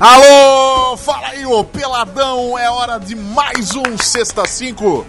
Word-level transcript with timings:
Alô, 0.00 0.96
fala 0.96 1.28
aí, 1.28 1.44
ô 1.44 1.62
peladão, 1.62 2.58
é 2.58 2.70
hora 2.70 2.98
de 2.98 3.14
mais 3.14 3.72
um 3.76 3.98
Sexta 3.98 4.46
5. 4.46 5.04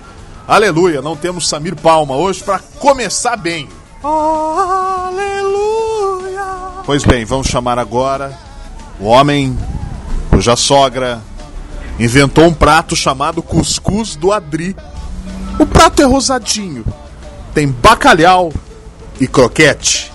Aleluia, 0.45 1.01
não 1.01 1.15
temos 1.15 1.47
Samir 1.47 1.77
Palma 1.77 2.17
hoje 2.17 2.43
para 2.43 2.59
começar 2.77 3.37
bem. 3.37 3.69
Aleluia. 4.03 5.13
Pois 6.85 7.05
bem, 7.05 7.23
vamos 7.23 7.47
chamar 7.47 7.79
agora 7.79 8.37
o 8.99 9.05
homem 9.05 9.57
cuja 10.29 10.57
sogra 10.57 11.21
inventou 11.97 12.43
um 12.43 12.53
prato 12.53 12.93
chamado 12.93 13.41
cuscuz 13.41 14.17
do 14.17 14.33
Adri. 14.33 14.75
O 15.57 15.65
prato 15.65 16.01
é 16.01 16.05
rosadinho, 16.05 16.83
tem 17.53 17.65
bacalhau 17.65 18.51
e 19.21 19.27
croquete. 19.27 20.10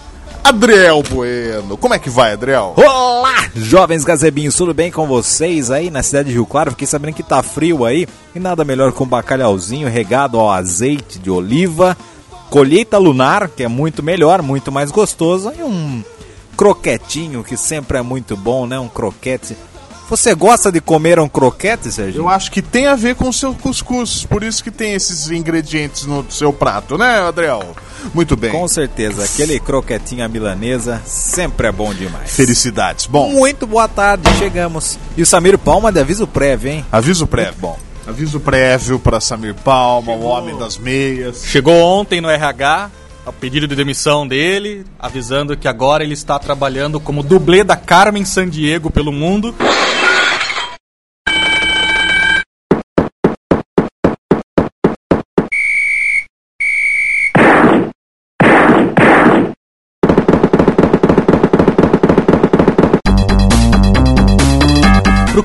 Adriel 0.46 1.02
Bueno, 1.02 1.76
como 1.76 1.92
é 1.92 1.98
que 1.98 2.08
vai, 2.08 2.32
Adriel? 2.32 2.72
Olá, 2.76 3.50
jovens 3.56 4.04
gazebinhos, 4.04 4.54
tudo 4.54 4.72
bem 4.72 4.92
com 4.92 5.04
vocês 5.04 5.72
aí 5.72 5.90
na 5.90 6.04
cidade 6.04 6.28
de 6.28 6.34
Rio 6.34 6.46
Claro? 6.46 6.70
Fiquei 6.70 6.86
sabendo 6.86 7.14
que 7.14 7.22
tá 7.24 7.42
frio 7.42 7.84
aí 7.84 8.06
e 8.32 8.38
nada 8.38 8.64
melhor 8.64 8.92
com 8.92 9.02
um 9.02 9.08
bacalhauzinho 9.08 9.88
regado 9.88 10.38
ao 10.38 10.48
azeite 10.48 11.18
de 11.18 11.28
oliva, 11.28 11.96
colheita 12.48 12.96
lunar, 12.96 13.48
que 13.48 13.64
é 13.64 13.68
muito 13.68 14.04
melhor, 14.04 14.40
muito 14.40 14.70
mais 14.70 14.92
gostoso, 14.92 15.52
e 15.58 15.64
um 15.64 16.04
croquetinho 16.56 17.42
que 17.42 17.56
sempre 17.56 17.98
é 17.98 18.02
muito 18.02 18.36
bom, 18.36 18.68
né? 18.68 18.78
Um 18.78 18.88
croquete 18.88 19.56
você 20.08 20.34
gosta 20.34 20.70
de 20.70 20.80
comer 20.80 21.18
um 21.18 21.28
croquete, 21.28 21.90
Sérgio? 21.90 22.22
Eu 22.22 22.28
acho 22.28 22.50
que 22.50 22.62
tem 22.62 22.86
a 22.86 22.94
ver 22.94 23.14
com 23.14 23.28
o 23.28 23.32
seu 23.32 23.54
cuscuz, 23.54 24.24
por 24.24 24.42
isso 24.42 24.62
que 24.62 24.70
tem 24.70 24.94
esses 24.94 25.30
ingredientes 25.30 26.04
no 26.06 26.24
seu 26.30 26.52
prato, 26.52 26.96
né, 26.96 27.20
Adriel? 27.26 27.74
Muito 28.14 28.36
bem. 28.36 28.50
Com 28.52 28.66
certeza, 28.68 29.24
aquele 29.24 29.58
croquetinho 29.58 30.24
à 30.24 30.28
milanesa 30.28 31.02
sempre 31.04 31.66
é 31.66 31.72
bom 31.72 31.92
demais. 31.92 32.30
Felicidades. 32.34 33.06
Bom. 33.06 33.30
Muito 33.30 33.66
boa 33.66 33.88
tarde, 33.88 34.28
chegamos. 34.38 34.98
E 35.16 35.22
o 35.22 35.26
Samir 35.26 35.58
Palma 35.58 35.90
de 35.90 36.00
aviso 36.00 36.26
prévio, 36.26 36.70
hein? 36.70 36.84
Aviso 36.92 37.26
prévio. 37.26 37.52
Muito 37.52 37.60
bom. 37.62 37.78
Aviso 38.06 38.38
prévio 38.38 39.00
para 39.00 39.20
Samir 39.20 39.54
Palma, 39.54 40.12
Chegou. 40.12 40.28
o 40.28 40.30
homem 40.30 40.56
das 40.56 40.78
meias. 40.78 41.42
Chegou 41.44 41.74
ontem 41.74 42.20
no 42.20 42.30
RH, 42.30 42.88
o 43.26 43.32
pedido 43.32 43.66
de 43.66 43.74
demissão 43.74 44.28
dele, 44.28 44.86
avisando 44.96 45.56
que 45.56 45.66
agora 45.66 46.04
ele 46.04 46.14
está 46.14 46.38
trabalhando 46.38 47.00
como 47.00 47.24
dublê 47.24 47.64
da 47.64 47.74
Carmen 47.74 48.24
Sandiego 48.24 48.88
pelo 48.92 49.10
mundo. 49.10 49.52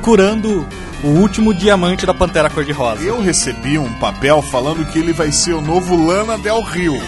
Procurando 0.02 0.68
o 1.04 1.08
último 1.10 1.54
diamante 1.54 2.08
da 2.08 2.14
Pantera 2.14 2.50
Cor-de-Rosa. 2.50 3.04
Eu 3.04 3.22
recebi 3.22 3.78
um 3.78 3.94
papel 4.00 4.42
falando 4.42 4.84
que 4.92 4.98
ele 4.98 5.14
vai 5.14 5.32
ser 5.32 5.54
o 5.54 5.62
novo 5.62 5.96
Lana 5.96 6.40
Del 6.40 6.60
Rio. 6.62 7.00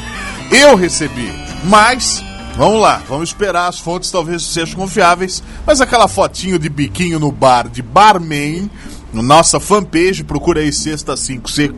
Eu 0.51 0.75
recebi, 0.75 1.33
mas 1.65 2.23
Vamos 2.55 2.79
lá, 2.79 3.01
vamos 3.09 3.29
esperar, 3.29 3.67
as 3.67 3.79
fontes 3.79 4.11
talvez 4.11 4.43
sejam 4.43 4.75
confiáveis, 4.75 5.41
mas 5.65 5.81
aquela 5.81 6.07
fotinho 6.07 6.59
de 6.59 6.69
biquinho 6.69 7.17
no 7.17 7.31
bar 7.31 7.67
de 7.67 7.81
barman, 7.81 8.69
no 9.11 9.23
nossa 9.23 9.59
fanpage, 9.59 10.23
procura 10.23 10.59
aí 10.59 10.71
Sexta 10.71 11.15
5C, 11.15 11.73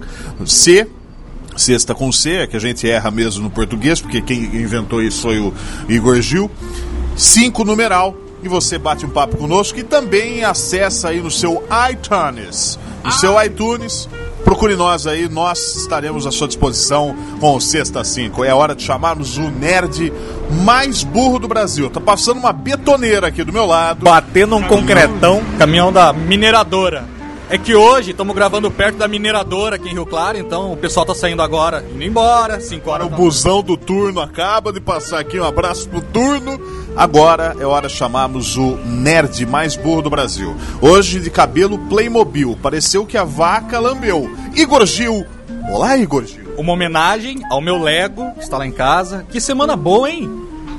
C, 0.45 0.85
Sexta 1.56 1.95
com 1.95 2.11
C, 2.11 2.40
é 2.40 2.47
que 2.47 2.57
a 2.57 2.59
gente 2.59 2.90
erra 2.90 3.09
mesmo 3.09 3.41
no 3.41 3.50
português, 3.50 4.01
porque 4.01 4.22
quem 4.22 4.44
inventou 4.44 5.01
isso 5.01 5.22
foi 5.22 5.40
o 5.40 5.53
Igor 5.88 6.19
Gil, 6.19 6.51
5 7.16 7.63
numeral, 7.63 8.13
e 8.45 8.50
você 8.50 8.78
bate 8.78 9.06
um 9.06 9.09
papo 9.09 9.38
conosco 9.38 9.79
e 9.79 9.83
também 9.83 10.44
acessa 10.44 11.09
aí 11.09 11.19
no 11.19 11.31
seu 11.31 11.63
iTunes. 11.89 12.78
No 13.03 13.11
seu 13.11 13.41
iTunes, 13.44 14.07
procure 14.44 14.75
nós 14.75 15.07
aí, 15.07 15.28
nós 15.28 15.75
estaremos 15.75 16.28
à 16.28 16.31
sua 16.31 16.47
disposição 16.47 17.16
com 17.39 17.55
o 17.55 17.61
Sexta 17.61 18.03
5. 18.03 18.44
É 18.44 18.53
hora 18.53 18.75
de 18.75 18.84
chamarmos 18.84 19.38
o 19.38 19.50
nerd 19.50 20.13
mais 20.63 21.03
burro 21.03 21.39
do 21.39 21.47
Brasil. 21.47 21.89
Tá 21.89 22.00
passando 22.00 22.38
uma 22.38 22.53
betoneira 22.53 23.28
aqui 23.28 23.44
do 23.44 23.51
meu 23.51 23.66
lado. 23.66 24.03
Batendo 24.03 24.55
um 24.55 24.63
concretão. 24.63 25.44
Caminhão 25.57 25.91
da 25.91 26.13
mineradora. 26.13 27.16
É 27.47 27.59
que 27.59 27.75
hoje 27.75 28.11
estamos 28.11 28.35
gravando 28.35 28.72
perto 28.72 28.97
da 28.97 29.07
mineradora 29.07 29.75
aqui 29.75 29.89
em 29.89 29.94
Rio 29.94 30.05
Claro, 30.05 30.35
então 30.35 30.73
o 30.73 30.78
pessoal 30.78 31.05
tá 31.05 31.13
saindo 31.13 31.44
agora, 31.44 31.85
indo 31.94 32.03
embora, 32.03 32.59
5 32.59 32.89
horas. 32.89 33.05
O 33.05 33.09
busão 33.11 33.61
do 33.61 33.78
turno 33.78 34.19
acaba 34.19 34.73
de 34.73 34.79
passar 34.79 35.19
aqui, 35.19 35.39
um 35.39 35.44
abraço 35.44 35.88
pro 35.88 36.01
turno. 36.01 36.59
Agora 36.95 37.57
é 37.59 37.66
hora 37.66 37.89
de 37.89 37.94
chamarmos 37.94 38.56
o 38.56 38.78
nerd 38.78 39.45
mais 39.45 39.75
burro 39.75 40.01
do 40.01 40.09
Brasil. 40.09 40.56
Hoje 40.81 41.19
de 41.19 41.29
cabelo 41.29 41.78
Playmobil, 41.78 42.57
pareceu 42.61 43.06
que 43.06 43.17
a 43.17 43.25
vaca 43.25 43.79
lambeu. 43.79 44.33
Igor 44.56 44.85
Gil. 44.85 45.25
Olá, 45.69 45.97
Igor 45.97 46.25
Gil. 46.25 46.53
Uma 46.57 46.72
homenagem 46.72 47.41
ao 47.51 47.59
meu 47.59 47.78
Lego, 47.78 48.31
que 48.35 48.44
está 48.44 48.57
lá 48.57 48.66
em 48.66 48.72
casa. 48.72 49.25
Que 49.29 49.41
semana 49.41 49.75
boa, 49.75 50.09
hein? 50.09 50.29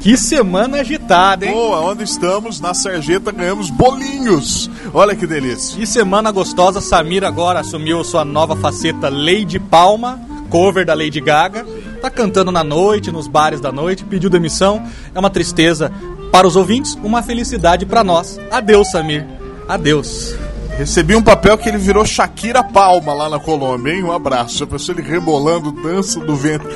Que 0.00 0.16
semana 0.16 0.80
agitada, 0.80 1.44
hein? 1.44 1.52
Boa, 1.52 1.80
onde 1.80 2.04
estamos? 2.04 2.60
Na 2.60 2.72
sarjeta 2.72 3.30
ganhamos 3.30 3.68
bolinhos. 3.68 4.70
Olha 4.94 5.14
que 5.14 5.26
delícia. 5.26 5.76
Que 5.76 5.86
semana 5.86 6.30
gostosa. 6.30 6.80
Samir 6.80 7.24
agora 7.24 7.60
assumiu 7.60 8.02
sua 8.04 8.24
nova 8.24 8.56
faceta 8.56 9.10
Lady 9.10 9.58
Palma, 9.58 10.18
cover 10.46 10.84
da 10.84 10.94
Lady 10.94 11.20
Gaga. 11.20 11.66
Tá 12.00 12.10
cantando 12.10 12.50
na 12.50 12.64
noite, 12.64 13.10
nos 13.10 13.26
bares 13.26 13.60
da 13.60 13.72
noite, 13.72 14.04
pediu 14.04 14.30
demissão. 14.30 14.82
É 15.14 15.18
uma 15.18 15.30
tristeza 15.30 15.92
para 16.30 16.46
os 16.46 16.56
ouvintes, 16.56 16.98
uma 17.02 17.22
felicidade 17.22 17.86
para 17.86 18.04
nós. 18.04 18.38
Adeus, 18.50 18.90
Samir. 18.90 19.26
Adeus. 19.68 20.34
Recebi 20.76 21.16
um 21.16 21.22
papel 21.22 21.56
que 21.56 21.68
ele 21.68 21.78
virou 21.78 22.04
Shakira 22.04 22.62
Palma 22.62 23.14
lá 23.14 23.30
na 23.30 23.38
Colômbia, 23.38 23.94
hein? 23.94 24.04
Um 24.04 24.12
abraço. 24.12 24.58
Já 24.58 24.66
pensou 24.66 24.94
ele 24.94 25.08
rebolando 25.08 25.72
dança 25.72 26.20
do 26.20 26.36
vento. 26.36 26.66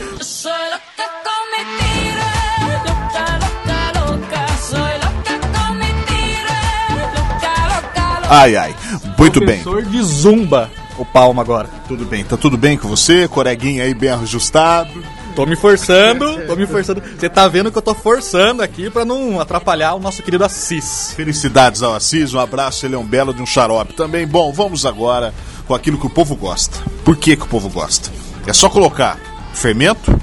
Ai, 8.33 8.57
ai. 8.57 8.75
Muito 9.19 9.41
bem. 9.41 9.61
Professor 9.61 9.83
de 9.83 10.03
zumba, 10.05 10.71
o 11.03 11.05
Palma 11.05 11.43
agora. 11.43 11.69
Tudo 11.89 12.05
bem. 12.05 12.25
Tá 12.25 12.37
tudo 12.37 12.57
bem 12.57 12.77
com 12.77 12.89
você? 12.89 13.27
Coreguinha 13.27 13.85
aí 13.85 13.95
bem 13.95 14.11
ajustado? 14.11 14.91
Tô 15.35 15.47
me 15.47 15.57
forçando, 15.57 16.45
tô 16.47 16.57
me 16.57 16.67
forçando. 16.67 17.01
Você 17.01 17.29
tá 17.29 17.47
vendo 17.47 17.71
que 17.71 17.79
eu 17.79 17.83
tô 17.83 17.95
forçando 17.95 18.63
aqui 18.63 18.91
para 18.91 19.05
não 19.05 19.41
atrapalhar 19.41 19.95
o 19.95 20.01
nosso 20.01 20.23
querido 20.23 20.45
Assis. 20.45 21.13
Felicidades 21.17 21.83
ao 21.83 21.95
Assis, 21.95 22.35
um 22.35 22.41
abraço, 22.41 22.85
ele 22.85 22.97
é 22.97 22.99
um 22.99 23.07
belo 23.07 23.33
de 23.33 23.41
um 23.41 23.47
xarope 23.47 23.95
também. 23.95 24.27
Bom, 24.27 24.53
vamos 24.53 24.85
agora 24.85 25.33
com 25.67 25.75
aquilo 25.75 25.99
que 25.99 26.07
o 26.07 26.11
povo 26.11 26.35
gosta. 26.35 26.77
Por 27.05 27.17
que, 27.17 27.37
que 27.37 27.45
o 27.45 27.49
povo 27.49 27.69
gosta? 27.69 28.11
É 28.47 28.53
só 28.53 28.69
colocar 28.69 29.19
fermento, 29.55 30.21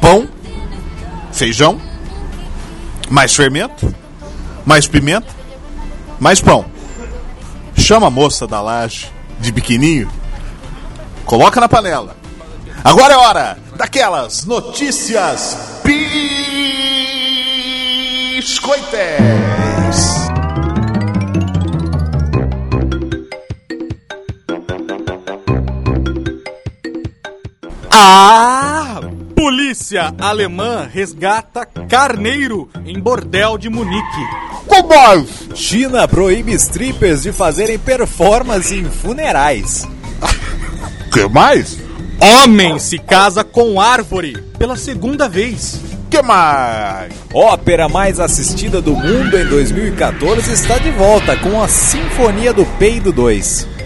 pão, 0.00 0.26
feijão, 1.30 1.78
mais 3.10 3.34
fermento, 3.34 3.94
mais 4.64 4.86
pimenta, 4.86 5.28
mais 6.18 6.40
pão 6.40 6.64
chama 7.78 8.08
a 8.08 8.10
moça 8.10 8.46
da 8.46 8.60
laje 8.60 9.10
de 9.38 9.52
biquininho, 9.52 10.10
coloca 11.24 11.60
na 11.60 11.68
panela. 11.68 12.16
Agora 12.82 13.14
é 13.14 13.16
hora 13.16 13.58
daquelas 13.76 14.44
notícias 14.44 15.80
biscoites. 18.34 18.98
A 27.90 28.67
polícia 29.38 30.12
alemã 30.18 30.90
resgata 30.92 31.64
carneiro 31.88 32.68
em 32.84 32.98
bordel 32.98 33.56
de 33.56 33.70
Munique. 33.70 34.26
Mais. 34.66 35.48
China 35.54 36.08
proíbe 36.08 36.52
strippers 36.54 37.22
de 37.22 37.30
fazerem 37.30 37.78
performance 37.78 38.74
em 38.74 38.84
funerais. 38.86 39.86
que 41.12 41.28
mais? 41.28 41.78
Homem 42.20 42.80
se 42.80 42.98
casa 42.98 43.44
com 43.44 43.80
árvore 43.80 44.42
pela 44.58 44.76
segunda 44.76 45.28
vez. 45.28 45.80
Que 46.10 46.20
mais? 46.20 47.12
Ópera 47.32 47.88
mais 47.88 48.18
assistida 48.18 48.82
do 48.82 48.90
mundo 48.90 49.38
em 49.38 49.46
2014 49.46 50.52
está 50.52 50.78
de 50.78 50.90
volta 50.90 51.36
com 51.36 51.62
a 51.62 51.68
Sinfonia 51.68 52.52
do 52.52 52.66
Peido 52.76 53.12
2. 53.12 53.77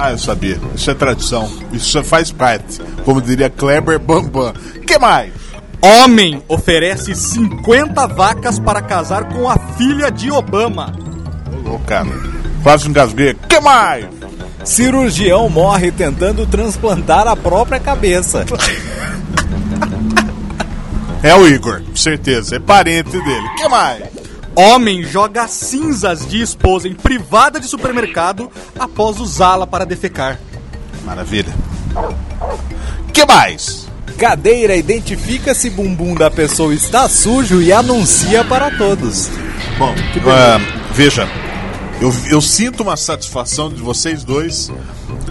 Ah, 0.00 0.10
eu 0.12 0.18
sabia. 0.18 0.58
Isso 0.74 0.90
é 0.90 0.94
tradição. 0.94 1.50
Isso 1.72 2.02
faz 2.04 2.30
parte. 2.32 2.80
Como 3.04 3.20
diria 3.22 3.48
Kleber 3.50 3.98
Bambam. 3.98 4.52
Que 4.86 4.98
mais? 4.98 5.32
Homem 5.80 6.42
oferece 6.48 7.14
50 7.14 8.06
vacas 8.08 8.58
para 8.58 8.80
casar 8.80 9.24
com 9.28 9.48
a 9.48 9.58
filha 9.76 10.10
de 10.10 10.30
Obama. 10.30 10.92
Ô, 11.66 11.78
cara, 11.80 12.08
quase 12.62 12.88
engasguei. 12.88 13.34
que 13.48 13.60
mais? 13.60 14.06
Cirurgião 14.64 15.48
morre 15.50 15.92
tentando 15.92 16.46
transplantar 16.46 17.28
a 17.28 17.36
própria 17.36 17.78
cabeça. 17.78 18.46
É 21.22 21.34
o 21.34 21.46
Igor, 21.46 21.82
certeza. 21.94 22.56
É 22.56 22.58
parente 22.58 23.10
dele. 23.10 23.48
que 23.56 23.68
mais? 23.68 24.02
Homem 24.56 25.02
joga 25.02 25.48
cinzas 25.48 26.26
de 26.26 26.40
esposa 26.40 26.86
em 26.86 26.94
privada 26.94 27.58
de 27.58 27.66
supermercado 27.66 28.50
após 28.78 29.18
usá-la 29.18 29.66
para 29.66 29.84
defecar. 29.84 30.38
Maravilha. 31.04 31.52
que 33.12 33.26
mais? 33.26 33.88
Cadeira 34.16 34.76
identifica 34.76 35.54
se 35.54 35.68
bumbum 35.68 36.14
da 36.14 36.30
pessoa 36.30 36.72
está 36.72 37.08
sujo 37.08 37.60
e 37.60 37.72
anuncia 37.72 38.44
para 38.44 38.70
todos. 38.70 39.28
Bom, 39.76 39.92
ah, 40.28 40.58
veja, 40.92 41.28
eu, 42.00 42.14
eu 42.30 42.40
sinto 42.40 42.84
uma 42.84 42.96
satisfação 42.96 43.68
de 43.68 43.82
vocês 43.82 44.22
dois 44.22 44.70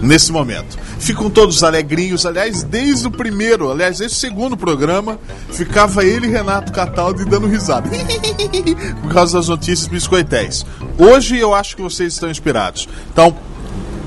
nesse 0.02 0.32
momento. 0.32 0.78
Ficam 0.98 1.28
todos 1.30 1.62
alegrinhos, 1.62 2.24
aliás, 2.24 2.62
desde 2.62 3.06
o 3.06 3.10
primeiro, 3.10 3.70
aliás, 3.70 3.98
desde 3.98 4.16
o 4.16 4.20
segundo 4.20 4.56
programa, 4.56 5.18
ficava 5.50 6.04
ele 6.04 6.26
e 6.26 6.30
Renato 6.30 6.72
Cataldi 6.72 7.24
dando 7.24 7.46
risada. 7.46 7.88
Por 9.02 9.12
causa 9.12 9.38
das 9.38 9.48
notícias 9.48 9.86
biscoitéis. 9.86 10.64
Hoje 10.98 11.38
eu 11.38 11.54
acho 11.54 11.76
que 11.76 11.82
vocês 11.82 12.12
estão 12.12 12.30
inspirados. 12.30 12.88
Então, 13.12 13.36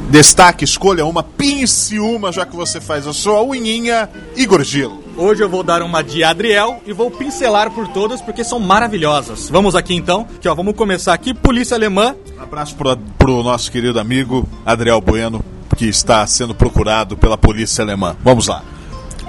destaque, 0.10 0.64
escolha 0.64 1.06
uma, 1.06 1.24
pince 1.24 2.00
uma, 2.00 2.32
já 2.32 2.46
que 2.46 2.56
você 2.56 2.80
faz 2.80 3.06
a 3.08 3.14
sua 3.14 3.42
unhinha, 3.42 4.10
Igor 4.36 4.64
Gilo. 4.64 5.04
Hoje 5.18 5.44
eu 5.44 5.50
vou 5.50 5.64
dar 5.64 5.82
uma 5.82 6.04
de 6.04 6.24
Adriel 6.24 6.80
e 6.86 6.94
vou 6.94 7.10
pincelar 7.10 7.72
por 7.72 7.88
todas 7.88 8.22
porque 8.22 8.44
são 8.44 8.60
maravilhosas. 8.60 9.50
Vamos 9.50 9.76
aqui 9.76 9.96
então, 9.96 10.28
que 10.40 10.48
ó, 10.48 10.54
vamos 10.54 10.76
começar 10.76 11.14
aqui, 11.14 11.34
Polícia 11.34 11.76
Alemã. 11.76 12.16
Um 12.38 12.44
abraço 12.44 12.76
pro, 12.76 12.96
pro 13.18 13.42
nosso 13.42 13.72
querido 13.72 14.00
amigo 14.00 14.48
Adriel 14.64 15.02
Bueno, 15.02 15.44
que 15.78 15.86
está 15.88 16.26
sendo 16.28 16.54
procurado 16.56 17.16
pela 17.16 17.38
polícia 17.38 17.84
alemã. 17.84 18.16
Vamos 18.24 18.48
lá. 18.48 18.64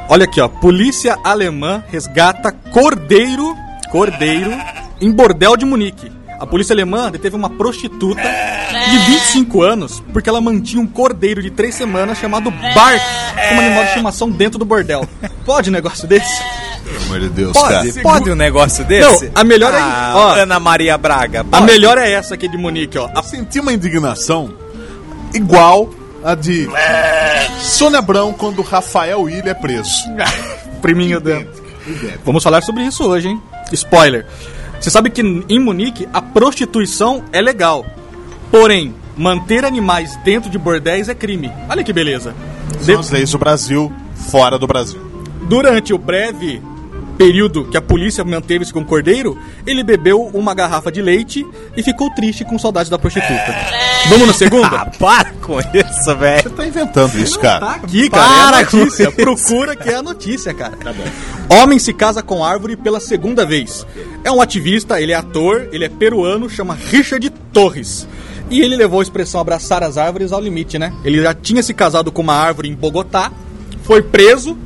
Olha 0.09 0.25
aqui, 0.25 0.41
ó, 0.41 0.49
Polícia 0.49 1.19
Alemã 1.23 1.85
resgata 1.89 2.51
cordeiro, 2.51 3.55
cordeiro 3.91 4.51
em 5.01 5.13
bordel 5.13 5.55
de 5.57 5.67
Munique. 5.67 6.11
A 6.41 6.47
polícia 6.47 6.73
alemã 6.73 7.11
deteve 7.11 7.35
uma 7.37 7.51
prostituta 7.51 8.23
de 8.23 8.99
25 8.99 9.61
anos 9.63 10.03
porque 10.13 10.29
ela 10.31 10.41
mantinha 10.41 10.81
um 10.81 10.87
cordeiro 10.87 11.43
de 11.43 11.51
3 11.51 11.75
semanas 11.75 12.17
chamado 12.19 12.51
Bart 12.51 13.03
como 13.49 13.61
animal 13.61 13.83
de 13.83 13.89
estimação 13.91 14.31
dentro 14.31 14.59
do 14.59 14.65
bordel. 14.65 15.07
Pode 15.45 15.69
um 15.69 15.73
negócio 15.73 16.07
desse? 16.09 16.43
Pelo 16.85 17.03
amor 17.05 17.21
de 17.21 17.29
Deus, 17.31 17.53
Pode, 17.53 17.93
cara. 17.93 18.03
pode 18.03 18.31
um 18.31 18.35
negócio 18.37 18.85
desse? 18.85 19.25
Não, 19.27 19.33
a 19.35 19.45
melhor 19.45 19.75
é- 19.75 19.79
Ah, 19.79 20.13
ó. 20.15 20.35
Ana 20.37 20.59
Maria 20.61 20.97
Braga. 20.97 21.41
A 21.41 21.45
pode? 21.45 21.65
melhor 21.65 21.99
é 21.99 22.11
essa 22.13 22.35
aqui 22.35 22.49
de 22.49 22.57
Munique, 22.57 22.97
ó. 22.97 23.11
Eu 23.15 23.23
senti 23.25 23.59
uma 23.61 23.73
indignação 23.73 24.55
igual 25.35 25.91
a 26.25 26.35
de 26.35 26.69
Sônia 27.61 27.99
Abrão 27.99 28.33
quando 28.33 28.63
Rafael 28.63 29.23
Willian 29.23 29.51
é 29.51 29.55
preso. 29.55 29.91
Priminho 30.83 31.21
dentro. 31.21 31.63
Vamos 32.25 32.43
falar 32.43 32.63
sobre 32.63 32.83
isso 32.85 33.05
hoje, 33.05 33.29
hein? 33.29 33.43
Spoiler. 33.73 34.27
Você 34.81 34.91
sabe 34.91 35.11
que 35.11 35.21
em 35.23 35.59
Munique 35.59 36.09
a 36.13 36.21
prostituição 36.23 37.25
é 37.33 37.41
legal. 37.41 37.85
Porém, 38.51 38.95
manter 39.17 39.65
animais 39.65 40.17
dentro 40.25 40.49
de 40.51 40.57
bordéis 40.59 41.09
é 41.09 41.15
crime. 41.15 41.51
Olha 41.69 41.83
que 41.83 41.93
beleza. 41.93 42.35
De- 42.79 42.85
São 42.85 43.01
as 43.01 43.11
leis 43.11 43.31
do 43.33 43.39
Brasil, 43.39 43.93
fora 44.31 44.59
do 44.59 44.67
Brasil. 44.67 45.01
Durante 45.49 45.93
o 45.93 45.99
breve 45.99 46.63
período 47.19 47.65
que 47.67 47.77
a 47.77 47.83
polícia 47.83 48.25
manteve-se 48.25 48.73
com 48.73 48.81
o 48.81 48.85
cordeiro, 48.85 49.37
ele 49.67 49.83
bebeu 49.83 50.23
uma 50.33 50.55
garrafa 50.55 50.91
de 50.91 51.03
leite 51.03 51.45
e 51.77 51.83
ficou 51.83 52.09
triste 52.15 52.45
com 52.45 52.59
saudade 52.59 52.89
da 52.89 52.99
prostituta. 52.99 53.55
Vamos 54.09 54.27
na 54.27 54.33
Ah, 54.33 54.37
segunda? 54.37 54.87
para 54.99 55.33
com 55.43 55.59
isso, 55.61 56.17
velho. 56.17 56.43
Você 56.45 56.51
tá 56.51 56.67
inventando 56.67 57.19
isso, 57.19 57.39
cara. 57.39 57.61
Tá 57.67 57.73
aqui, 57.75 58.09
cara. 58.09 58.23
Para 58.47 58.59
é 58.59 58.63
a 58.63 58.67
com 58.67 58.77
notícia. 58.79 59.03
isso. 59.09 59.13
Procura 59.13 59.75
que 59.77 59.91
é 59.91 59.95
a 59.97 60.03
notícia, 60.03 60.55
cara. 60.55 60.73
Homem 61.51 61.79
se 61.79 61.93
casa 61.93 62.23
com 62.23 62.45
árvore 62.45 62.77
pela 62.77 63.01
segunda 63.01 63.45
vez. 63.45 63.85
É 64.25 64.31
um 64.31 64.41
ativista, 64.41 65.01
ele 65.01 65.13
é 65.13 65.17
ator, 65.17 65.69
ele 65.73 65.85
é 65.85 65.89
peruano, 65.89 66.49
chama 66.49 66.75
Richard 66.75 67.29
Torres. 67.53 68.07
E 68.51 68.61
ele 68.63 68.77
levou 68.77 69.01
a 69.01 69.03
expressão 69.03 69.41
abraçar 69.41 69.83
as 69.83 69.99
árvores 69.99 70.33
ao 70.33 70.41
limite, 70.41 70.79
né? 70.79 70.93
Ele 71.05 71.21
já 71.21 71.35
tinha 71.35 71.63
se 71.63 71.75
casado 71.75 72.11
com 72.13 72.23
uma 72.23 72.35
árvore 72.35 72.69
em 72.69 72.75
Bogotá, 72.75 73.31
foi 73.83 74.01
preso 74.03 74.57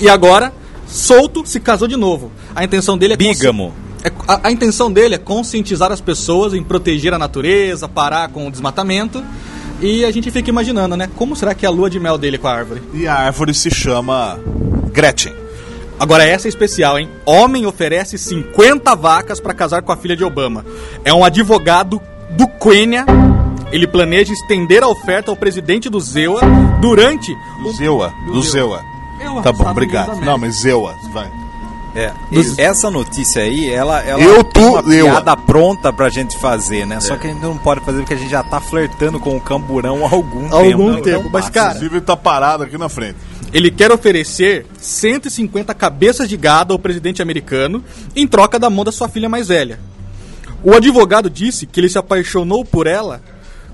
e 0.00 0.08
agora, 0.08 0.52
solto, 0.86 1.42
se 1.46 1.60
casou 1.60 1.88
de 1.88 1.96
novo. 1.96 2.30
A 2.54 2.64
intenção 2.64 2.96
dele 2.98 3.14
é 3.14 3.16
Bígamo. 3.16 3.72
é- 4.02 4.12
a, 4.28 4.48
a 4.48 4.52
intenção 4.52 4.90
dele 4.92 5.14
é 5.14 5.18
conscientizar 5.18 5.90
as 5.92 6.00
pessoas 6.00 6.54
em 6.54 6.62
proteger 6.62 7.14
a 7.14 7.18
natureza, 7.18 7.88
parar 7.88 8.28
com 8.28 8.46
o 8.46 8.50
desmatamento. 8.50 9.22
E 9.80 10.04
a 10.04 10.10
gente 10.10 10.30
fica 10.30 10.48
imaginando, 10.48 10.96
né? 10.96 11.08
Como 11.16 11.34
será 11.34 11.52
que 11.54 11.66
é 11.66 11.68
a 11.68 11.70
lua 11.70 11.90
de 11.90 11.98
mel 11.98 12.16
dele 12.16 12.38
com 12.38 12.46
a 12.48 12.52
árvore? 12.54 12.80
E 12.94 13.06
a 13.06 13.14
árvore 13.14 13.52
se 13.52 13.70
chama 13.70 14.38
Gretchen. 14.92 15.34
Agora 15.98 16.24
essa 16.24 16.48
é 16.48 16.50
especial, 16.50 16.98
hein? 16.98 17.08
Homem 17.24 17.66
oferece 17.66 18.16
50 18.18 18.94
vacas 18.96 19.40
para 19.40 19.54
casar 19.54 19.82
com 19.82 19.92
a 19.92 19.96
filha 19.96 20.16
de 20.16 20.24
Obama. 20.24 20.64
É 21.04 21.12
um 21.12 21.24
advogado 21.24 22.00
do 22.30 22.46
Quênia. 22.48 23.04
Ele 23.72 23.86
planeja 23.86 24.32
estender 24.32 24.82
a 24.82 24.88
oferta 24.88 25.30
ao 25.30 25.36
presidente 25.36 25.88
do 25.90 25.98
Zewa 26.00 26.40
durante 26.80 27.32
Do 27.62 27.68
o 27.68 27.72
Zewa. 27.72 28.12
Do 28.26 28.42
Zewa. 28.42 28.78
Zewa, 28.78 28.82
Tá 29.42 29.52
bom, 29.52 29.68
obrigado. 29.70 30.20
Não, 30.20 30.38
mas 30.38 30.56
Zewa, 30.60 30.94
vai. 31.12 31.30
É, 31.96 32.12
essa 32.58 32.90
notícia 32.90 33.40
aí, 33.42 33.70
ela, 33.70 34.00
ela 34.02 34.20
Eu, 34.20 34.42
tem 34.42 34.62
tu, 34.64 34.68
uma 34.80 34.94
eu. 34.94 35.04
piada 35.06 35.36
pronta 35.36 35.92
pra 35.92 36.08
gente 36.08 36.36
fazer, 36.38 36.84
né? 36.84 36.98
Só 36.98 37.16
que 37.16 37.28
a 37.28 37.30
gente 37.32 37.40
não 37.40 37.56
pode 37.56 37.84
fazer 37.84 37.98
porque 37.98 38.14
a 38.14 38.16
gente 38.16 38.30
já 38.30 38.42
tá 38.42 38.60
flertando 38.60 39.20
com 39.20 39.36
o 39.36 39.40
camburão 39.40 40.04
há 40.04 40.10
algum 40.10 40.46
Há 40.48 40.60
tempo. 40.62 40.82
algum 40.82 41.00
tempo, 41.00 41.30
mas, 41.32 41.48
cara- 41.48 41.68
Inclusive, 41.68 41.94
ele 41.98 42.04
tá 42.04 42.16
parado 42.16 42.64
aqui 42.64 42.76
na 42.76 42.88
frente. 42.88 43.14
Ele 43.52 43.70
quer 43.70 43.92
oferecer 43.92 44.66
150 44.80 45.72
cabeças 45.72 46.28
de 46.28 46.36
gado 46.36 46.72
ao 46.72 46.78
presidente 46.80 47.22
americano 47.22 47.84
em 48.16 48.26
troca 48.26 48.58
da 48.58 48.68
mão 48.68 48.84
da 48.84 48.90
sua 48.90 49.08
filha 49.08 49.28
mais 49.28 49.46
velha. 49.46 49.78
O 50.64 50.74
advogado 50.74 51.30
disse 51.30 51.64
que 51.64 51.78
ele 51.78 51.88
se 51.88 51.96
apaixonou 51.98 52.64
por 52.64 52.88
ela 52.88 53.22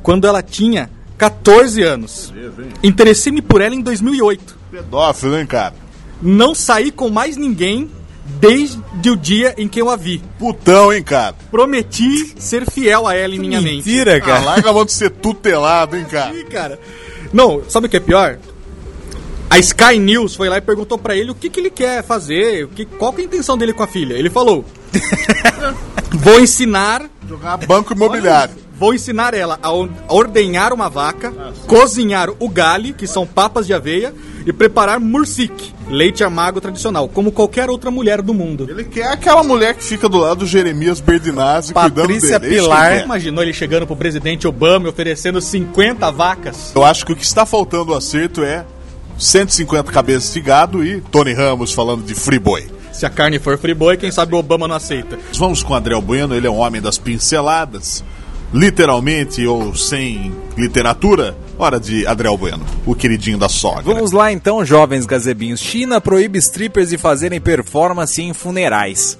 quando 0.03 0.27
ela 0.27 0.43
tinha 0.43 0.91
14 1.17 1.83
anos. 1.83 2.35
Interessei-me 2.83 3.41
por 3.41 3.63
ela 3.63 3.75
em 3.75 3.81
2008. 3.81 4.60
Pedófilo, 4.71 5.39
hein, 5.39 5.47
cara? 5.47 5.75
Não 6.23 6.55
saí 6.55 6.91
com 6.91 7.09
mais 7.11 7.37
ninguém 7.37 7.91
desde 8.39 9.11
o 9.11 9.17
dia 9.17 9.55
em 9.59 9.67
que 9.67 9.81
eu 9.81 9.91
a 9.91 9.97
vi. 9.97 10.23
Putão, 10.39 10.93
hein, 10.93 11.03
cara? 11.03 11.35
Prometi 11.51 12.35
ser 12.39 12.71
fiel 12.71 13.07
a 13.07 13.15
ela 13.15 13.35
em 13.35 13.39
minha 13.39 13.61
mente. 13.61 13.87
Mentira, 13.89 14.17
Ah, 14.17 14.21
cara. 14.21 14.41
larga 14.45 14.71
a 14.71 14.73
mão 14.73 14.85
de 14.85 14.93
ser 14.93 15.11
tutelado, 15.11 15.97
hein, 15.97 16.05
cara? 16.11 16.35
Ih, 16.35 16.45
cara. 16.45 16.79
Não, 17.33 17.63
sabe 17.69 17.87
o 17.87 17.91
que 17.91 17.97
é 17.97 18.01
pior? 18.01 18.39
A 19.49 19.59
Sky 19.59 19.99
News 19.99 20.37
foi 20.37 20.49
lá 20.49 20.59
e 20.59 20.61
perguntou 20.61 20.97
pra 20.97 21.17
ele 21.17 21.33
o 21.33 21.35
que, 21.35 21.51
que 21.51 21.59
ele 21.59 21.71
quer 21.71 22.05
fazer, 22.05 22.65
o 22.65 22.69
que, 22.69 22.85
qual 22.85 23.13
que 23.13 23.21
é 23.21 23.25
a 23.25 23.27
intenção 23.27 23.59
dele 23.59 23.73
com 23.73 23.83
a 23.83 23.87
filha. 23.89 24.15
Ele 24.15 24.31
falou: 24.31 24.65
Vou 26.13 26.39
ensinar, 26.41 27.09
Jogar 27.29 27.57
banco 27.59 27.93
imobiliário. 27.93 28.55
Vou 28.81 28.95
ensinar 28.95 29.35
ela 29.35 29.59
a 29.63 29.71
or- 29.71 29.91
a 30.09 30.15
ordenhar 30.15 30.73
uma 30.73 30.89
vaca, 30.89 31.31
cozinhar 31.67 32.31
o 32.41 32.49
gali, 32.49 32.95
que 32.95 33.07
são 33.07 33.27
papas 33.27 33.67
de 33.67 33.75
aveia, 33.75 34.13
e 34.47 34.53
preparar 34.55 34.99
mursik, 34.99 35.73
leite 35.91 36.25
amargo 36.25 36.63
tradicional, 36.63 37.07
como 37.07 37.31
qualquer 37.31 37.69
outra 37.69 37.91
mulher 37.91 38.23
do 38.23 38.33
mundo. 38.33 38.67
Ele 38.71 38.85
quer 38.85 39.09
aquela 39.09 39.43
mulher 39.45 39.75
que 39.75 39.85
fica 39.85 40.09
do 40.09 40.17
lado 40.17 40.39
do 40.41 40.47
Jeremias 40.47 40.99
Berdinazzi 40.99 41.75
cuidando 41.75 41.95
Patrícia 42.07 42.39
dele. 42.39 42.55
É 42.55 42.57
isso 42.57 42.65
que 42.69 42.71
Pilar. 42.75 42.93
ele. 42.95 43.05
Imaginou 43.05 43.43
ele 43.45 43.53
chegando 43.53 43.87
pro 43.87 43.95
presidente 43.95 44.49
Obama 44.49 44.87
e 44.87 44.89
oferecendo 44.89 45.41
50 45.43 46.11
vacas? 46.11 46.73
Eu 46.75 46.83
acho 46.83 47.05
que 47.05 47.13
o 47.13 47.17
que 47.17 47.23
está 47.23 47.45
faltando 47.45 47.93
o 47.93 47.95
acerto 47.95 48.43
é 48.43 48.65
150 49.19 49.93
cabeças 49.93 50.33
de 50.33 50.41
gado 50.41 50.83
e 50.83 51.03
Tony 51.03 51.35
Ramos 51.35 51.73
falando 51.75 52.03
de 52.03 52.15
free 52.15 52.39
boy. 52.39 52.67
Se 52.93 53.05
a 53.07 53.11
carne 53.11 53.39
for 53.39 53.57
friboi, 53.57 53.97
quem 53.97 54.11
sabe 54.11 54.35
o 54.35 54.39
Obama 54.39 54.67
não 54.67 54.75
aceita. 54.75 55.19
Vamos 55.35 55.63
com 55.63 55.73
o 55.73 55.77
André 55.77 55.99
Bueno, 56.01 56.35
ele 56.35 56.47
é 56.47 56.51
um 56.51 56.59
homem 56.59 56.81
das 56.83 56.99
pinceladas, 56.99 58.03
literalmente 58.53 59.47
ou 59.47 59.75
sem 59.75 60.33
literatura. 60.57 61.37
Hora 61.59 61.79
de 61.79 62.07
André 62.07 62.35
Bueno, 62.37 62.65
o 62.87 62.95
queridinho 62.95 63.37
da 63.37 63.49
sogra. 63.49 63.83
Vamos 63.83 64.13
lá 64.13 64.33
então, 64.33 64.65
jovens 64.65 65.05
gazebinhos. 65.05 65.61
China 65.61 66.01
proíbe 66.01 66.39
strippers 66.39 66.89
de 66.89 66.97
fazerem 66.97 67.41
performance 67.41 68.21
em 68.21 68.33
funerais. 68.33 69.19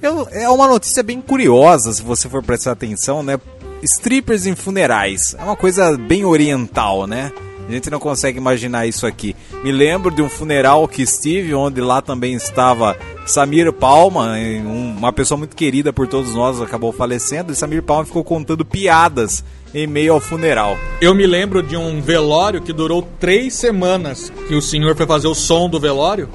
Eu- 0.00 0.26
é 0.30 0.48
uma 0.48 0.66
notícia 0.66 1.02
bem 1.02 1.20
curiosa, 1.20 1.92
se 1.92 2.00
você 2.02 2.28
for 2.30 2.42
prestar 2.42 2.72
atenção, 2.72 3.22
né? 3.22 3.38
Strippers 3.82 4.46
em 4.46 4.54
funerais. 4.54 5.34
É 5.38 5.42
uma 5.44 5.56
coisa 5.56 5.96
bem 5.98 6.24
oriental, 6.24 7.06
né? 7.06 7.30
A 7.70 7.74
gente 7.74 7.88
não 7.90 8.00
consegue 8.00 8.36
imaginar 8.38 8.86
isso 8.86 9.06
aqui. 9.06 9.34
Me 9.62 9.70
lembro 9.70 10.10
de 10.10 10.20
um 10.20 10.28
funeral 10.28 10.86
que 10.88 11.02
estive, 11.02 11.54
onde 11.54 11.80
lá 11.80 12.02
também 12.02 12.34
estava 12.34 12.96
Samir 13.26 13.72
Palma, 13.72 14.32
um- 14.36 14.96
uma 14.98 15.12
pessoa 15.12 15.38
muito 15.38 15.54
querida 15.54 15.92
por 15.92 16.08
todos 16.08 16.34
nós, 16.34 16.60
acabou 16.60 16.92
falecendo, 16.92 17.52
e 17.52 17.56
Samir 17.56 17.82
Palma 17.82 18.04
ficou 18.04 18.24
contando 18.24 18.64
piadas 18.64 19.44
em 19.72 19.86
meio 19.86 20.12
ao 20.14 20.20
funeral. 20.20 20.76
Eu 21.00 21.14
me 21.14 21.24
lembro 21.26 21.62
de 21.62 21.76
um 21.76 22.00
velório 22.00 22.60
que 22.60 22.72
durou 22.72 23.06
três 23.20 23.54
semanas 23.54 24.32
que 24.48 24.54
o 24.54 24.60
senhor 24.60 24.96
foi 24.96 25.06
fazer 25.06 25.28
o 25.28 25.34
som 25.34 25.68
do 25.68 25.78
velório 25.78 26.28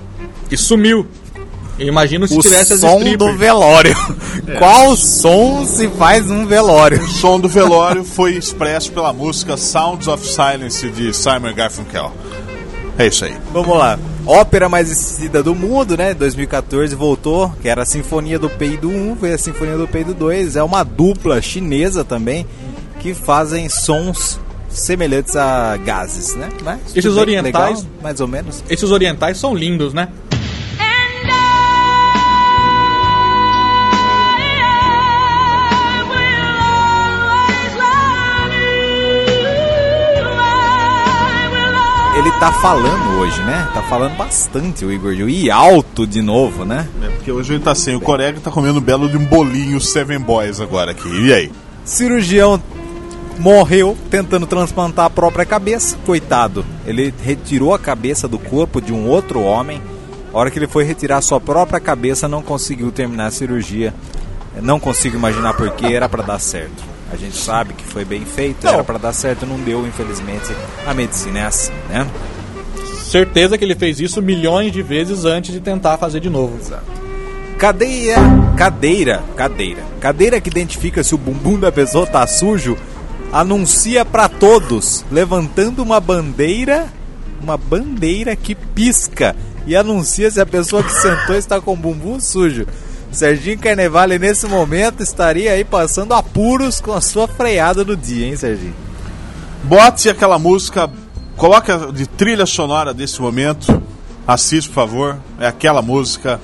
e 0.49 0.55
sumiu. 0.55 1.05
Eu 1.77 1.87
imagino 1.87 2.27
se 2.27 2.37
o 2.37 2.41
tivesse 2.41 2.73
as 2.73 2.79
som 2.79 2.99
do 3.17 3.33
velório. 3.37 3.95
Qual 4.57 4.95
som 4.95 5.65
se 5.65 5.87
faz 5.89 6.25
num 6.27 6.45
velório? 6.45 7.01
O 7.03 7.07
som 7.07 7.39
do 7.39 7.49
velório 7.49 8.03
foi 8.03 8.33
expresso 8.35 8.91
pela 8.91 9.11
música 9.11 9.57
Sounds 9.57 10.07
of 10.07 10.25
Silence 10.25 10.87
de 10.89 11.13
Simon 11.13 11.53
Garfunkel. 11.53 12.11
É 12.97 13.07
isso 13.07 13.25
aí. 13.25 13.35
Vamos 13.51 13.77
lá. 13.77 13.99
Ópera 14.25 14.69
mais 14.69 14.89
assistida 14.89 15.43
do 15.43 15.53
mundo, 15.53 15.97
né? 15.97 16.13
2014 16.13 16.95
voltou, 16.95 17.51
que 17.61 17.67
era 17.67 17.83
a 17.83 17.85
Sinfonia 17.85 18.39
do 18.39 18.49
Peido 18.49 18.89
1, 18.89 19.15
veio 19.15 19.35
a 19.35 19.37
Sinfonia 19.37 19.77
do 19.77 19.87
Peido 19.87 20.13
2. 20.13 20.55
É 20.55 20.63
uma 20.63 20.81
dupla 20.83 21.41
chinesa 21.41 22.05
também 22.05 22.47
que 23.01 23.13
fazem 23.13 23.67
sons 23.67 24.39
semelhantes 24.69 25.35
a 25.35 25.77
gases, 25.77 26.35
né? 26.35 26.49
Mas, 26.63 26.79
Esses 26.95 27.15
orientais- 27.15 27.79
legal, 27.79 27.91
mais 28.01 28.19
ou 28.19 28.27
menos. 28.27 28.63
Esses 28.69 28.89
orientais 28.91 29.37
são 29.37 29.53
lindos, 29.53 29.93
né? 29.93 30.07
Ele 42.15 42.31
tá 42.39 42.49
falando 42.49 43.19
hoje, 43.19 43.41
né? 43.41 43.69
Tá 43.73 43.81
falando 43.81 44.15
bastante 44.15 44.85
o 44.85 44.91
Igor 44.91 45.13
Gil. 45.13 45.27
E 45.27 45.51
alto 45.51 46.07
de 46.07 46.21
novo, 46.21 46.63
né? 46.63 46.87
É 47.03 47.09
porque 47.09 47.29
hoje 47.29 47.53
ele 47.53 47.63
tá 47.63 47.75
sem 47.75 47.93
o 47.93 47.99
Corega 47.99 48.39
tá 48.39 48.49
comendo 48.49 48.79
belo 48.79 49.09
de 49.09 49.17
um 49.17 49.25
bolinho 49.25 49.81
Seven 49.81 50.19
Boys 50.19 50.61
agora 50.61 50.91
aqui. 50.91 51.09
E 51.09 51.33
aí? 51.33 51.51
Cirurgião 51.83 52.61
morreu 53.37 53.97
tentando 54.09 54.47
transplantar 54.47 55.05
a 55.05 55.09
própria 55.09 55.45
cabeça. 55.45 55.97
Coitado. 56.05 56.65
Ele 56.87 57.13
retirou 57.21 57.73
a 57.73 57.79
cabeça 57.79 58.29
do 58.29 58.39
corpo 58.39 58.79
de 58.79 58.93
um 58.93 59.09
outro 59.09 59.41
homem. 59.41 59.81
A 60.33 60.37
hora 60.37 60.49
que 60.49 60.57
ele 60.57 60.67
foi 60.67 60.85
retirar 60.85 61.21
sua 61.21 61.41
própria 61.41 61.81
cabeça, 61.81 62.29
não 62.29 62.41
conseguiu 62.41 62.93
terminar 62.93 63.25
a 63.25 63.31
cirurgia. 63.31 63.93
Não 64.61 64.79
consigo 64.79 65.17
imaginar 65.17 65.53
por 65.53 65.69
que 65.71 65.93
era 65.93 66.07
pra 66.07 66.23
dar 66.23 66.39
certo. 66.39 66.94
A 67.11 67.15
gente 67.15 67.37
sabe 67.37 67.73
que 67.73 67.83
foi 67.85 68.03
bem 68.03 68.25
feito, 68.25 68.65
Não. 68.65 68.73
era 68.73 68.83
pra 68.83 68.97
dar 68.97 69.13
certo, 69.13 69.45
não 69.45 69.57
deu, 69.59 69.85
infelizmente. 69.87 70.51
A 70.85 70.93
medicina 70.93 71.39
é 71.39 71.45
assim, 71.45 71.71
né? 71.89 72.07
Certeza 73.03 73.57
que 73.57 73.63
ele 73.63 73.75
fez 73.75 73.99
isso 73.99 74.21
milhões 74.21 74.71
de 74.71 74.81
vezes 74.81 75.23
antes 75.25 75.53
de 75.53 75.59
tentar 75.59 75.97
fazer 75.97 76.19
de 76.19 76.29
novo. 76.29 76.57
Cadeira, 77.57 78.15
cadeira, 78.57 79.23
cadeira. 79.35 79.83
Cadeira 79.99 80.41
que 80.41 80.49
identifica 80.49 81.03
se 81.03 81.15
o 81.15 81.17
bumbum 81.17 81.57
da 81.59 81.71
pessoa 81.71 82.05
tá 82.05 82.25
sujo, 82.27 82.75
anuncia 83.31 84.03
pra 84.03 84.27
todos, 84.27 85.05
levantando 85.11 85.81
uma 85.81 85.99
bandeira, 85.99 86.87
uma 87.41 87.55
bandeira 87.57 88.35
que 88.35 88.55
pisca 88.55 89.35
e 89.65 89.75
anuncia 89.75 90.29
se 90.29 90.41
a 90.41 90.45
pessoa 90.45 90.83
que 90.83 90.91
sentou 90.91 91.35
está 91.35 91.61
com 91.61 91.73
o 91.73 91.77
bumbum 91.77 92.19
sujo. 92.19 92.65
Serginho 93.15 93.57
Carnevale 93.57 94.19
nesse 94.19 94.45
momento 94.45 95.01
estaria 95.01 95.53
aí 95.53 95.63
passando 95.63 96.13
apuros 96.13 96.81
com 96.81 96.91
a 96.91 96.99
sua 96.99 97.29
freada 97.29 97.81
do 97.81 97.95
dia, 97.95 98.27
hein, 98.27 98.35
Serginho? 98.35 98.75
Bote 99.63 100.09
aquela 100.09 100.37
música, 100.37 100.89
coloca 101.37 101.93
de 101.93 102.05
trilha 102.05 102.45
sonora 102.45 102.93
desse 102.93 103.21
momento. 103.21 103.81
Assiste, 104.27 104.67
por 104.67 104.75
favor. 104.75 105.17
É 105.39 105.47
aquela 105.47 105.81
música. 105.81 106.41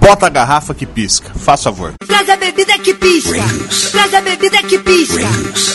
Bota 0.00 0.26
a 0.26 0.28
garrafa 0.30 0.74
que 0.74 0.86
pisca. 0.86 1.30
Faz 1.34 1.62
favor. 1.62 1.92
Traz 2.06 2.28
a 2.30 2.36
bebida 2.36 2.78
que 2.78 2.94
pisca. 2.94 3.42
Traz 3.90 4.14
a 4.14 4.20
bebida 4.20 4.58
que 4.62 4.78
pisca. 4.78 5.26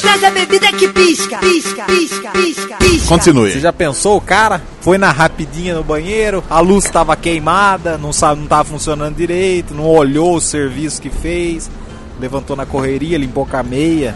Traz 0.02 0.24
a 0.24 0.32
bebida 0.32 0.68
que 0.72 0.88
pisca. 0.88 1.38
Pisca, 1.38 1.84
pisca, 1.86 2.32
pisca, 2.32 2.76
pisca. 2.78 3.08
Continue. 3.08 3.52
Você 3.52 3.60
já 3.60 3.74
pensou, 3.74 4.18
o 4.18 4.22
cara 4.22 4.62
foi 4.82 4.98
na 4.98 5.12
rapidinha 5.12 5.76
no 5.76 5.84
banheiro, 5.84 6.44
a 6.50 6.60
luz 6.60 6.86
estava 6.86 7.16
queimada, 7.16 7.98
não 7.98 8.12
sabe, 8.14 8.38
não 8.38 8.46
estava 8.46 8.64
funcionando 8.64 9.16
direito, 9.16 9.74
não 9.74 9.86
olhou 9.86 10.36
o 10.36 10.42
serviço 10.42 11.02
que 11.02 11.10
fez, 11.10 11.70
levantou 12.20 12.56
na 12.56 12.66
correria, 12.66 13.18
limpou 13.18 13.46
com 13.46 13.58
a 13.58 13.64
meia. 13.64 14.16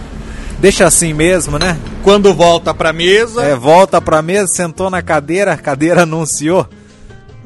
Deixa 0.60 0.86
assim 0.88 1.14
mesmo, 1.14 1.60
né? 1.60 1.78
Quando 2.04 2.34
volta 2.34 2.74
pra 2.74 2.92
mesa, 2.92 3.44
É, 3.44 3.56
volta 3.56 4.02
pra 4.02 4.22
mesa, 4.24 4.48
sentou 4.48 4.90
na 4.90 5.02
cadeira, 5.02 5.54
a 5.54 5.58
cadeira 5.58 6.04
anunciou. 6.04 6.68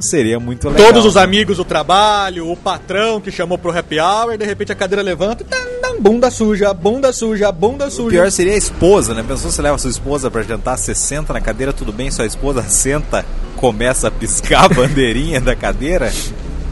Seria 0.01 0.39
muito 0.39 0.67
legal. 0.69 0.87
todos 0.87 1.05
os 1.05 1.15
amigos 1.15 1.57
do 1.57 1.63
trabalho, 1.65 2.51
o 2.51 2.57
patrão 2.57 3.21
que 3.21 3.31
chamou 3.31 3.57
pro 3.57 3.71
happy 3.77 3.99
hour, 3.99 4.37
de 4.37 4.45
repente 4.45 4.71
a 4.71 4.75
cadeira 4.75 5.01
levanta 5.01 5.45
e 5.45 6.01
bunda 6.01 6.31
suja, 6.31 6.73
bunda 6.73 7.13
suja, 7.13 7.51
bunda 7.51 7.85
O 7.87 7.91
suja. 7.91 8.09
pior 8.09 8.31
seria 8.31 8.53
a 8.53 8.57
esposa, 8.57 9.13
né? 9.13 9.23
Pensou 9.27 9.51
se 9.51 9.61
leva 9.61 9.77
sua 9.77 9.91
esposa 9.91 10.31
pra 10.31 10.41
jantar, 10.41 10.77
você 10.77 10.95
senta 10.95 11.31
na 11.31 11.39
cadeira, 11.39 11.71
tudo 11.71 11.91
bem, 11.93 12.09
sua 12.09 12.25
esposa 12.25 12.63
senta, 12.63 13.23
começa 13.55 14.07
a 14.07 14.11
piscar 14.11 14.65
a 14.65 14.69
bandeirinha 14.73 15.39
da 15.39 15.55
cadeira. 15.55 16.11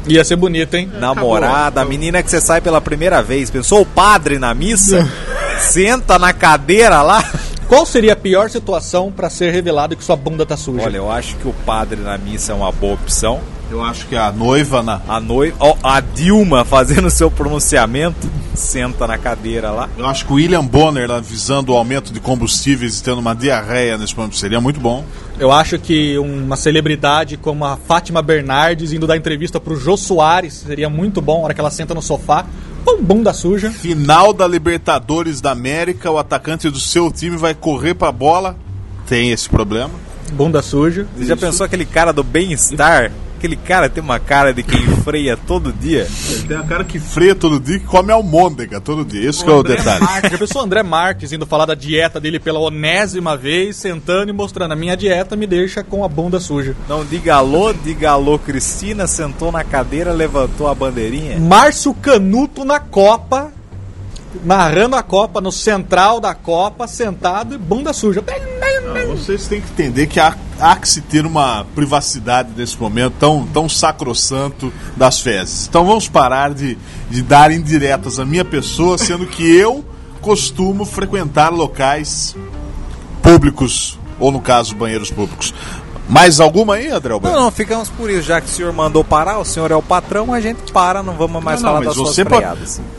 Ia 0.07 0.23
ser 0.23 0.35
bonito, 0.35 0.73
hein? 0.75 0.91
namorada, 0.99 1.81
a 1.81 1.85
menina 1.85 2.23
que 2.23 2.29
você 2.31 2.41
sai 2.41 2.59
pela 2.61 2.81
primeira 2.81 3.21
vez. 3.21 3.51
Pensou 3.51 3.81
o 3.81 3.85
padre 3.85 4.39
na 4.39 4.53
missa? 4.55 5.07
Senta 5.59 6.17
na 6.17 6.33
cadeira 6.33 7.01
lá. 7.01 7.23
Qual 7.69 7.85
seria 7.85 8.13
a 8.13 8.15
pior 8.15 8.49
situação 8.49 9.11
pra 9.11 9.29
ser 9.29 9.53
revelado 9.53 9.95
que 9.95 10.03
sua 10.03 10.15
bunda 10.15 10.43
tá 10.43 10.57
suja? 10.57 10.85
Olha, 10.85 10.97
eu 10.97 11.11
acho 11.11 11.35
que 11.35 11.47
o 11.47 11.53
padre 11.53 12.01
na 12.01 12.17
missa 12.17 12.51
é 12.51 12.55
uma 12.55 12.71
boa 12.71 12.95
opção. 12.95 13.39
Eu 13.69 13.83
acho 13.83 14.07
que 14.07 14.15
a 14.15 14.31
noiva 14.31 14.81
na. 14.81 14.99
A 15.07 15.19
noiva, 15.19 15.55
ó, 15.59 15.77
a 15.83 15.99
Dilma 15.99 16.65
fazendo 16.65 17.11
seu 17.11 17.29
pronunciamento, 17.29 18.27
senta 18.55 19.05
na 19.05 19.19
cadeira 19.19 19.69
lá. 19.69 19.87
Eu 19.95 20.07
acho 20.07 20.25
que 20.25 20.33
o 20.33 20.37
William 20.37 20.65
Bonner 20.65 21.11
avisando 21.11 21.71
o 21.71 21.77
aumento 21.77 22.11
de 22.11 22.19
combustíveis 22.19 22.97
e 22.97 23.03
tendo 23.03 23.19
uma 23.19 23.35
diarreia 23.35 23.99
nesse 23.99 24.17
momento 24.17 24.35
seria 24.35 24.59
muito 24.59 24.79
bom. 24.79 25.05
Eu 25.37 25.51
acho 25.51 25.77
que 25.77 26.17
uma 26.17 26.57
celebridade 26.57 27.37
como 27.37 27.63
a 27.65 27.77
Fátima 27.77 28.23
Bernardes 28.23 28.91
indo 28.91 29.05
dar 29.05 29.15
entrevista 29.15 29.59
pro 29.59 29.75
Jô 29.75 29.95
Soares 29.95 30.55
seria 30.65 30.89
muito 30.89 31.21
bom, 31.21 31.37
na 31.37 31.45
hora 31.45 31.53
que 31.53 31.61
ela 31.61 31.69
senta 31.69 31.93
no 31.93 32.01
sofá, 32.01 32.47
com 32.79 33.01
bunda 33.01 33.33
suja. 33.33 33.69
Final 33.71 34.33
da 34.33 34.47
Libertadores 34.47 35.41
da 35.41 35.51
América, 35.51 36.09
o 36.09 36.17
atacante 36.17 36.69
do 36.69 36.79
seu 36.79 37.11
time 37.11 37.37
vai 37.37 37.53
correr 37.53 37.93
pra 37.93 38.11
bola. 38.11 38.55
Tem 39.07 39.31
esse 39.31 39.49
problema. 39.49 39.91
Bunda 40.31 40.61
suja. 40.61 41.07
Você 41.17 41.25
já 41.25 41.37
pensou 41.37 41.65
aquele 41.65 41.85
cara 41.85 42.11
do 42.11 42.23
bem-estar? 42.23 43.11
Aquele 43.39 43.55
cara 43.55 43.87
tem 43.87 44.03
uma 44.03 44.19
cara 44.19 44.53
de 44.53 44.61
quem 44.61 44.85
freia 44.97 45.37
todo 45.37 45.71
dia. 45.71 46.05
Ele 46.29 46.43
tem 46.43 46.57
a 46.57 46.63
cara 46.63 46.83
que 46.83 46.99
freia 46.99 47.33
todo 47.33 47.57
dia 47.57 47.77
e 47.77 47.79
come 47.79 48.11
almôndega 48.11 48.81
todo 48.81 49.05
dia. 49.05 49.29
Esse 49.29 49.45
que 49.45 49.49
é 49.49 49.53
o 49.53 49.63
detalhe. 49.63 50.03
Marques, 50.03 50.31
já 50.31 50.37
pensou 50.37 50.61
André 50.61 50.83
Marques 50.83 51.31
indo 51.31 51.45
falar 51.45 51.65
da 51.65 51.73
dieta 51.73 52.19
dele 52.19 52.37
pela 52.37 52.59
onésima 52.59 53.37
vez, 53.37 53.77
sentando 53.77 54.29
e 54.29 54.33
mostrando 54.33 54.73
a 54.73 54.75
minha 54.75 54.97
dieta 54.97 55.37
me 55.37 55.47
deixa 55.47 55.81
com 55.85 56.03
a 56.03 56.09
bunda 56.09 56.37
suja. 56.37 56.75
Não 56.89 57.05
diga 57.05 57.35
alô, 57.35 57.71
diga 57.71 58.11
alô, 58.11 58.37
Cristina, 58.37 59.07
sentou 59.07 59.53
na 59.53 59.63
cadeira, 59.63 60.11
levantou 60.11 60.67
a 60.67 60.75
bandeirinha. 60.75 61.39
Márcio 61.39 61.93
Canuto 61.93 62.65
na 62.65 62.81
Copa, 62.81 63.53
narrando 64.43 64.95
a 64.95 65.03
Copa 65.03 65.41
no 65.41 65.51
central 65.51 66.19
da 66.19 66.33
Copa, 66.33 66.87
sentado 66.87 67.55
e 67.55 67.57
bunda 67.57 67.93
suja. 67.93 68.23
Vocês 69.07 69.47
têm 69.47 69.61
que 69.61 69.69
entender 69.71 70.07
que 70.07 70.19
há, 70.19 70.35
há 70.59 70.75
que 70.75 70.87
se 70.87 71.01
ter 71.01 71.25
uma 71.25 71.65
privacidade 71.75 72.49
nesse 72.55 72.77
momento 72.79 73.15
tão, 73.19 73.45
tão 73.47 73.69
sacrossanto 73.69 74.71
das 74.95 75.19
fezes. 75.19 75.67
Então 75.67 75.85
vamos 75.85 76.07
parar 76.07 76.53
de, 76.53 76.77
de 77.09 77.21
dar 77.21 77.51
indiretas 77.51 78.19
à 78.19 78.25
minha 78.25 78.45
pessoa, 78.45 78.97
sendo 78.97 79.25
que 79.25 79.43
eu 79.43 79.83
costumo 80.21 80.85
frequentar 80.85 81.49
locais 81.49 82.35
públicos, 83.21 83.99
ou 84.19 84.31
no 84.31 84.41
caso, 84.41 84.75
banheiros 84.75 85.11
públicos. 85.11 85.53
Mais 86.07 86.39
alguma 86.39 86.75
aí, 86.75 86.89
André 86.89 87.13
Alberto? 87.13 87.35
Não, 87.35 87.43
não, 87.45 87.51
ficamos 87.51 87.87
por 87.89 88.09
isso. 88.09 88.23
Já 88.23 88.41
que 88.41 88.47
o 88.47 88.49
senhor 88.49 88.73
mandou 88.73 89.03
parar, 89.03 89.37
o 89.37 89.45
senhor 89.45 89.69
é 89.69 89.75
o 89.75 89.81
patrão, 89.81 90.33
a 90.33 90.41
gente 90.41 90.71
para, 90.71 91.03
não 91.03 91.13
vamos 91.13 91.43
mais 91.43 91.61
Não, 91.61 91.69
não, 91.69 91.75
falar 91.75 91.85
mas 91.85 91.95
das 91.95 91.95
suas 91.95 92.15
você 92.15 92.25
pode-. 92.25 92.98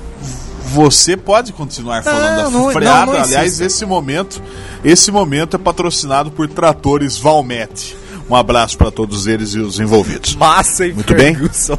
Você 0.72 1.16
pode 1.16 1.52
continuar 1.52 2.02
falando 2.02 2.36
da 2.36 2.50
não, 2.50 2.70
freada. 2.70 3.06
não, 3.06 3.12
não 3.14 3.22
Aliás, 3.22 3.60
esse 3.60 3.84
momento, 3.84 4.40
esse 4.84 5.10
momento 5.10 5.56
é 5.56 5.58
patrocinado 5.58 6.30
por 6.30 6.48
Tratores 6.48 7.18
Valmete. 7.18 7.96
Um 8.28 8.36
abraço 8.36 8.78
para 8.78 8.90
todos 8.90 9.26
eles 9.26 9.54
e 9.54 9.58
os 9.58 9.80
envolvidos. 9.80 10.36
Massa 10.36 10.86
e 10.86 10.92
Muito 10.92 11.12
bem. 11.14 11.34
Ferguson. 11.34 11.78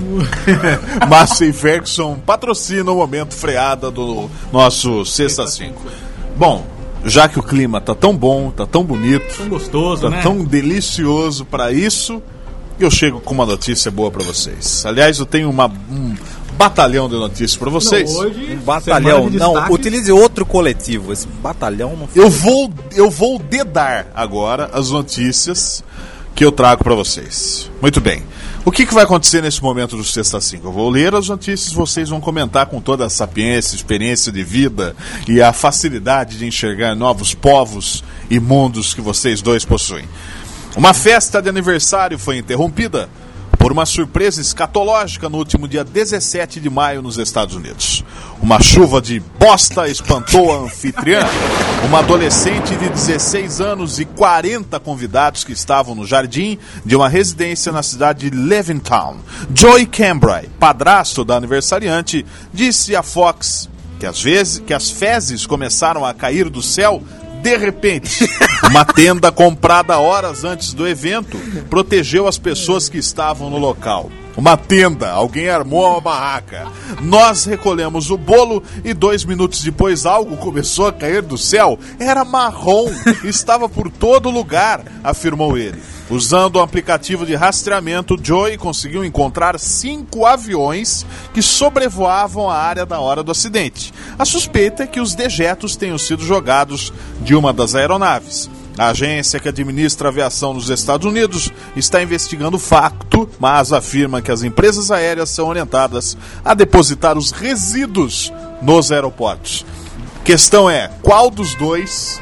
Massa 1.08 1.46
e 1.46 1.52
Ferguson 1.52 2.18
patrocinam 2.24 2.94
o 2.94 2.96
momento 2.98 3.34
freada 3.34 3.90
do 3.90 4.30
nosso 4.52 5.04
Sexta 5.04 5.46
5. 5.46 5.80
Bom, 6.36 6.66
já 7.04 7.28
que 7.28 7.38
o 7.38 7.42
clima 7.42 7.80
tá 7.80 7.94
tão 7.94 8.16
bom, 8.16 8.50
tá 8.50 8.66
tão 8.66 8.84
bonito, 8.84 9.34
Tão 9.36 9.48
gostoso, 9.48 10.02
tá 10.02 10.10
né? 10.10 10.20
tão 10.22 10.44
delicioso 10.44 11.44
para 11.44 11.72
isso, 11.72 12.22
eu 12.78 12.90
chego 12.90 13.20
com 13.20 13.34
uma 13.34 13.46
notícia 13.46 13.90
boa 13.90 14.10
para 14.10 14.22
vocês. 14.22 14.84
Aliás, 14.86 15.18
eu 15.18 15.26
tenho 15.26 15.48
uma, 15.48 15.66
um 15.66 16.14
batalhão 16.60 17.08
de 17.08 17.14
notícias 17.14 17.56
para 17.56 17.70
vocês. 17.70 18.10
hoje, 18.10 18.58
Um 18.60 18.64
batalhão. 18.64 19.30
de 19.30 19.38
Não, 19.38 19.54
utilize 19.72 20.12
outro 20.12 20.44
coletivo. 20.44 21.10
Esse 21.10 21.26
batalhão 21.26 21.96
não 21.96 22.06
Eu 22.14 22.28
vou, 22.28 22.70
eu 22.92 23.10
vou 23.10 23.38
dedar 23.38 24.08
agora 24.14 24.68
as 24.74 24.90
notícias 24.90 25.82
que 26.34 26.44
eu 26.44 26.52
trago 26.52 26.84
para 26.84 26.94
vocês. 26.94 27.70
Muito 27.80 27.98
bem. 27.98 28.22
O 28.62 28.70
que, 28.70 28.84
que 28.84 28.92
vai 28.92 29.04
acontecer 29.04 29.40
nesse 29.40 29.62
momento 29.62 29.96
do 29.96 30.04
Sexta 30.04 30.38
5? 30.38 30.68
Eu 30.68 30.72
vou 30.72 30.90
ler 30.90 31.14
as 31.14 31.30
notícias, 31.30 31.72
vocês 31.72 32.10
vão 32.10 32.20
comentar 32.20 32.66
com 32.66 32.78
toda 32.78 33.06
a 33.06 33.10
sapiência, 33.10 33.74
experiência 33.74 34.30
de 34.30 34.44
vida 34.44 34.94
e 35.26 35.40
a 35.40 35.54
facilidade 35.54 36.36
de 36.36 36.46
enxergar 36.46 36.94
novos 36.94 37.32
povos 37.32 38.04
e 38.28 38.38
mundos 38.38 38.92
que 38.92 39.00
vocês 39.00 39.40
dois 39.40 39.64
possuem. 39.64 40.04
Uma 40.76 40.92
festa 40.92 41.40
de 41.40 41.48
aniversário 41.48 42.18
foi 42.18 42.36
interrompida 42.36 43.08
por 43.60 43.70
uma 43.70 43.84
surpresa 43.84 44.40
escatológica 44.40 45.28
no 45.28 45.36
último 45.36 45.68
dia 45.68 45.84
17 45.84 46.58
de 46.58 46.70
maio 46.70 47.02
nos 47.02 47.18
Estados 47.18 47.54
Unidos. 47.54 48.02
Uma 48.40 48.58
chuva 48.58 49.02
de 49.02 49.20
bosta 49.38 49.86
espantou 49.86 50.50
a 50.50 50.64
anfitriã, 50.64 51.20
uma 51.84 51.98
adolescente 51.98 52.74
de 52.74 52.88
16 52.88 53.60
anos 53.60 54.00
e 54.00 54.06
40 54.06 54.80
convidados 54.80 55.44
que 55.44 55.52
estavam 55.52 55.94
no 55.94 56.06
jardim 56.06 56.58
de 56.86 56.96
uma 56.96 57.06
residência 57.06 57.70
na 57.70 57.82
cidade 57.82 58.30
de 58.30 58.36
Levittown. 58.36 59.18
Joey 59.54 59.84
Cambrai, 59.84 60.48
padrasto 60.58 61.22
da 61.22 61.36
aniversariante, 61.36 62.24
disse 62.54 62.96
à 62.96 63.02
Fox 63.02 63.68
que 63.98 64.06
às 64.06 64.22
vezes 64.22 64.62
que 64.66 64.72
as 64.72 64.90
fezes 64.90 65.44
começaram 65.44 66.02
a 66.06 66.14
cair 66.14 66.48
do 66.48 66.62
céu 66.62 67.02
de 67.42 67.56
repente. 67.58 68.26
Uma 68.68 68.84
tenda 68.84 69.32
comprada 69.32 69.98
horas 69.98 70.44
antes 70.44 70.72
do 70.72 70.86
evento 70.86 71.38
protegeu 71.68 72.26
as 72.26 72.38
pessoas 72.38 72.88
que 72.88 72.98
estavam 72.98 73.50
no 73.50 73.58
local. 73.58 74.10
Uma 74.40 74.56
tenda, 74.56 75.10
alguém 75.10 75.50
armou 75.50 75.86
uma 75.86 76.00
barraca. 76.00 76.66
Nós 77.02 77.44
recolhemos 77.44 78.10
o 78.10 78.16
bolo 78.16 78.62
e 78.82 78.94
dois 78.94 79.22
minutos 79.22 79.62
depois 79.62 80.06
algo 80.06 80.34
começou 80.38 80.86
a 80.86 80.92
cair 80.94 81.20
do 81.20 81.36
céu. 81.36 81.78
Era 81.98 82.24
marrom, 82.24 82.88
estava 83.22 83.68
por 83.68 83.90
todo 83.90 84.30
lugar, 84.30 84.82
afirmou 85.04 85.58
ele. 85.58 85.78
Usando 86.08 86.56
o 86.56 86.62
aplicativo 86.62 87.26
de 87.26 87.34
rastreamento, 87.34 88.18
Joey 88.18 88.56
conseguiu 88.56 89.04
encontrar 89.04 89.60
cinco 89.60 90.24
aviões 90.24 91.04
que 91.34 91.42
sobrevoavam 91.42 92.48
a 92.48 92.56
área 92.56 92.86
da 92.86 92.98
hora 92.98 93.22
do 93.22 93.30
acidente. 93.30 93.92
A 94.18 94.24
suspeita 94.24 94.84
é 94.84 94.86
que 94.86 95.00
os 95.00 95.14
dejetos 95.14 95.76
tenham 95.76 95.98
sido 95.98 96.24
jogados 96.24 96.94
de 97.20 97.34
uma 97.34 97.52
das 97.52 97.74
aeronaves. 97.74 98.48
A 98.80 98.92
agência 98.92 99.38
que 99.38 99.46
administra 99.46 100.08
a 100.08 100.10
aviação 100.10 100.54
nos 100.54 100.70
Estados 100.70 101.06
Unidos 101.06 101.52
está 101.76 102.02
investigando 102.02 102.56
o 102.56 102.58
facto, 102.58 103.28
mas 103.38 103.74
afirma 103.74 104.22
que 104.22 104.32
as 104.32 104.42
empresas 104.42 104.90
aéreas 104.90 105.28
são 105.28 105.48
orientadas 105.48 106.16
a 106.42 106.54
depositar 106.54 107.18
os 107.18 107.30
resíduos 107.30 108.32
nos 108.62 108.90
aeroportos. 108.90 109.66
Questão 110.24 110.70
é, 110.70 110.90
qual 111.02 111.28
dos 111.28 111.54
dois 111.54 112.18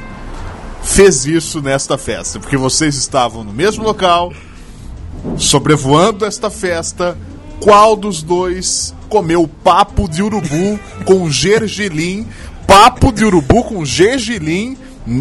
fez 0.83 1.27
isso 1.27 1.63
nesta 1.63 1.97
festa? 1.97 2.41
Porque 2.41 2.57
vocês 2.57 2.97
estavam 2.97 3.45
no 3.45 3.53
mesmo 3.53 3.85
local, 3.85 4.33
sobrevoando 5.37 6.25
esta 6.25 6.51
festa. 6.51 7.17
Qual 7.61 7.95
dos 7.95 8.21
dois 8.21 8.93
comeu 9.09 9.49
papo 9.63 10.09
de 10.09 10.25
urubu 10.25 10.81
com 11.05 11.31
gergelim? 11.31 12.27
Papo 12.67 13.13
de 13.13 13.25
urubu 13.25 13.63
com 13.63 13.85
gergelim 13.85 14.77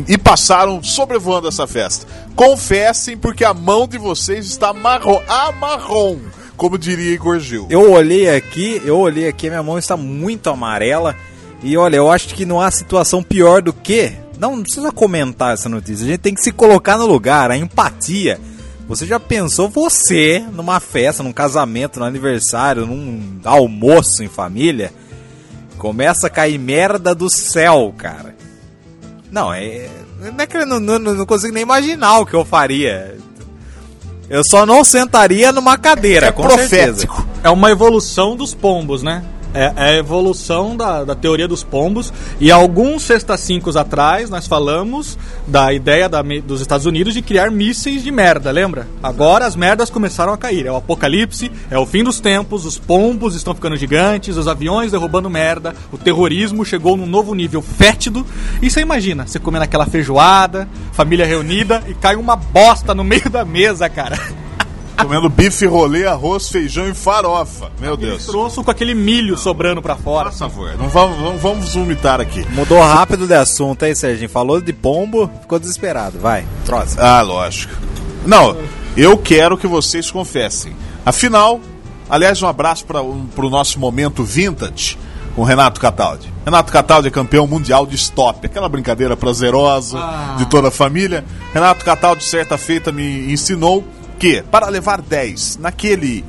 e 0.08 0.18
passaram 0.18 0.84
sobrevoando 0.84 1.48
essa 1.48 1.66
festa. 1.66 2.06
Confessem, 2.36 3.18
porque 3.18 3.46
a 3.46 3.54
mão 3.54 3.88
de 3.88 3.98
vocês 3.98 4.46
está 4.46 4.74
marrom, 4.74 5.22
amarrom, 5.28 6.20
como 6.58 6.78
diria 6.78 7.14
Igor 7.14 7.40
Gil. 7.40 7.68
Eu 7.70 7.92
olhei 7.92 8.30
aqui, 8.30 8.82
eu 8.84 9.00
olhei 9.00 9.28
aqui, 9.28 9.50
minha 9.50 9.64
mão 9.64 9.78
está 9.78 9.96
muito 9.96 10.50
amarela. 10.50 11.16
E 11.64 11.76
olha, 11.78 11.96
eu 11.96 12.12
acho 12.12 12.36
que 12.36 12.46
não 12.46 12.62
há 12.62 12.70
situação 12.70 13.24
pior 13.24 13.62
do 13.62 13.74
que. 13.74 14.14
Não, 14.38 14.56
não 14.56 14.64
precisa 14.64 14.92
comentar 14.92 15.54
essa 15.54 15.68
notícia. 15.70 16.06
A 16.06 16.10
gente 16.10 16.20
tem 16.20 16.34
que 16.34 16.42
se 16.42 16.52
colocar 16.52 16.98
no 16.98 17.06
lugar, 17.06 17.50
a 17.50 17.58
empatia. 17.58 18.40
Você 18.88 19.06
já 19.06 19.20
pensou 19.20 19.68
você 19.68 20.44
numa 20.54 20.80
festa, 20.80 21.24
num 21.24 21.34
casamento, 21.34 22.00
num 22.00 22.06
aniversário, 22.06 22.86
num 22.86 23.40
almoço 23.44 24.24
em 24.24 24.28
família? 24.28 24.94
Começa 25.78 26.28
a 26.28 26.30
cair 26.30 26.58
merda 26.58 27.14
do 27.14 27.30
céu, 27.30 27.94
cara. 27.98 28.37
Não, 29.38 29.54
é. 29.54 29.88
Não 30.20 30.34
é 30.44 30.48
que 30.48 30.58
eu 30.58 30.66
não, 30.66 30.80
não, 30.80 30.98
não 30.98 31.26
consigo 31.26 31.54
nem 31.54 31.62
imaginar 31.62 32.20
o 32.20 32.26
que 32.26 32.34
eu 32.34 32.44
faria. 32.44 33.16
Eu 34.30 34.44
só 34.44 34.66
não 34.66 34.84
sentaria 34.84 35.52
numa 35.52 35.78
cadeira, 35.78 36.28
É 36.28 36.32
com 36.32 36.42
profético. 36.42 36.70
certeza. 36.76 37.08
É 37.44 37.50
uma 37.52 37.70
evolução 37.72 38.36
dos 38.36 38.54
pombos, 38.56 39.04
né? 39.04 39.24
É, 39.58 39.74
é 39.76 39.84
a 39.90 39.98
evolução 39.98 40.78
da, 40.78 41.04
da 41.04 41.16
teoria 41.16 41.48
dos 41.48 41.64
pombos. 41.64 42.14
E 42.40 42.52
alguns 42.52 43.02
sexta-cincos 43.02 43.76
atrás, 43.76 44.30
nós 44.30 44.46
falamos 44.46 45.18
da 45.48 45.74
ideia 45.74 46.08
da 46.08 46.22
dos 46.22 46.62
Estados 46.62 46.86
Unidos 46.86 47.14
de 47.14 47.22
criar 47.24 47.50
mísseis 47.50 48.04
de 48.04 48.12
merda, 48.12 48.52
lembra? 48.52 48.88
Agora 49.02 49.48
as 49.48 49.56
merdas 49.56 49.90
começaram 49.90 50.32
a 50.32 50.38
cair. 50.38 50.68
É 50.68 50.72
o 50.72 50.76
apocalipse, 50.76 51.52
é 51.72 51.78
o 51.80 51.86
fim 51.86 52.04
dos 52.04 52.20
tempos, 52.20 52.66
os 52.66 52.78
pombos 52.78 53.34
estão 53.34 53.56
ficando 53.56 53.78
gigantes, 53.78 54.38
os 54.38 54.48
aviões 54.48 54.92
derrubando 54.92 55.30
merda, 55.30 55.74
o 55.92 55.98
terrorismo 55.98 56.64
chegou 56.64 56.96
num 56.96 57.08
novo 57.08 57.34
nível 57.34 57.62
fétido. 57.62 58.26
E 58.62 58.70
você 58.70 58.82
imagina, 58.82 59.26
você 59.26 59.40
comendo 59.40 59.64
aquela 59.64 59.88
feijoada, 59.88 60.68
família 60.92 61.26
reunida, 61.26 61.82
e 61.88 61.96
cai 61.96 62.16
uma 62.16 62.36
bosta 62.36 62.94
no 62.94 63.04
meio 63.04 63.30
da 63.30 63.44
mesa, 63.44 63.90
cara. 63.90 64.20
Comendo 65.02 65.30
bife, 65.30 65.66
rolê, 65.66 66.06
arroz, 66.06 66.50
feijão 66.50 66.88
e 66.88 66.94
farofa. 66.94 67.72
Meu 67.80 67.96
Deus. 67.96 68.26
Troço 68.26 68.64
com 68.64 68.72
aquele 68.72 68.96
milho 68.96 69.38
sobrando 69.38 69.82
pra 69.82 69.96
fora. 69.96 70.32
Por 70.32 70.38
favor, 70.38 70.78
não 70.78 70.90
vamos, 70.90 71.18
vamos, 71.18 71.42
vamos 71.42 71.74
vomitar 71.76 72.20
aqui. 72.20 72.46
Mudou 72.50 72.82
rápido 72.82 73.28
de 73.28 73.34
assunto 73.34 73.86
aí, 73.86 73.96
Serginho. 73.96 74.30
Falou 74.30 74.60
de 74.60 74.74
pombo, 74.74 75.30
ficou 75.42 75.60
desesperado. 75.60 76.20
Vai, 76.20 76.46
próximo. 76.66 77.02
Ah, 77.02 77.22
lógico. 77.22 77.74
Não, 78.26 78.58
eu 78.98 79.18
quero 79.18 79.58
que 79.58 79.68
vocês 79.68 80.10
confessem. 80.10 80.76
Afinal, 81.06 81.62
aliás, 82.10 82.42
um 82.42 82.48
abraço 82.48 82.86
para 82.86 83.02
o 83.02 83.50
nosso 83.50 83.80
momento 83.80 84.24
vintage 84.24 84.98
com 85.36 85.44
o 85.44 85.46
Renato 85.46 85.80
Cataldi. 85.80 86.34
Renato 86.44 86.72
Cataldi 86.72 87.10
é 87.10 87.12
campeão 87.12 87.46
mundial 87.46 87.86
de 87.86 87.96
stop, 87.96 88.46
aquela 88.46 88.68
brincadeira 88.68 89.16
prazerosa 89.16 90.00
de 90.38 90.48
toda 90.48 90.70
a 90.70 90.72
família. 90.72 91.24
Renato 91.54 91.86
Cataldi, 91.86 92.24
certa 92.24 92.58
feita, 92.58 92.92
me 92.92 93.32
ensinou 93.32 93.84
que 94.18 94.44
para 94.44 94.70
levar 94.70 95.02
10 95.02 95.58
naquele 95.60 96.24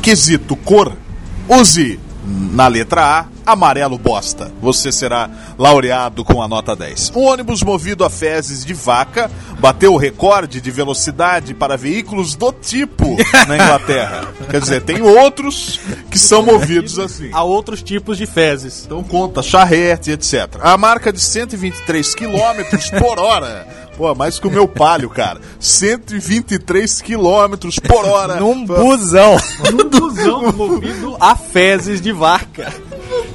quesito 0.00 0.56
cor, 0.56 0.96
use 1.48 1.98
na 2.52 2.68
letra 2.68 3.20
A, 3.20 3.26
amarelo 3.46 3.98
bosta. 3.98 4.52
Você 4.60 4.92
será 4.92 5.30
laureado 5.58 6.24
com 6.24 6.42
a 6.42 6.48
nota 6.48 6.74
10. 6.74 7.12
Um 7.14 7.22
ônibus 7.22 7.62
movido 7.62 8.04
a 8.04 8.10
fezes 8.10 8.64
de 8.64 8.74
vaca 8.74 9.30
bateu 9.58 9.94
o 9.94 9.96
recorde 9.96 10.60
de 10.60 10.70
velocidade 10.70 11.54
para 11.54 11.76
veículos 11.76 12.34
do 12.34 12.52
tipo 12.52 13.16
na 13.46 13.54
Inglaterra. 13.54 14.28
Quer 14.50 14.60
dizer, 14.60 14.82
tem 14.82 15.02
outros 15.02 15.80
que 16.10 16.18
são 16.18 16.42
movidos 16.42 16.98
assim. 16.98 17.30
Há 17.32 17.42
outros 17.42 17.82
tipos 17.82 18.18
de 18.18 18.26
fezes. 18.26 18.84
Então 18.86 19.02
conta, 19.02 19.42
charrete, 19.42 20.10
etc. 20.10 20.58
A 20.60 20.76
marca 20.76 21.12
de 21.12 21.20
123 21.20 22.14
km 22.14 22.98
por 22.98 23.18
hora. 23.18 23.82
Pô, 23.96 24.14
mais 24.14 24.38
que 24.38 24.46
o 24.46 24.50
meu 24.50 24.66
palio, 24.66 25.10
cara. 25.10 25.40
123 25.60 27.02
km 27.02 27.68
por 27.86 28.04
hora. 28.04 28.36
Num 28.36 28.64
busão. 28.64 29.36
Um 29.70 29.88
busão 29.88 30.52
movido 30.52 31.16
a 31.20 31.36
fezes 31.36 32.00
de 32.00 32.10
vaca. 32.10 32.72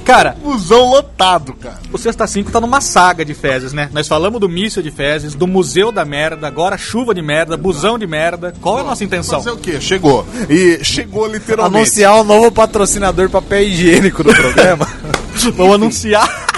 Cara, 0.04 0.36
busão 0.42 0.90
lotado, 0.90 1.52
cara. 1.54 1.78
o 1.92 1.98
Sexta 1.98 2.26
5 2.26 2.50
tá 2.50 2.60
numa 2.60 2.80
saga 2.80 3.24
de 3.24 3.34
fezes, 3.34 3.72
né? 3.72 3.90
Nós 3.92 4.08
falamos 4.08 4.40
do 4.40 4.48
míssil 4.48 4.82
de 4.82 4.90
fezes, 4.90 5.34
do 5.34 5.46
museu 5.46 5.92
da 5.92 6.04
merda, 6.04 6.46
agora 6.46 6.78
chuva 6.78 7.14
de 7.14 7.20
merda, 7.20 7.56
busão 7.56 7.98
de 7.98 8.06
merda. 8.06 8.54
Qual 8.60 8.78
é 8.78 8.80
a 8.80 8.84
nossa 8.84 9.04
intenção? 9.04 9.38
Fazer 9.40 9.54
o 9.54 9.58
quê? 9.58 9.80
Chegou. 9.80 10.26
E 10.48 10.82
chegou 10.82 11.26
literalmente. 11.26 11.76
Anunciar 11.76 12.14
o 12.16 12.24
novo 12.24 12.50
patrocinador 12.50 13.26
de 13.26 13.32
papel 13.32 13.64
higiênico 13.64 14.24
do 14.24 14.32
programa. 14.32 14.88
Vamos 15.54 15.74
anunciar. 15.74 16.57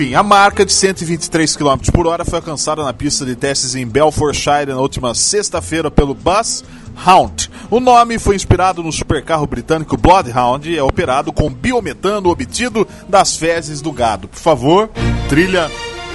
Enfim, 0.00 0.14
a 0.14 0.22
marca 0.22 0.64
de 0.64 0.72
123 0.72 1.56
km 1.56 1.76
por 1.92 2.06
hora 2.06 2.24
foi 2.24 2.38
alcançada 2.38 2.84
na 2.84 2.92
pista 2.92 3.26
de 3.26 3.34
testes 3.34 3.74
em 3.74 3.84
Belfordshire 3.84 4.66
na 4.66 4.78
última 4.78 5.12
sexta-feira 5.12 5.90
pelo 5.90 6.14
Bus 6.14 6.62
Hound. 7.04 7.50
O 7.68 7.80
nome 7.80 8.16
foi 8.16 8.36
inspirado 8.36 8.80
no 8.80 8.92
supercarro 8.92 9.44
britânico 9.44 9.96
Bloodhound 9.96 10.70
e 10.70 10.78
é 10.78 10.82
operado 10.84 11.32
com 11.32 11.50
biometano 11.50 12.30
obtido 12.30 12.86
das 13.08 13.36
fezes 13.36 13.80
do 13.80 13.90
gado. 13.90 14.28
Por 14.28 14.38
favor, 14.38 14.88
trilha 15.28 15.68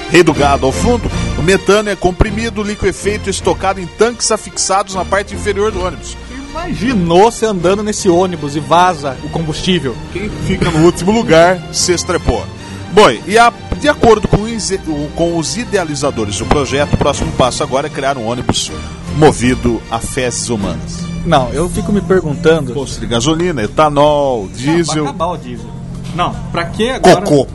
Rei 0.10 0.24
do 0.24 0.34
Gado 0.34 0.66
ao 0.66 0.72
fundo. 0.72 1.12
O 1.38 1.42
metano 1.42 1.90
é 1.90 1.96
comprimido, 1.98 2.64
liquefeito 2.64 3.30
estocado 3.30 3.82
em 3.82 3.86
tanques 3.86 4.32
afixados 4.32 4.96
na 4.96 5.04
parte 5.04 5.36
inferior 5.36 5.74
do 5.74 5.84
ônibus. 5.84 6.16
Imaginou 6.52 7.30
você 7.30 7.46
andando 7.46 7.84
nesse 7.84 8.08
ônibus 8.08 8.56
e 8.56 8.62
vaza 8.62 9.18
o 9.26 9.30
combustível. 9.30 9.94
Quem 10.14 10.30
fica 10.48 10.72
no 10.72 10.86
último 10.86 11.12
lugar 11.12 11.62
se 11.74 11.92
estrepou. 11.92 12.46
Bom, 12.94 13.10
e 13.26 13.40
a- 13.40 13.52
de 13.84 13.90
acordo 13.90 14.28
com 14.30 14.42
os, 14.44 14.72
o- 14.72 15.10
com 15.16 15.38
os 15.38 15.58
idealizadores 15.58 16.38
do 16.38 16.46
projeto, 16.46 16.94
o 16.94 16.98
próximo 16.98 17.30
passo 17.34 17.62
agora 17.64 17.88
é 17.88 17.90
criar 17.90 18.18
um 18.18 18.26
ônibus 18.28 18.72
movido 19.18 19.82
a 19.92 20.00
fezes 20.00 20.50
humanas. 20.50 21.00
Não, 21.26 21.50
eu 21.50 21.70
fico 21.70 21.92
me 21.92 22.00
perguntando. 22.02 22.74
Posto 22.74 23.00
de 23.02 23.06
gasolina, 23.08 23.62
etanol, 23.62 24.48
diesel, 24.56 25.04
acabar 25.04 25.28
o 25.28 25.38
diesel. 25.38 25.66
Não, 26.16 26.34
pra 26.52 26.66
que 26.66 26.90
agora? 26.92 27.22
cocô. 27.22 27.48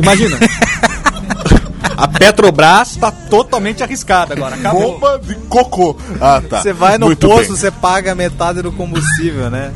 Imagina. 0.00 0.36
A 1.96 2.06
Petrobras 2.08 2.96
tá 2.96 3.10
totalmente 3.10 3.82
arriscada 3.82 4.34
agora. 4.34 4.54
Acabou. 4.56 4.94
Bomba 4.94 5.18
de 5.22 5.34
cocô. 5.48 5.96
Ah, 6.20 6.42
tá. 6.46 6.60
Você 6.62 6.72
vai 6.72 6.98
no 6.98 7.06
Muito 7.06 7.26
posto, 7.26 7.48
bem. 7.52 7.56
você 7.56 7.70
paga 7.70 8.14
metade 8.14 8.60
do 8.60 8.70
combustível, 8.70 9.48
né? 9.48 9.72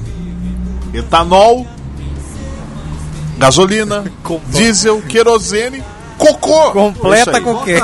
Etanol, 0.92 1.66
gasolina, 3.38 4.04
diesel, 4.52 5.00
querosene, 5.02 5.82
cocô. 6.20 6.72
Completa 6.72 7.40
com 7.40 7.52
o 7.54 7.64
quê? 7.64 7.76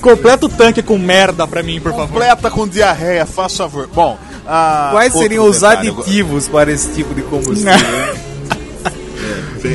Completa 0.00 0.46
o 0.46 0.48
tanque 0.48 0.82
com 0.82 0.98
merda 0.98 1.46
pra 1.46 1.62
mim, 1.62 1.80
por 1.80 1.92
favor. 1.92 2.08
Completa 2.08 2.50
com 2.50 2.68
diarreia, 2.68 3.26
faz 3.26 3.56
favor. 3.56 3.88
Bom, 3.92 4.18
Ah, 4.48 4.90
Quais 4.92 5.12
seriam 5.12 5.44
os 5.48 5.56
detalhe, 5.60 5.88
aditivos 5.88 6.46
para 6.46 6.70
esse 6.70 6.92
tipo 6.92 7.12
de 7.14 7.22
combustível? 7.22 7.72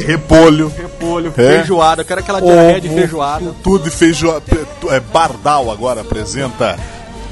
Repolho. 0.08 0.72
Repolho, 0.78 1.34
É? 1.38 1.58
feijoada. 1.58 2.02
Eu 2.02 2.06
quero 2.06 2.22
aquela 2.22 2.40
diarreia 2.42 2.80
de 2.80 2.88
Ovo. 2.88 2.98
feijoada. 2.98 3.56
Tudo 3.62 3.84
de 3.84 3.90
feijoada. 3.90 4.42
É, 4.90 5.00
Bardal 5.02 5.70
agora 5.70 6.00
apresenta 6.02 6.80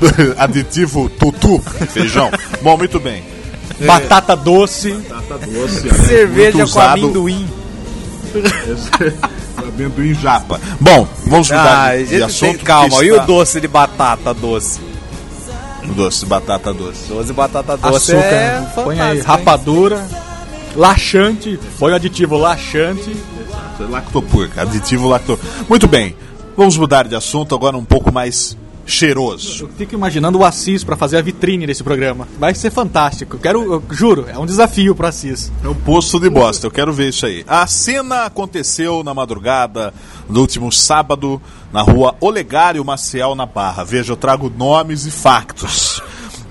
aditivo 0.37 1.07
tutu, 1.09 1.59
feijão. 1.93 2.29
Bom, 2.61 2.75
muito 2.77 2.99
bem. 2.99 3.23
Batata 3.79 4.35
doce. 4.35 4.93
Cerveja 6.07 6.57
Muito 6.57 6.57
com 6.57 6.63
usado. 6.79 7.03
amendoim. 7.05 7.47
Amendoim 9.85 10.13
japa. 10.13 10.59
Bom, 10.79 11.07
vamos 11.25 11.49
mudar 11.49 11.89
Ah, 11.91 11.95
de, 11.97 12.05
de 12.05 12.23
assunto. 12.23 12.55
tem 12.55 12.57
calma. 12.57 12.89
porque 12.89 13.05
E 13.05 13.11
o 13.11 13.15
está- 13.15 13.25
doce 13.25 13.61
de 13.61 13.67
batata 13.67 14.33
doce? 14.33 14.79
Doce, 15.95 16.25
batata 16.25 16.73
doce. 16.73 17.07
Doce 17.07 17.33
batata 17.33 17.77
doce 17.77 18.11
Açúcar. 18.11 18.25
é 18.35 18.61
põe 18.75 18.99
aí 18.99 18.99
fantástico, 18.99 19.17
hein? 19.17 19.23
rapadura. 19.25 20.07
Laxante. 20.75 21.59
Põe 21.79 21.91
o 21.91 21.95
aditivo 21.95 22.37
laxante. 22.37 23.15
Lactopurca, 23.89 24.61
aditivo 24.63 25.07
lacto. 25.07 25.39
Muito 25.67 25.87
bem, 25.87 26.15
vamos 26.55 26.75
mudar 26.77 27.07
de 27.07 27.15
assunto 27.15 27.55
agora 27.55 27.77
um 27.77 27.85
pouco 27.85 28.11
mais 28.13 28.55
cheiroso. 28.89 29.65
Eu 29.65 29.69
fico 29.77 29.95
imaginando 29.95 30.39
o 30.39 30.45
Assis 30.45 30.83
pra 30.83 30.95
fazer 30.95 31.17
a 31.17 31.21
vitrine 31.21 31.67
desse 31.67 31.83
programa. 31.83 32.27
Vai 32.39 32.53
ser 32.53 32.71
fantástico. 32.71 33.35
Eu 33.35 33.39
Quero, 33.39 33.73
eu 33.73 33.83
juro, 33.91 34.25
é 34.27 34.37
um 34.37 34.45
desafio 34.45 34.95
pro 34.95 35.07
Assis. 35.07 35.51
É 35.63 35.67
um 35.67 35.75
poço 35.75 36.19
de 36.19 36.29
bosta, 36.29 36.67
eu 36.67 36.71
quero 36.71 36.91
ver 36.91 37.09
isso 37.09 37.25
aí. 37.25 37.43
A 37.47 37.65
cena 37.67 38.25
aconteceu 38.25 39.03
na 39.03 39.13
madrugada 39.13 39.93
do 40.29 40.41
último 40.41 40.71
sábado 40.71 41.41
na 41.71 41.81
rua 41.81 42.15
Olegário 42.19 42.83
Maciel, 42.83 43.35
na 43.35 43.45
Barra. 43.45 43.83
Veja, 43.83 44.13
eu 44.13 44.17
trago 44.17 44.51
nomes 44.55 45.05
e 45.05 45.11
factos. 45.11 46.01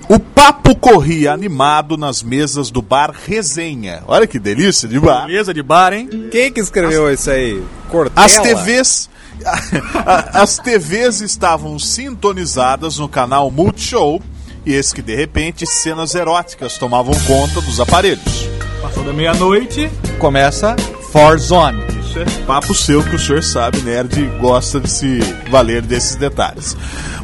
O 0.09 0.19
papo 0.19 0.75
corria 0.75 1.31
animado 1.31 1.95
nas 1.95 2.23
mesas 2.23 2.71
do 2.71 2.81
bar 2.81 3.13
Resenha. 3.27 4.01
Olha 4.07 4.25
que 4.25 4.39
delícia 4.39 4.89
de 4.89 4.99
bar. 4.99 5.27
Beleza 5.27 5.53
de 5.53 5.61
bar, 5.61 5.93
hein? 5.93 6.09
Quem 6.31 6.51
que 6.51 6.59
escreveu 6.59 7.13
isso 7.13 7.29
aí? 7.29 7.61
Cortella? 7.89 8.25
As 8.25 8.39
TVs. 8.39 9.07
As 10.33 10.57
TVs 10.57 11.21
estavam 11.21 11.77
sintonizadas 11.79 12.97
no 12.97 13.07
canal 13.07 13.49
Multishow 13.49 14.21
e 14.65 14.73
esse 14.73 14.93
que 14.93 15.01
de 15.01 15.15
repente 15.15 15.65
cenas 15.65 16.15
eróticas 16.15 16.77
tomavam 16.77 17.13
conta 17.25 17.61
dos 17.61 17.79
aparelhos. 17.79 18.47
Passou 18.81 19.03
da 19.03 19.13
meia-noite, 19.13 19.89
começa 20.19 20.75
Forzone. 21.11 21.81
Isso 22.01 22.19
é 22.19 22.25
papo 22.45 22.73
seu 22.73 23.03
que 23.03 23.15
o 23.15 23.19
senhor 23.19 23.43
sabe, 23.43 23.81
nerd 23.81 24.21
gosta 24.39 24.79
de 24.79 24.89
se 24.89 25.19
valer 25.49 25.81
desses 25.81 26.15
detalhes. 26.15 26.75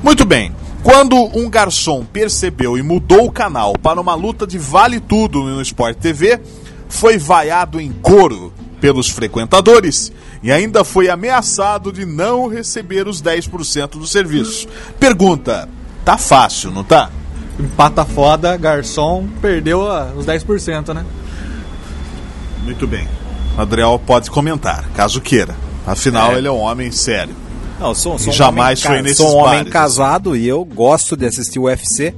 Muito 0.01 0.25
bem. 0.25 0.53
Quando 0.83 1.15
um 1.35 1.49
garçom 1.49 2.05
percebeu 2.05 2.77
e 2.77 2.83
mudou 2.83 3.25
o 3.25 3.31
canal 3.31 3.73
para 3.73 3.99
uma 3.99 4.13
luta 4.13 4.45
de 4.45 4.59
vale 4.59 4.99
tudo 4.99 5.41
no 5.41 5.59
Sport 5.61 5.97
TV, 5.97 6.39
foi 6.87 7.17
vaiado 7.17 7.81
em 7.81 7.91
coro 7.91 8.53
pelos 8.79 9.09
frequentadores 9.09 10.11
e 10.43 10.51
ainda 10.51 10.83
foi 10.83 11.09
ameaçado 11.09 11.91
de 11.91 12.05
não 12.05 12.47
receber 12.47 13.07
os 13.07 13.21
10% 13.21 13.91
do 13.91 14.05
serviço. 14.05 14.67
Pergunta: 14.99 15.67
tá 16.03 16.17
fácil, 16.17 16.71
não 16.71 16.83
tá? 16.83 17.09
Empata 17.59 18.03
foda, 18.05 18.55
garçom, 18.57 19.27
perdeu 19.41 19.81
os 20.15 20.25
10%, 20.25 20.93
né? 20.93 21.05
Muito 22.63 22.85
bem. 22.87 23.07
Adriel 23.57 23.99
pode 24.05 24.29
comentar, 24.29 24.89
caso 24.93 25.21
queira. 25.21 25.55
Afinal, 25.87 26.33
É. 26.33 26.37
ele 26.37 26.47
é 26.47 26.51
um 26.51 26.59
homem 26.59 26.91
sério. 26.91 27.35
Não, 27.79 27.93
sou, 27.93 28.17
sou 28.17 28.31
E 28.33 28.35
jamais 28.35 28.83
um 28.83 28.87
homem 28.87 28.97
foi 28.97 29.01
nesses 29.03 29.17
Sou 29.17 29.35
um 29.35 29.37
homem 29.37 29.57
bares, 29.59 29.73
casado 29.73 30.35
e 30.35 30.47
eu 30.47 30.63
gosto 30.65 31.15
de 31.15 31.25
assistir 31.25 31.59
o 31.59 31.63
UFC. 31.63 32.13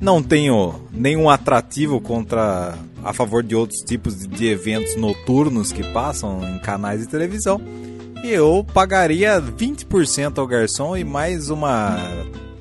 Não 0.00 0.22
tenho 0.22 0.74
nenhum 0.92 1.28
atrativo 1.28 2.00
contra 2.00 2.74
a 3.08 3.12
favor 3.14 3.42
de 3.42 3.56
outros 3.56 3.80
tipos 3.80 4.26
de, 4.26 4.46
eventos 4.48 4.94
noturnos 4.94 5.72
que 5.72 5.82
passam 5.92 6.46
em 6.46 6.58
canais 6.58 7.00
de 7.00 7.08
televisão. 7.08 7.58
E 8.22 8.28
eu 8.28 8.66
pagaria 8.74 9.40
20% 9.40 10.36
ao 10.36 10.46
garçom 10.46 10.94
e 10.94 11.04
mais 11.04 11.48
uma 11.48 11.96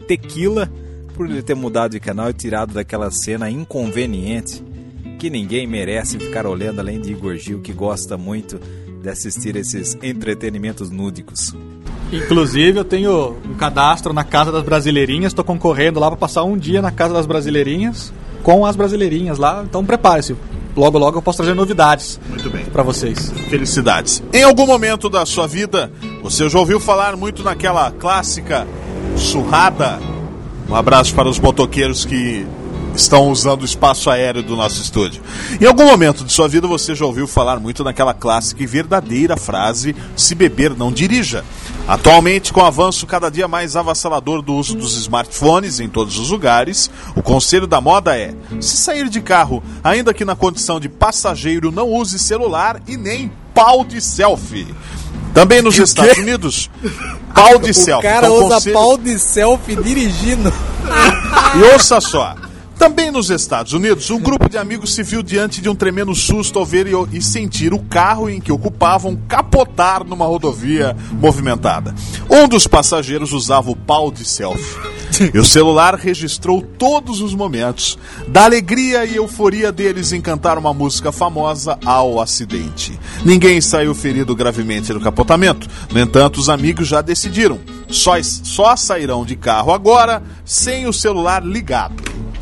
tequila 0.07 0.71
por 1.15 1.29
ele 1.29 1.41
ter 1.41 1.53
mudado 1.53 1.91
de 1.91 1.99
canal 1.99 2.29
e 2.29 2.33
tirado 2.33 2.73
daquela 2.73 3.11
cena 3.11 3.49
inconveniente 3.49 4.63
que 5.19 5.29
ninguém 5.29 5.67
merece 5.67 6.17
ficar 6.17 6.45
olhando 6.45 6.79
além 6.79 7.01
de 7.01 7.11
Igor 7.11 7.35
Gil, 7.35 7.59
que 7.59 7.73
gosta 7.73 8.17
muito 8.17 8.57
de 9.01 9.09
assistir 9.09 9.57
esses 9.57 9.97
entretenimentos 10.01 10.89
núdicos. 10.89 11.53
Inclusive, 12.13 12.79
eu 12.79 12.85
tenho 12.85 13.35
um 13.45 13.55
cadastro 13.55 14.13
na 14.13 14.23
Casa 14.23 14.49
das 14.49 14.63
Brasileirinhas, 14.63 15.33
tô 15.33 15.43
concorrendo 15.43 15.99
lá 15.99 16.07
pra 16.07 16.15
passar 16.15 16.43
um 16.43 16.55
dia 16.55 16.81
na 16.81 16.91
Casa 16.91 17.13
das 17.13 17.25
Brasileirinhas 17.25 18.13
com 18.47 18.65
as 18.65 18.77
Brasileirinhas 18.77 19.37
lá, 19.37 19.61
então 19.61 19.83
prepare-se. 19.83 20.33
Logo, 20.73 20.97
logo 20.97 21.17
eu 21.17 21.21
posso 21.21 21.39
trazer 21.39 21.53
novidades 21.53 22.17
Muito 22.29 22.49
bem. 22.49 22.63
pra 22.63 22.81
vocês. 22.81 23.29
Felicidades. 23.49 24.23
Em 24.31 24.41
algum 24.41 24.65
momento 24.65 25.09
da 25.09 25.25
sua 25.25 25.45
vida, 25.45 25.91
você 26.23 26.47
já 26.47 26.57
ouviu 26.57 26.79
falar 26.79 27.17
muito 27.17 27.43
naquela 27.43 27.91
clássica 27.91 28.65
surrada? 29.17 29.99
Um 30.69 30.75
abraço 30.75 31.13
para 31.13 31.27
os 31.27 31.37
motoqueiros 31.37 32.05
que 32.05 32.47
estão 32.97 33.29
usando 33.29 33.61
o 33.61 33.65
espaço 33.65 34.09
aéreo 34.09 34.43
do 34.43 34.55
nosso 34.55 34.81
estúdio. 34.81 35.21
Em 35.61 35.65
algum 35.65 35.85
momento 35.85 36.25
de 36.25 36.33
sua 36.33 36.47
vida, 36.49 36.67
você 36.67 36.93
já 36.95 37.05
ouviu 37.05 37.27
falar 37.27 37.59
muito 37.59 37.83
naquela 37.83 38.13
clássica 38.13 38.61
e 38.63 38.65
verdadeira 38.67 39.37
frase: 39.37 39.95
se 40.15 40.35
beber, 40.35 40.75
não 40.75 40.91
dirija. 40.91 41.45
Atualmente, 41.87 42.51
com 42.51 42.59
o 42.59 42.65
avanço 42.65 43.05
cada 43.07 43.29
dia 43.29 43.47
mais 43.47 43.75
avassalador 43.77 44.41
do 44.41 44.53
uso 44.55 44.75
dos 44.75 44.97
smartphones 44.97 45.79
em 45.79 45.87
todos 45.87 46.17
os 46.17 46.29
lugares, 46.31 46.89
o 47.15 47.21
conselho 47.23 47.67
da 47.67 47.79
moda 47.79 48.17
é: 48.17 48.33
se 48.59 48.75
sair 48.75 49.07
de 49.07 49.21
carro, 49.21 49.63
ainda 49.83 50.13
que 50.13 50.25
na 50.25 50.35
condição 50.35 50.79
de 50.79 50.89
passageiro, 50.89 51.71
não 51.71 51.87
use 51.89 52.19
celular 52.19 52.81
e 52.87 52.97
nem 52.97 53.31
pau 53.53 53.85
de 53.85 54.01
selfie. 54.01 54.67
Também 55.33 55.61
nos 55.61 55.77
Estados 55.77 56.17
Unidos, 56.17 56.69
pau 57.33 57.59
de 57.59 57.69
O 57.71 57.73
selfie. 57.73 58.07
cara 58.07 58.25
Então, 58.27 58.45
usa 58.45 58.55
conselho- 58.55 58.73
pau 58.73 58.97
de 58.97 59.19
selfie 59.19 59.75
dirigindo. 59.75 60.51
e 61.55 61.73
ouça 61.73 62.01
só. 62.01 62.35
Também 62.77 63.09
nos 63.09 63.31
Estados 63.31 63.73
Unidos, 63.73 64.09
um 64.11 64.19
grupo 64.19 64.47
de 64.47 64.57
amigos 64.57 64.93
se 64.93 65.01
viu 65.01 65.23
diante 65.23 65.61
de 65.61 65.69
um 65.69 65.75
tremendo 65.75 66.13
susto 66.13 66.59
ao 66.59 66.65
ver 66.65 66.87
e, 67.11 67.21
sentir 67.21 67.73
o 67.73 67.79
carro 67.79 68.29
em 68.29 68.39
que 68.39 68.51
ocupavam 68.51 69.17
capotar 69.27 70.03
numa 70.03 70.25
rodovia 70.25 70.95
movimentada. 71.13 71.95
Um 72.29 72.47
dos 72.47 72.67
passageiros 72.67 73.33
usava 73.33 73.71
o 73.71 73.75
pau 73.75 74.11
de 74.11 74.23
selfie. 74.23 74.97
E 75.33 75.39
o 75.39 75.43
celular 75.43 75.95
registrou 75.95 76.61
todos 76.61 77.21
os 77.21 77.33
momentos 77.33 77.97
da 78.27 78.43
alegria 78.43 79.03
e 79.03 79.15
euforia 79.15 79.71
deles 79.71 80.11
em 80.11 80.21
cantar 80.21 80.59
uma 80.59 80.73
música 80.73 81.11
famosa 81.11 81.79
ao 81.83 82.21
acidente. 82.21 82.99
Ninguém 83.25 83.59
saiu 83.59 83.95
ferido 83.95 84.35
gravemente 84.35 84.93
no 84.93 84.99
capotamento. 85.01 85.67
No 85.91 85.99
entanto, 85.99 86.37
os 86.39 86.49
amigos 86.49 86.87
já 86.87 87.01
decidiram. 87.01 87.59
Só, 87.89 88.21
só 88.21 88.75
sairão 88.75 89.25
de 89.25 89.35
carro 89.35 89.71
agora 89.71 90.21
sem 90.45 90.85
o 90.85 90.93
celular 90.93 91.43
ligado. 91.43 91.95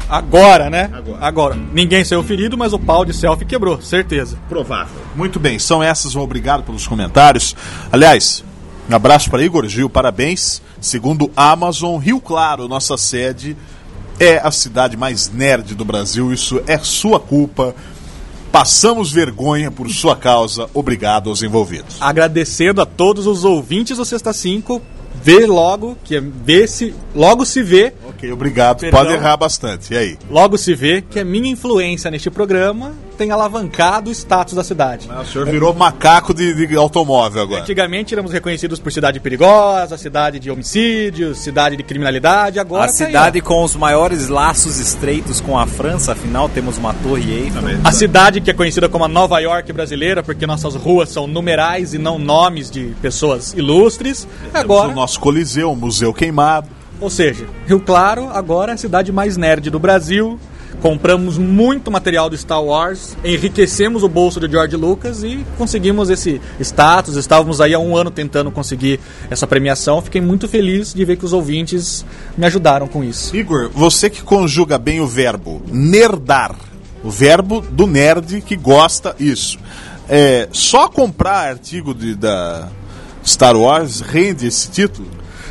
Agora, 0.10 0.70
né? 0.70 0.90
Agora. 1.20 1.56
Ninguém 1.56 2.04
saiu 2.04 2.24
ferido, 2.24 2.58
mas 2.58 2.74
o 2.74 2.80
pau 2.80 3.04
de 3.04 3.14
selfie 3.14 3.46
quebrou, 3.46 3.82
certeza. 3.82 4.38
Provável. 4.48 5.02
Muito 5.16 5.40
bem, 5.40 5.58
são 5.60 5.82
essas. 5.82 6.16
Obrigado 6.16 6.64
pelos 6.64 6.88
comentários. 6.88 7.56
Aliás, 7.92 8.44
um 8.90 8.96
abraço 8.96 9.30
para 9.30 9.44
Igor 9.44 9.68
Gil, 9.68 9.90
parabéns. 9.90 10.62
Segundo 10.80 11.32
Amazon, 11.36 11.98
Rio 11.98 12.20
Claro, 12.20 12.68
nossa 12.68 12.98
sede, 12.98 13.58
é 14.20 14.38
a 14.38 14.52
cidade 14.52 14.96
mais 14.96 15.30
nerd 15.30 15.74
do 15.74 15.84
Brasil. 15.84 16.32
Isso 16.32 16.62
é 16.68 16.78
sua 16.78 17.20
culpa. 17.20 17.74
Passamos 18.52 19.12
vergonha 19.12 19.70
por 19.70 19.90
sua 19.90 20.16
causa. 20.16 20.70
Obrigado 20.74 21.30
aos 21.30 21.42
envolvidos. 21.42 21.98
Agradecendo 22.00 22.82
a 22.82 22.86
todos 22.86 23.28
os 23.28 23.44
ouvintes 23.44 23.98
do 23.98 24.06
Sexta 24.06 24.32
5. 24.32 24.82
Vê 25.24 25.46
logo, 25.46 25.98
que 26.04 26.16
é 26.16 26.22
vê 26.22 26.68
se. 26.68 26.94
Logo 27.16 27.46
se 27.46 27.62
vê, 27.64 27.94
Ok, 28.10 28.32
obrigado. 28.32 28.80
Perdão. 28.80 29.00
Pode 29.00 29.14
errar 29.14 29.38
bastante. 29.38 29.94
E 29.94 29.98
aí? 29.98 30.18
logo 30.30 30.58
se 30.58 30.74
vê 30.74 31.02
que 31.02 31.20
a 31.20 31.26
minha 31.26 31.50
influência 31.50 32.10
neste 32.12 32.30
programa 32.30 32.94
tem 33.16 33.32
alavancado 33.32 34.10
o 34.10 34.14
status 34.14 34.54
da 34.54 34.64
cidade. 34.64 35.10
O 35.10 35.26
senhor 35.26 35.48
virou 35.50 35.74
macaco 35.74 36.34
de, 36.34 36.68
de 36.68 36.76
automóvel 36.76 37.42
agora. 37.44 37.62
Antigamente 37.62 38.14
éramos 38.14 38.32
reconhecidos 38.32 38.80
por 38.80 38.92
cidade 38.92 39.20
perigosa, 39.20 39.98
cidade 39.98 40.38
de 40.40 40.52
homicídios, 40.52 41.40
cidade 41.40 41.76
de 41.78 41.84
criminalidade. 41.84 42.60
Agora 42.60 42.84
A 42.84 42.88
tá 42.88 42.92
aí, 42.92 42.98
cidade 43.08 43.40
ó. 43.40 43.44
com 43.44 43.64
os 43.64 43.76
maiores 43.76 44.28
laços 44.28 44.80
estreitos 44.80 45.40
com 45.42 45.58
a 45.58 45.66
França, 45.66 46.12
afinal 46.12 46.50
temos 46.50 46.78
uma 46.78 46.94
torre 46.94 47.32
Eiffel. 47.34 47.62
A 47.84 47.92
cidade 47.92 48.42
que 48.42 48.52
é 48.52 48.54
conhecida 48.54 48.88
como 48.90 49.06
a 49.06 49.08
Nova 49.08 49.40
York 49.40 49.72
brasileira, 49.74 50.22
porque 50.22 50.46
nossas 50.46 50.76
ruas 50.76 51.10
são 51.10 51.26
numerais 51.28 51.94
e 51.94 51.98
não 51.98 52.20
nomes 52.20 52.70
de 52.70 52.94
pessoas 53.02 53.54
ilustres. 53.54 54.28
Agora, 54.54 54.90
O 54.90 54.96
nosso 54.96 55.20
Coliseu, 55.20 55.72
o 55.72 55.76
Museu 55.76 56.14
Queimado. 56.14 56.68
ou 57.00 57.10
seja, 57.10 57.46
Rio 57.68 57.80
Claro 57.80 58.30
agora 58.32 58.72
é 58.72 58.76
a 58.76 58.78
cidade 58.78 59.12
mais 59.12 59.38
nerd 59.38 59.70
do 59.70 59.80
Brasil, 59.80 60.40
Compramos 60.82 61.38
muito 61.38 61.90
material 61.90 62.30
do 62.30 62.38
Star 62.38 62.64
Wars, 62.64 63.18
enriquecemos 63.24 64.04
o 64.04 64.10
bolso 64.10 64.40
de 64.40 64.52
George 64.52 64.76
Lucas 64.76 65.24
e 65.24 65.44
conseguimos 65.58 66.10
esse 66.10 66.40
status. 66.60 67.16
Estávamos 67.16 67.60
aí 67.60 67.74
há 67.74 67.80
um 67.80 67.98
ano 67.98 68.12
tentando 68.12 68.52
conseguir 68.52 69.00
essa 69.30 69.48
premiação. 69.48 70.02
Fiquei 70.02 70.22
muito 70.22 70.48
feliz 70.48 70.94
de 70.94 71.04
ver 71.04 71.18
que 71.18 71.26
os 71.26 71.34
ouvintes 71.34 72.06
me 72.38 72.46
ajudaram 72.46 72.88
com 72.88 73.04
isso. 73.04 73.36
Igor, 73.36 73.70
você 73.74 74.10
que 74.10 74.22
conjuga 74.22 74.78
bem 74.78 75.02
o 75.02 75.08
verbo 75.08 75.62
nerdar, 75.68 76.56
o 77.04 77.10
verbo 77.10 77.62
do 77.62 77.88
nerd 77.88 78.42
que 78.42 78.56
gosta 78.56 79.16
isso. 79.20 79.58
É, 80.08 80.48
só 80.52 80.88
comprar 80.88 81.50
artigo 81.50 81.94
de, 81.94 82.14
da 82.16 82.70
Star 83.26 83.56
Wars 83.56 84.02
rende 84.02 84.46
esse 84.46 84.70
título? 84.70 85.10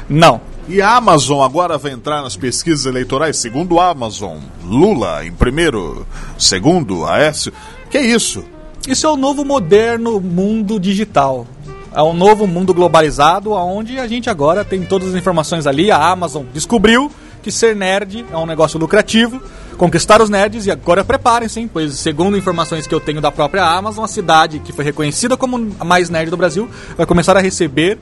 Não, 0.08 0.40
E 0.66 0.80
a 0.80 0.96
Amazon 0.96 1.42
agora 1.42 1.76
vai 1.76 1.92
entrar 1.92 2.22
nas 2.22 2.36
pesquisas 2.36 2.86
eleitorais, 2.86 3.36
segundo 3.36 3.78
a 3.78 3.90
Amazon. 3.90 4.38
Lula 4.64 5.24
em 5.24 5.30
primeiro, 5.30 6.06
segundo 6.38 7.04
Aécio. 7.04 7.52
Que 7.90 7.98
é 7.98 8.02
isso? 8.02 8.42
Isso 8.88 9.06
é 9.06 9.10
o 9.10 9.16
novo 9.16 9.44
moderno 9.44 10.18
mundo 10.20 10.80
digital. 10.80 11.46
É 11.92 12.02
um 12.02 12.14
novo 12.14 12.46
mundo 12.46 12.72
globalizado, 12.72 13.52
onde 13.52 13.98
a 13.98 14.08
gente 14.08 14.30
agora 14.30 14.64
tem 14.64 14.84
todas 14.84 15.08
as 15.08 15.14
informações 15.14 15.66
ali. 15.66 15.90
A 15.90 15.98
Amazon 15.98 16.44
descobriu 16.52 17.12
que 17.42 17.52
ser 17.52 17.76
nerd 17.76 18.24
é 18.32 18.36
um 18.36 18.46
negócio 18.46 18.78
lucrativo, 18.78 19.40
conquistar 19.76 20.22
os 20.22 20.30
nerds, 20.30 20.66
e 20.66 20.70
agora 20.70 21.04
preparem-se, 21.04 21.68
pois 21.70 21.92
segundo 21.98 22.38
informações 22.38 22.86
que 22.86 22.94
eu 22.94 23.00
tenho 23.00 23.20
da 23.20 23.30
própria 23.30 23.64
Amazon, 23.64 24.02
a 24.02 24.08
cidade 24.08 24.60
que 24.60 24.72
foi 24.72 24.82
reconhecida 24.82 25.36
como 25.36 25.72
a 25.78 25.84
mais 25.84 26.08
nerd 26.08 26.30
do 26.30 26.38
Brasil 26.38 26.70
vai 26.96 27.04
começar 27.04 27.36
a 27.36 27.40
receber 27.40 27.98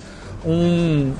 um 0.47 1.13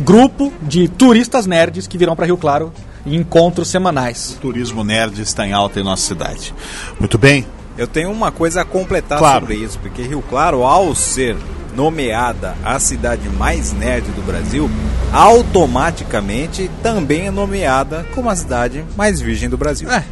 grupo 0.00 0.52
de 0.62 0.88
turistas 0.88 1.46
nerds 1.46 1.86
que 1.86 1.98
virão 1.98 2.14
para 2.16 2.26
Rio 2.26 2.36
Claro 2.36 2.72
em 3.04 3.16
encontros 3.16 3.68
semanais. 3.68 4.36
O 4.38 4.40
turismo 4.40 4.84
nerd 4.84 5.20
está 5.20 5.46
em 5.46 5.52
alta 5.52 5.80
em 5.80 5.84
nossa 5.84 6.06
cidade. 6.06 6.54
Muito 6.98 7.18
bem. 7.18 7.46
Eu 7.76 7.86
tenho 7.86 8.10
uma 8.10 8.30
coisa 8.30 8.60
a 8.62 8.64
completar 8.64 9.18
Claro. 9.18 9.40
sobre 9.46 9.56
isso, 9.56 9.78
porque 9.78 10.02
Rio 10.02 10.22
Claro, 10.28 10.62
ao 10.62 10.94
ser 10.94 11.36
nomeada 11.74 12.54
a 12.62 12.78
cidade 12.78 13.28
mais 13.30 13.72
nerd 13.72 14.06
do 14.12 14.22
Brasil, 14.22 14.70
automaticamente 15.10 16.70
também 16.82 17.26
é 17.26 17.30
nomeada 17.30 18.06
como 18.14 18.28
a 18.28 18.36
cidade 18.36 18.84
mais 18.96 19.20
virgem 19.20 19.48
do 19.48 19.56
Brasil. 19.56 19.90
É. 19.90 20.04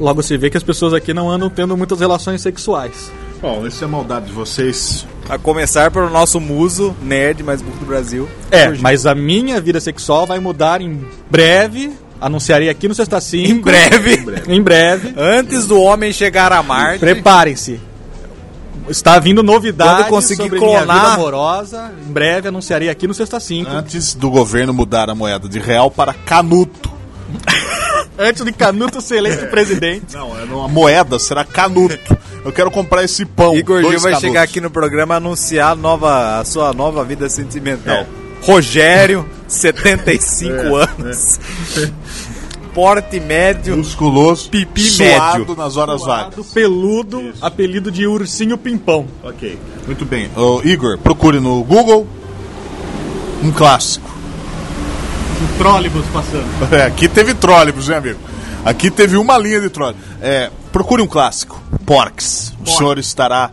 Logo 0.00 0.22
se 0.22 0.36
vê 0.36 0.48
que 0.50 0.56
as 0.56 0.62
pessoas 0.62 0.94
aqui 0.94 1.12
não 1.12 1.30
andam 1.30 1.50
tendo 1.50 1.76
muitas 1.76 2.00
relações 2.00 2.40
sexuais. 2.40 3.12
Bom, 3.40 3.66
isso 3.66 3.84
é 3.84 3.86
maldade 3.86 4.26
de 4.26 4.32
vocês. 4.32 5.06
A 5.28 5.38
começar 5.38 5.90
pelo 5.90 6.10
nosso 6.10 6.38
muso 6.40 6.94
nerd 7.00 7.42
mais 7.42 7.62
burro 7.62 7.78
do 7.78 7.86
Brasil. 7.86 8.28
É, 8.50 8.68
mas 8.78 9.06
a 9.06 9.14
minha 9.14 9.60
vida 9.60 9.80
sexual 9.80 10.26
vai 10.26 10.38
mudar 10.38 10.80
em 10.80 11.04
breve. 11.30 11.92
Anunciarei 12.20 12.68
aqui 12.68 12.86
no 12.86 12.94
Sexta 12.94 13.20
5. 13.20 13.50
Em 13.50 13.58
breve. 13.60 14.42
Em 14.46 14.62
breve. 14.62 15.14
Antes 15.16 15.66
do 15.66 15.80
homem 15.80 16.12
chegar 16.12 16.52
a 16.52 16.62
Marte. 16.62 17.00
Preparem-se. 17.00 17.80
Está 18.88 19.18
vindo 19.18 19.42
novidade 19.42 20.02
Quando 20.04 20.08
conseguir 20.10 20.42
sobre 20.42 20.58
minha 20.58 20.78
clonar- 20.80 21.00
vida 21.00 21.14
amorosa. 21.14 21.92
Em 22.06 22.12
breve 22.12 22.48
anunciarei 22.48 22.88
aqui 22.90 23.06
no 23.06 23.14
Sexta 23.14 23.40
5. 23.40 23.70
Antes 23.70 24.14
do 24.14 24.28
governo 24.30 24.72
mudar 24.74 25.08
a 25.08 25.14
moeda 25.14 25.48
de 25.48 25.58
real 25.58 25.90
para 25.90 26.12
canuto. 26.12 26.90
Antes 28.18 28.44
de 28.44 28.52
Canuto 28.52 29.00
ser 29.00 29.16
eleito 29.16 29.46
presidente. 29.46 30.14
Não, 30.14 30.38
é 30.38 30.44
uma 30.44 30.68
moeda, 30.68 31.18
será 31.18 31.44
canuto. 31.44 32.16
Eu 32.44 32.52
quero 32.52 32.70
comprar 32.70 33.04
esse 33.04 33.24
pão. 33.24 33.54
Igor 33.56 33.80
Gil 33.80 33.90
vai 34.00 34.12
canutos. 34.12 34.20
chegar 34.20 34.42
aqui 34.42 34.60
no 34.60 34.70
programa 34.70 35.14
anunciar 35.16 35.72
a, 35.72 35.74
nova, 35.76 36.40
a 36.40 36.44
sua 36.44 36.72
nova 36.72 37.04
vida 37.04 37.28
sentimental. 37.28 37.94
É. 37.98 38.06
Rogério, 38.42 39.24
75 39.46 40.74
anos. 40.74 41.38
Porte 42.74 43.20
médio. 43.20 43.76
Musculoso, 43.76 44.48
Pipi 44.48 44.80
suado 44.80 45.40
médio. 45.40 45.56
nas 45.56 45.76
horas 45.76 46.00
Do 46.00 46.06
vagas. 46.06 46.46
peludo, 46.54 47.32
apelido 47.40 47.90
de 47.90 48.06
ursinho 48.06 48.56
pimpão. 48.56 49.06
Ok. 49.22 49.58
Muito 49.86 50.04
bem. 50.06 50.30
Ô, 50.34 50.62
Igor, 50.64 50.98
procure 50.98 51.38
no 51.38 51.62
Google 51.62 52.06
um 53.44 53.52
clássico. 53.52 54.10
Um 55.42 55.58
trólebus 55.58 56.06
passando. 56.12 56.46
É, 56.74 56.84
aqui 56.84 57.08
teve 57.08 57.34
trólebus, 57.34 57.88
né, 57.88 57.98
amigo? 57.98 58.18
Aqui 58.64 58.90
teve 58.90 59.16
uma 59.16 59.36
linha 59.38 59.60
de 59.60 59.68
trólebus. 59.68 60.02
É, 60.20 60.50
procure 60.70 61.02
um 61.02 61.06
clássico. 61.06 61.60
Porks. 61.84 62.52
O 62.64 62.70
senhor 62.70 62.98
estará 62.98 63.50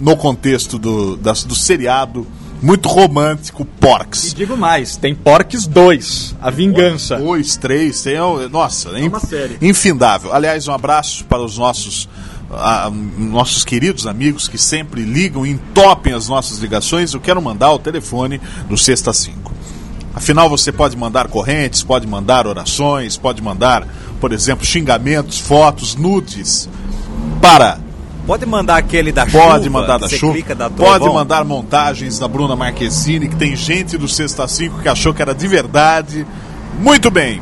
no 0.00 0.16
contexto 0.16 0.78
do, 0.78 1.16
das- 1.16 1.44
do 1.44 1.54
seriado 1.54 2.26
muito 2.62 2.88
romântico 2.88 3.62
E 3.62 3.80
Porks. 3.80 4.32
digo 4.34 4.56
mais, 4.56 4.96
tem 4.96 5.14
Porques 5.14 5.66
2, 5.66 6.34
a 6.40 6.50
vingança. 6.50 7.16
Dois, 7.16 7.56
três, 7.56 8.02
tem, 8.02 8.14
é, 8.14 8.48
nossa, 8.50 8.88
é 8.98 9.06
uma 9.06 9.20
série. 9.20 9.58
infindável. 9.60 10.32
Aliás, 10.32 10.66
um 10.66 10.72
abraço 10.72 11.24
para 11.26 11.42
os 11.42 11.58
nossos 11.58 12.08
ah, 12.50 12.90
nossos 13.18 13.62
queridos 13.64 14.06
amigos 14.06 14.48
que 14.48 14.56
sempre 14.56 15.02
ligam 15.02 15.44
e 15.44 15.50
entopem 15.50 16.14
as 16.14 16.28
nossas 16.28 16.58
ligações. 16.58 17.12
Eu 17.12 17.20
quero 17.20 17.42
mandar 17.42 17.72
o 17.72 17.78
telefone 17.78 18.40
do 18.68 18.76
Sexta 18.78 19.12
5. 19.12 19.52
Afinal, 20.14 20.48
você 20.48 20.72
pode 20.72 20.96
mandar 20.96 21.28
correntes, 21.28 21.82
pode 21.82 22.06
mandar 22.06 22.46
orações, 22.46 23.18
pode 23.18 23.42
mandar, 23.42 23.86
por 24.20 24.32
exemplo, 24.32 24.64
xingamentos, 24.64 25.38
fotos, 25.38 25.94
nudes 25.94 26.68
para 27.40 27.78
Pode 28.26 28.44
mandar 28.44 28.76
aquele 28.78 29.12
da 29.12 29.24
chuva. 29.24 29.44
Pode 29.44 29.70
mandar 29.70 29.98
da 29.98 30.08
chuva. 30.08 30.54
dá 30.56 30.68
Pode 30.68 31.04
mandar 31.04 31.44
montagens 31.44 32.18
da 32.18 32.26
Bruna 32.26 32.56
Marquezine, 32.56 33.28
que 33.28 33.36
tem 33.36 33.54
gente 33.54 33.96
do 33.96 34.08
Sexta 34.08 34.48
5 34.48 34.80
que 34.80 34.88
achou 34.88 35.14
que 35.14 35.22
era 35.22 35.32
de 35.32 35.46
verdade. 35.46 36.26
Muito 36.80 37.08
bem. 37.08 37.40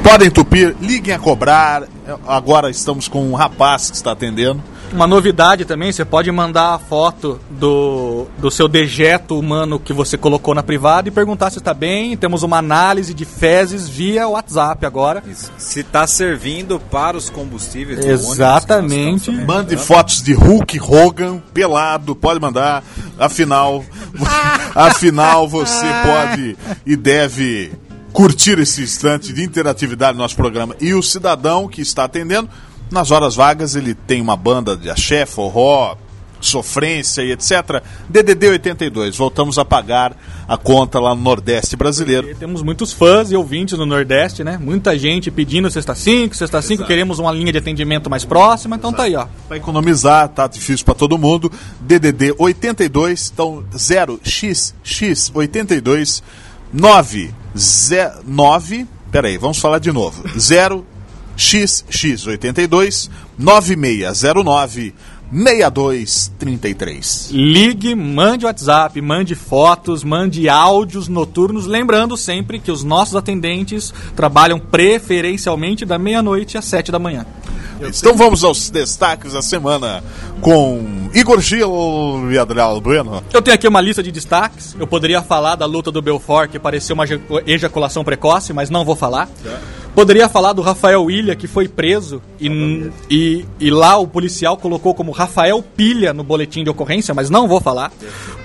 Podem 0.00 0.28
entupir, 0.28 0.76
liguem 0.80 1.12
a 1.12 1.18
cobrar. 1.18 1.82
Agora 2.28 2.70
estamos 2.70 3.08
com 3.08 3.28
um 3.28 3.34
rapaz 3.34 3.90
que 3.90 3.96
está 3.96 4.12
atendendo. 4.12 4.62
Uma 4.92 5.06
novidade 5.06 5.64
também, 5.64 5.92
você 5.92 6.04
pode 6.04 6.30
mandar 6.30 6.74
a 6.74 6.78
foto 6.78 7.40
do, 7.50 8.26
do 8.38 8.50
seu 8.50 8.66
dejeto 8.66 9.38
humano 9.38 9.78
que 9.78 9.92
você 9.92 10.16
colocou 10.16 10.54
na 10.54 10.62
privada 10.62 11.08
e 11.08 11.10
perguntar 11.10 11.50
se 11.50 11.58
está 11.58 11.74
bem. 11.74 12.16
Temos 12.16 12.42
uma 12.42 12.58
análise 12.58 13.12
de 13.12 13.24
fezes 13.24 13.88
via 13.88 14.28
WhatsApp 14.28 14.84
agora. 14.86 15.22
Isso. 15.26 15.52
Se 15.58 15.80
está 15.80 16.06
servindo 16.06 16.80
para 16.80 17.16
os 17.16 17.28
combustíveis. 17.28 18.04
Exatamente. 18.04 19.30
ônibus 19.30 19.46
Mande 19.46 19.76
fotos 19.76 20.22
de 20.22 20.32
Hulk 20.32 20.80
Hogan 20.80 21.38
pelado, 21.52 22.14
pode 22.14 22.40
mandar. 22.40 22.82
Afinal, 23.18 23.84
afinal 24.74 25.48
você 25.48 25.86
pode 26.04 26.56
e 26.86 26.96
deve 26.96 27.72
curtir 28.12 28.58
esse 28.58 28.82
instante 28.82 29.32
de 29.32 29.44
interatividade 29.44 30.16
no 30.16 30.22
nosso 30.22 30.36
programa. 30.36 30.74
E 30.80 30.94
o 30.94 31.02
cidadão 31.02 31.68
que 31.68 31.80
está 31.80 32.04
atendendo, 32.04 32.48
nas 32.90 33.10
horas 33.10 33.34
vagas 33.34 33.74
ele 33.74 33.94
tem 33.94 34.20
uma 34.20 34.36
banda 34.36 34.76
de 34.76 34.90
axé, 34.90 35.26
forró, 35.26 35.96
sofrência 36.40 37.22
e 37.22 37.32
etc. 37.32 37.82
DDD 38.08 38.48
82. 38.48 39.16
Voltamos 39.16 39.58
a 39.58 39.64
pagar 39.64 40.16
a 40.46 40.56
conta 40.56 41.00
lá 41.00 41.14
no 41.14 41.20
Nordeste 41.20 41.76
brasileiro. 41.76 42.34
Temos 42.36 42.62
muitos 42.62 42.92
fãs 42.92 43.30
e 43.30 43.36
ouvintes 43.36 43.78
no 43.78 43.84
Nordeste, 43.84 44.42
né? 44.44 44.58
Muita 44.58 44.98
gente 44.98 45.30
pedindo 45.30 45.70
Sexta 45.70 45.94
5, 45.94 46.34
Sexta 46.34 46.62
5, 46.62 46.84
queremos 46.84 47.18
uma 47.18 47.32
linha 47.32 47.52
de 47.52 47.58
atendimento 47.58 48.08
mais 48.08 48.24
próxima, 48.24 48.76
então 48.76 48.92
tá 48.92 49.04
aí, 49.04 49.16
ó. 49.16 49.26
Para 49.46 49.56
economizar, 49.56 50.28
tá 50.28 50.46
difícil 50.46 50.84
para 50.84 50.94
todo 50.94 51.18
mundo. 51.18 51.50
DDD 51.80 52.34
82, 52.38 53.32
então 53.34 53.64
0XX 53.72 55.30
82 55.34 56.22
909. 56.72 58.86
Peraí, 59.10 59.38
vamos 59.38 59.58
falar 59.58 59.78
de 59.78 59.90
novo. 59.90 60.22
0XX 60.36 60.97
82 61.38 63.08
9609 63.38 64.92
6233. 65.30 67.30
Ligue, 67.32 67.94
mande 67.94 68.46
WhatsApp, 68.46 68.98
mande 69.00 69.34
fotos, 69.34 70.02
mande 70.02 70.48
áudios 70.48 71.06
noturnos, 71.06 71.66
lembrando 71.66 72.16
sempre 72.16 72.58
que 72.58 72.72
os 72.72 72.82
nossos 72.82 73.14
atendentes 73.14 73.92
trabalham 74.16 74.58
preferencialmente 74.58 75.84
da 75.84 75.98
meia-noite 75.98 76.56
às 76.56 76.64
sete 76.64 76.90
da 76.90 76.98
manhã. 76.98 77.26
Então 77.80 78.14
vamos 78.16 78.42
aos 78.44 78.70
destaques 78.70 79.32
da 79.32 79.42
semana 79.42 80.02
com 80.40 81.08
Igor 81.14 81.40
Gil 81.40 82.30
e 82.30 82.38
Adriano 82.38 82.80
Bueno. 82.80 83.22
Eu 83.32 83.40
tenho 83.40 83.54
aqui 83.54 83.68
uma 83.68 83.80
lista 83.80 84.02
de 84.02 84.10
destaques. 84.10 84.76
Eu 84.78 84.86
poderia 84.86 85.22
falar 85.22 85.54
da 85.54 85.64
luta 85.66 85.90
do 85.90 86.02
Belfort, 86.02 86.50
que 86.50 86.58
pareceu 86.58 86.94
uma 86.94 87.04
eja- 87.04 87.20
ejaculação 87.46 88.02
precoce, 88.04 88.52
mas 88.52 88.68
não 88.70 88.84
vou 88.84 88.96
falar. 88.96 89.28
Poderia 89.94 90.28
falar 90.28 90.52
do 90.52 90.62
Rafael 90.62 91.02
William, 91.04 91.34
que 91.34 91.48
foi 91.48 91.66
preso, 91.66 92.22
e, 92.40 92.90
e, 93.10 93.44
e 93.58 93.70
lá 93.70 93.96
o 93.98 94.06
policial 94.06 94.56
colocou 94.56 94.94
como 94.94 95.10
Rafael 95.10 95.60
Pilha 95.62 96.12
no 96.12 96.22
boletim 96.22 96.62
de 96.62 96.70
ocorrência, 96.70 97.12
mas 97.14 97.30
não 97.30 97.48
vou 97.48 97.60
falar. 97.60 97.90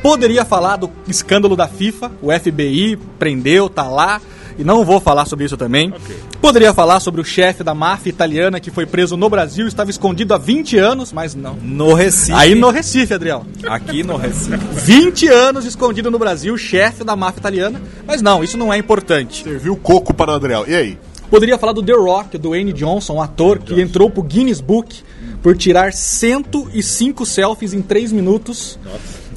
Poderia 0.01 0.45
falar 0.45 0.77
do 0.77 0.89
escândalo 1.07 1.55
da 1.55 1.67
FIFA, 1.67 2.11
o 2.21 2.31
FBI 2.31 2.97
prendeu, 3.19 3.69
tá 3.69 3.83
lá, 3.83 4.19
e 4.57 4.63
não 4.63 4.83
vou 4.83 4.99
falar 4.99 5.25
sobre 5.25 5.45
isso 5.45 5.57
também. 5.57 5.93
Poderia 6.41 6.73
falar 6.73 6.99
sobre 6.99 7.21
o 7.21 7.25
chefe 7.25 7.63
da 7.63 7.73
máfia 7.73 8.09
italiana 8.09 8.59
que 8.59 8.71
foi 8.71 8.85
preso 8.85 9.15
no 9.15 9.29
Brasil, 9.29 9.67
estava 9.67 9.89
escondido 9.89 10.33
há 10.33 10.37
20 10.37 10.77
anos, 10.77 11.11
mas 11.11 11.35
não. 11.35 11.55
No 11.55 11.93
Recife. 11.93 12.33
Aí 12.33 12.55
no 12.55 12.69
Recife, 12.69 13.13
Adriel. 13.13 13.45
Aqui 13.67 14.03
no 14.03 14.17
Recife. 14.17 14.57
20 14.73 15.27
anos 15.27 15.65
escondido 15.65 16.11
no 16.11 16.19
Brasil, 16.19 16.57
chefe 16.57 17.03
da 17.03 17.15
máfia 17.15 17.39
italiana. 17.39 17.81
Mas 18.05 18.21
não, 18.21 18.43
isso 18.43 18.57
não 18.57 18.73
é 18.73 18.77
importante. 18.77 19.43
Serviu 19.43 19.75
coco 19.75 20.13
para 20.13 20.31
o 20.31 20.35
Adriel. 20.35 20.65
E 20.67 20.75
aí? 20.75 20.97
Poderia 21.29 21.57
falar 21.57 21.73
do 21.73 21.81
The 21.81 21.93
Rock, 21.93 22.37
do 22.37 22.51
Wayne 22.51 22.73
Johnson, 22.73 23.15
um 23.15 23.21
ator 23.21 23.57
que 23.57 23.81
entrou 23.81 24.09
pro 24.09 24.21
Guinness 24.21 24.61
Book 24.61 25.03
por 25.41 25.57
tirar 25.57 25.91
105 25.91 27.25
selfies 27.25 27.73
em 27.73 27.81
3 27.81 28.11
minutos. 28.11 28.77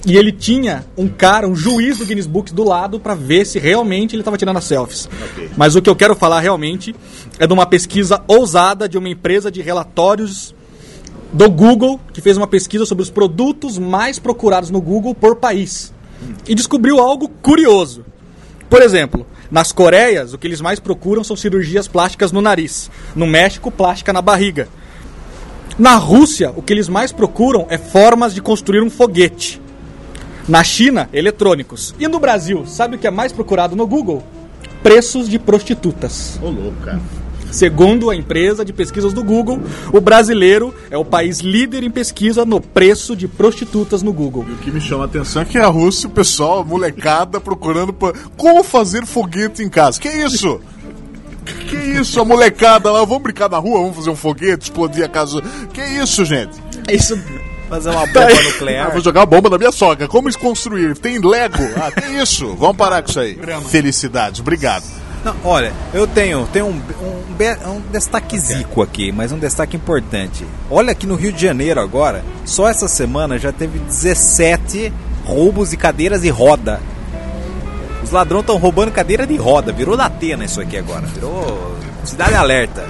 E 0.07 0.17
ele 0.17 0.31
tinha 0.31 0.87
um 0.97 1.09
cara, 1.09 1.49
um 1.49 1.57
juiz 1.57 1.99
do 1.99 2.07
Guinness 2.07 2.29
Book 2.29 2.55
do 2.55 2.63
lado 2.63 3.01
pra 3.01 3.17
ver 3.17 3.45
se 3.45 3.59
realmente 3.59 4.15
ele 4.15 4.21
estava 4.21 4.39
tirando 4.39 4.57
as 4.57 4.65
selfies. 4.65 5.09
Mas 5.57 5.75
o 5.75 5.83
que 5.83 5.91
eu 5.91 5.97
quero 5.97 6.15
falar 6.15 6.39
realmente 6.39 6.95
é 7.41 7.47
de 7.47 7.53
uma 7.53 7.67
pesquisa 7.67 8.23
ousada 8.29 8.89
de 8.89 8.97
uma 8.97 9.09
empresa 9.09 9.51
de 9.51 9.61
relatórios 9.61 10.55
do 11.33 11.51
Google, 11.51 12.01
que 12.13 12.21
fez 12.21 12.37
uma 12.37 12.47
pesquisa 12.47 12.87
sobre 12.87 13.03
os 13.03 13.11
produtos 13.11 13.79
mais 13.79 14.17
procurados 14.17 14.71
no 14.71 14.81
Google 14.81 15.13
por 15.13 15.35
país. 15.35 15.93
E 16.47 16.55
descobriu 16.55 17.01
algo 17.01 17.29
curioso. 17.29 18.05
Por 18.71 18.83
exemplo, 18.83 19.27
nas 19.51 19.73
Coreias, 19.73 20.33
o 20.33 20.39
que 20.39 20.47
eles 20.47 20.61
mais 20.61 20.79
procuram 20.79 21.25
são 21.25 21.35
cirurgias 21.35 21.89
plásticas 21.89 22.31
no 22.31 22.41
nariz. 22.41 22.89
No 23.15 23.27
México, 23.27 23.73
plástica 23.73 24.13
na 24.13 24.23
barriga. 24.23 24.69
Na 25.77 25.97
Rússia, 25.97 26.53
o 26.57 26.63
que 26.63 26.73
eles 26.73 26.89
mais 26.89 27.11
procuram 27.11 27.67
é 27.69 27.77
formas 27.77 28.33
de 28.33 28.41
construir 28.41 28.81
um 28.83 28.89
foguete. 28.89 29.66
Na 30.49 30.63
China, 30.63 31.09
eletrônicos. 31.13 31.95
E 31.99 32.07
no 32.07 32.21
Brasil, 32.21 32.67
sabe 32.67 32.97
o 32.97 32.99
que 32.99 33.07
é 33.07 33.11
mais 33.11 33.33
procurado 33.33 33.75
no 33.75 33.87
Google? 33.87 34.23
Preços 34.83 35.29
de 35.29 35.39
prostitutas. 35.39 36.39
Ô, 36.41 36.49
louco, 36.49 36.81
cara. 36.85 37.01
Segundo 37.51 38.11
a 38.11 38.17
empresa 38.17 38.65
de 38.65 38.73
pesquisas 38.73 39.13
do 39.13 39.25
Google, 39.25 39.61
o 39.93 40.01
brasileiro 40.01 40.75
é 40.91 40.97
o 40.99 41.05
país 41.05 41.41
líder 41.41 41.83
em 41.85 41.91
pesquisa 41.91 42.45
no 42.45 42.61
preço 42.61 43.17
de 43.17 43.27
prostitutas 43.27 44.03
no 44.03 44.13
Google. 44.13 44.45
O 44.45 44.57
que 44.59 44.71
me 44.71 44.81
chama 44.81 45.05
a 45.05 45.07
atenção 45.07 45.43
é 45.43 45.45
que 45.45 45.57
a 45.57 45.67
Rússia, 45.67 46.09
o 46.09 46.11
pessoal, 46.11 46.61
a 46.61 46.65
molecada, 46.65 47.41
procurando 47.41 47.93
pra... 47.93 48.13
como 48.37 48.63
fazer 48.63 49.07
foguete 49.07 49.63
em 49.63 49.69
casa. 49.69 49.99
Que 50.01 50.09
isso? 50.09 50.61
Que 51.69 51.77
isso, 51.77 52.21
a 52.21 52.25
molecada 52.25 52.91
lá, 52.91 53.05
vamos 53.05 53.23
brincar 53.23 53.49
na 53.49 53.59
rua, 53.59 53.81
vamos 53.81 53.97
fazer 53.97 54.11
um 54.11 54.17
foguete, 54.17 54.65
explodir 54.65 55.05
a 55.05 55.09
casa. 55.09 55.41
Que 55.73 55.81
isso, 55.81 56.25
gente? 56.25 56.57
Isso 56.91 57.19
Fazer 57.69 57.91
uma 57.91 58.07
bomba 58.07 58.27
Ah, 58.29 58.43
nuclear. 58.43 58.93
vou 58.93 59.01
jogar 59.01 59.21
uma 59.21 59.27
bomba 59.27 59.51
na 59.51 59.59
minha 59.59 59.73
sogra. 59.73 60.07
Como 60.09 60.29
construir? 60.39 60.97
Tem 60.97 61.19
Lego? 61.19 61.63
Ah, 61.77 61.91
que 61.91 62.07
isso? 62.15 62.55
Vamos 62.55 62.77
parar 62.77 63.03
com 63.03 63.11
isso 63.11 63.21
aí. 63.21 63.39
Felicidades, 63.69 64.41
obrigado. 64.41 64.85
Não, 65.25 65.35
olha, 65.43 65.73
eu 65.93 66.07
tenho, 66.07 66.47
tenho 66.53 66.67
um, 66.67 66.81
um, 67.03 67.71
um 67.73 67.81
destaque 67.91 68.39
zico 68.39 68.81
aqui, 68.81 69.11
mas 69.11 69.33
um 69.33 69.39
destaque 69.39 69.77
importante. 69.77 70.47
Olha 70.71 70.93
aqui 70.93 71.05
no 71.05 71.17
Rio 71.17 71.33
de 71.33 71.43
Janeiro 71.43 71.81
agora, 71.81 72.25
só 72.45 72.69
essa 72.69 72.87
semana 72.87 73.37
já 73.37 73.51
teve 73.51 73.79
17 73.81 74.93
roubos 75.25 75.71
de 75.71 75.77
cadeiras 75.77 76.23
de 76.23 76.29
roda. 76.29 76.81
Os 78.05 78.13
ladrões 78.13 78.43
estão 78.43 78.57
roubando 78.57 78.93
cadeira 78.93 79.27
de 79.27 79.35
roda, 79.37 79.73
virou 79.73 79.97
da 79.97 80.05
Atena 80.07 80.45
isso 80.45 80.61
aqui 80.61 80.77
agora, 80.77 81.07
virou 81.07 81.77
cidade 82.05 82.35
alerta. 82.35 82.85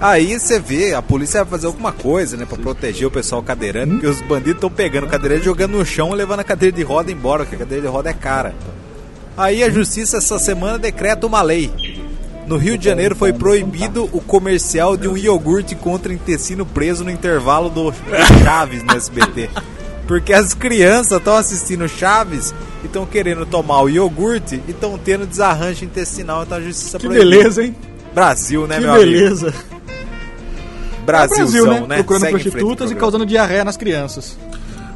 Aí 0.00 0.38
você 0.38 0.60
vê, 0.60 0.94
a 0.94 1.02
polícia 1.02 1.42
vai 1.42 1.50
fazer 1.50 1.66
alguma 1.66 1.90
coisa, 1.90 2.36
né, 2.36 2.46
pra 2.46 2.56
proteger 2.56 3.08
o 3.08 3.10
pessoal 3.10 3.42
cadeirante, 3.42 3.92
porque 3.92 4.06
os 4.06 4.20
bandidos 4.20 4.54
estão 4.54 4.70
pegando 4.70 5.06
o 5.06 5.10
cadeirante, 5.10 5.44
jogando 5.44 5.76
no 5.76 5.84
chão 5.84 6.10
e 6.12 6.16
levando 6.16 6.40
a 6.40 6.44
cadeira 6.44 6.74
de 6.76 6.82
roda 6.84 7.10
embora, 7.10 7.42
porque 7.44 7.56
a 7.56 7.58
cadeira 7.58 7.82
de 7.82 7.88
roda 7.88 8.10
é 8.10 8.12
cara. 8.12 8.54
Aí 9.36 9.62
a 9.62 9.70
justiça 9.70 10.18
essa 10.18 10.38
semana 10.38 10.78
decreta 10.78 11.26
uma 11.26 11.42
lei. 11.42 11.70
No 12.46 12.56
Rio 12.56 12.78
de 12.78 12.84
Janeiro 12.84 13.14
foi 13.14 13.32
proibido 13.32 14.04
o 14.12 14.20
comercial 14.20 14.96
de 14.96 15.06
um 15.08 15.16
iogurte 15.16 15.74
contra 15.74 16.12
intestino 16.12 16.64
preso 16.64 17.04
no 17.04 17.10
intervalo 17.10 17.68
do 17.68 17.92
Chaves 18.42 18.82
no 18.82 18.96
SBT. 18.96 19.50
Porque 20.06 20.32
as 20.32 20.54
crianças 20.54 21.18
estão 21.18 21.34
assistindo 21.34 21.86
Chaves 21.86 22.54
e 22.82 22.86
estão 22.86 23.04
querendo 23.04 23.44
tomar 23.44 23.82
o 23.82 23.88
iogurte 23.90 24.62
e 24.66 24.70
estão 24.70 24.96
tendo 24.96 25.26
desarranjo 25.26 25.84
intestinal, 25.84 26.44
então 26.44 26.56
a 26.56 26.60
justiça 26.62 26.98
que 26.98 27.06
proibiu. 27.06 27.28
beleza, 27.30 27.62
hein? 27.64 27.76
Brasil, 28.14 28.66
né, 28.66 28.76
Que 28.76 28.80
meu 28.80 28.92
amigo? 28.94 29.04
beleza. 29.10 29.52
Brasilzão, 31.12 31.64
Brasil, 31.64 31.66
né? 31.82 31.86
né? 31.88 31.94
Procurando 31.96 32.22
Segue 32.22 32.32
prostitutas 32.32 32.90
e 32.90 32.94
causando 32.94 33.26
diarreia 33.26 33.64
nas 33.64 33.76
crianças. 33.76 34.36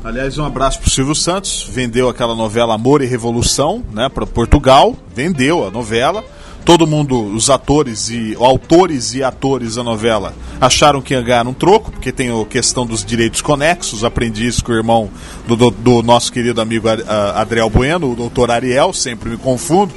Aliás, 0.04 0.36
um 0.36 0.44
abraço 0.44 0.80
pro 0.80 0.90
Silvio 0.90 1.14
Santos. 1.14 1.68
Vendeu 1.70 2.08
aquela 2.08 2.34
novela 2.34 2.74
Amor 2.74 3.02
e 3.02 3.06
Revolução, 3.06 3.84
né, 3.92 4.08
para 4.08 4.26
Portugal. 4.26 4.96
Vendeu 5.14 5.66
a 5.66 5.70
novela. 5.70 6.24
Todo 6.64 6.86
mundo, 6.86 7.20
os 7.34 7.50
atores 7.50 8.08
e 8.08 8.36
autores 8.38 9.14
e 9.14 9.22
atores 9.24 9.74
da 9.74 9.82
novela 9.82 10.32
acharam 10.60 11.02
que 11.02 11.12
ia 11.12 11.20
ganhar 11.20 11.44
um 11.46 11.52
troco, 11.52 11.90
porque 11.90 12.12
tem 12.12 12.30
a 12.30 12.44
questão 12.44 12.86
dos 12.86 13.04
direitos 13.04 13.40
conexos. 13.42 14.04
Aprendi 14.04 14.46
isso 14.46 14.64
com 14.64 14.70
o 14.70 14.74
irmão 14.76 15.10
do, 15.46 15.56
do- 15.56 15.70
do 15.72 16.02
nosso 16.04 16.32
querido 16.32 16.60
amigo 16.60 16.88
ah, 16.88 17.40
Adriel 17.40 17.68
Bueno, 17.68 18.12
o 18.12 18.14
doutor 18.14 18.50
Ariel, 18.50 18.92
sempre 18.92 19.30
me 19.30 19.36
confundo. 19.36 19.92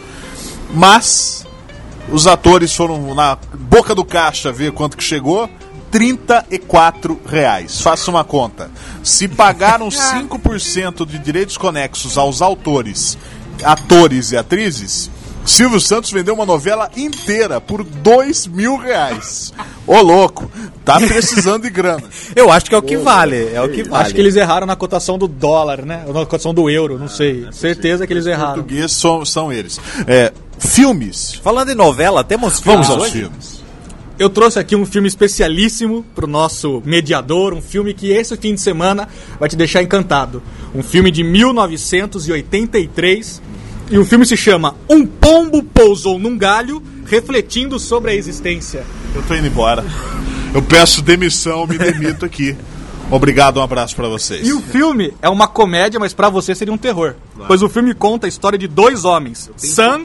Mas 0.74 1.46
os 2.12 2.28
atores 2.28 2.74
foram 2.76 3.14
na 3.14 3.38
boca 3.54 3.94
do 3.96 4.04
caixa 4.06 4.52
ver 4.52 4.72
quanto 4.72 4.98
que 4.98 5.04
chegou. 5.04 5.50
34 5.96 7.22
reais. 7.26 7.80
Faça 7.80 8.12
uma 8.12 8.26
conta. 8.26 8.70
Se 9.02 9.30
pagaram 9.30 9.88
5% 9.88 11.08
de 11.08 11.18
direitos 11.18 11.56
conexos 11.56 12.18
aos 12.18 12.42
autores, 12.42 13.18
atores 13.64 14.34
e 14.34 14.38
atrizes, 14.38 15.10
Silvio 15.46 15.80
Santos 15.80 16.12
vendeu 16.12 16.34
uma 16.34 16.46
novela 16.46 16.92
inteira 16.98 17.62
por 17.62 17.82
2 17.82 18.48
mil 18.48 18.76
reais. 18.76 19.54
Ô 19.88 20.02
louco, 20.02 20.52
tá 20.84 21.00
precisando 21.00 21.64
de 21.64 21.70
grana. 21.70 22.04
Eu 22.36 22.52
acho 22.52 22.66
que 22.66 22.76
é 22.76 22.78
o 22.78 22.82
que 22.82 22.98
vale, 22.98 23.54
é 23.54 23.62
o 23.62 23.70
que 23.70 23.84
vale. 23.84 24.04
Acho 24.04 24.14
que 24.14 24.20
eles 24.20 24.36
erraram 24.36 24.68
na 24.68 24.76
cotação 24.76 25.18
do 25.18 25.30
dólar, 25.30 25.86
né? 25.86 26.04
Ou 26.08 26.14
na 26.14 26.26
cotação 26.26 26.54
do 26.54 26.70
euro, 26.70 27.00
não 27.00 27.08
sei. 27.08 27.48
Certeza 27.54 28.06
que 28.06 28.12
eles 28.12 28.26
erraram. 28.26 28.56
Português 28.56 28.92
são, 28.92 29.24
são 29.24 29.54
eles. 29.54 29.80
É, 30.06 30.34
filmes. 30.60 31.36
Falando 31.36 31.70
em 31.70 31.76
novela, 31.76 32.22
temos 32.22 32.60
filmes 32.60 32.88
Vamos 32.88 33.04
aos 33.04 33.12
hoje? 33.12 33.22
filmes. 33.22 33.65
Eu 34.18 34.30
trouxe 34.30 34.58
aqui 34.58 34.78
um 34.78 34.86
filme 34.86 35.10
especialíssimo 35.10 36.06
pro 36.16 36.26
nosso 36.26 36.82
mediador, 36.86 37.54
um 37.54 37.62
filme 37.62 37.94
que 37.94 38.12
esse 38.12 38.38
fim 38.38 38.56
de 38.56 38.62
semana 38.62 39.10
vai 39.38 39.50
te 39.50 39.58
deixar 39.58 39.84
encantado. 39.84 40.42
Um 40.74 40.82
filme 40.82 41.12
de 41.12 41.22
1983 41.22 43.42
e 43.92 43.98
o 43.98 44.06
filme 44.06 44.26
se 44.26 44.38
chama 44.38 44.74
Um 44.90 45.06
Pombo 45.06 45.62
Pousou 45.62 46.18
num 46.18 46.38
Galho, 46.38 46.82
refletindo 47.06 47.78
sobre 47.78 48.12
a 48.12 48.16
existência. 48.16 48.86
Eu 49.14 49.22
tô 49.24 49.36
indo 49.36 49.48
embora. 49.48 49.84
Eu 50.54 50.62
peço 50.62 51.02
demissão, 51.02 51.68
me 51.68 51.78
demito 51.78 52.24
aqui. 52.24 52.56
Obrigado, 53.12 53.60
um 53.60 53.64
abraço 53.64 53.98
pra 53.98 54.08
vocês. 54.08 54.48
E 54.48 54.54
o 54.54 54.62
filme 54.62 55.14
é 55.22 55.28
uma 55.28 55.48
comédia, 55.48 56.00
mas 56.00 56.14
pra 56.14 56.30
você 56.30 56.56
seria 56.56 56.74
um 56.74 56.78
terror. 56.78 57.16
Pois 57.48 57.62
o 57.62 57.68
filme 57.68 57.94
conta 57.94 58.28
a 58.28 58.30
história 58.30 58.58
de 58.58 58.68
dois 58.68 59.04
homens, 59.04 59.52
Sam 59.58 60.04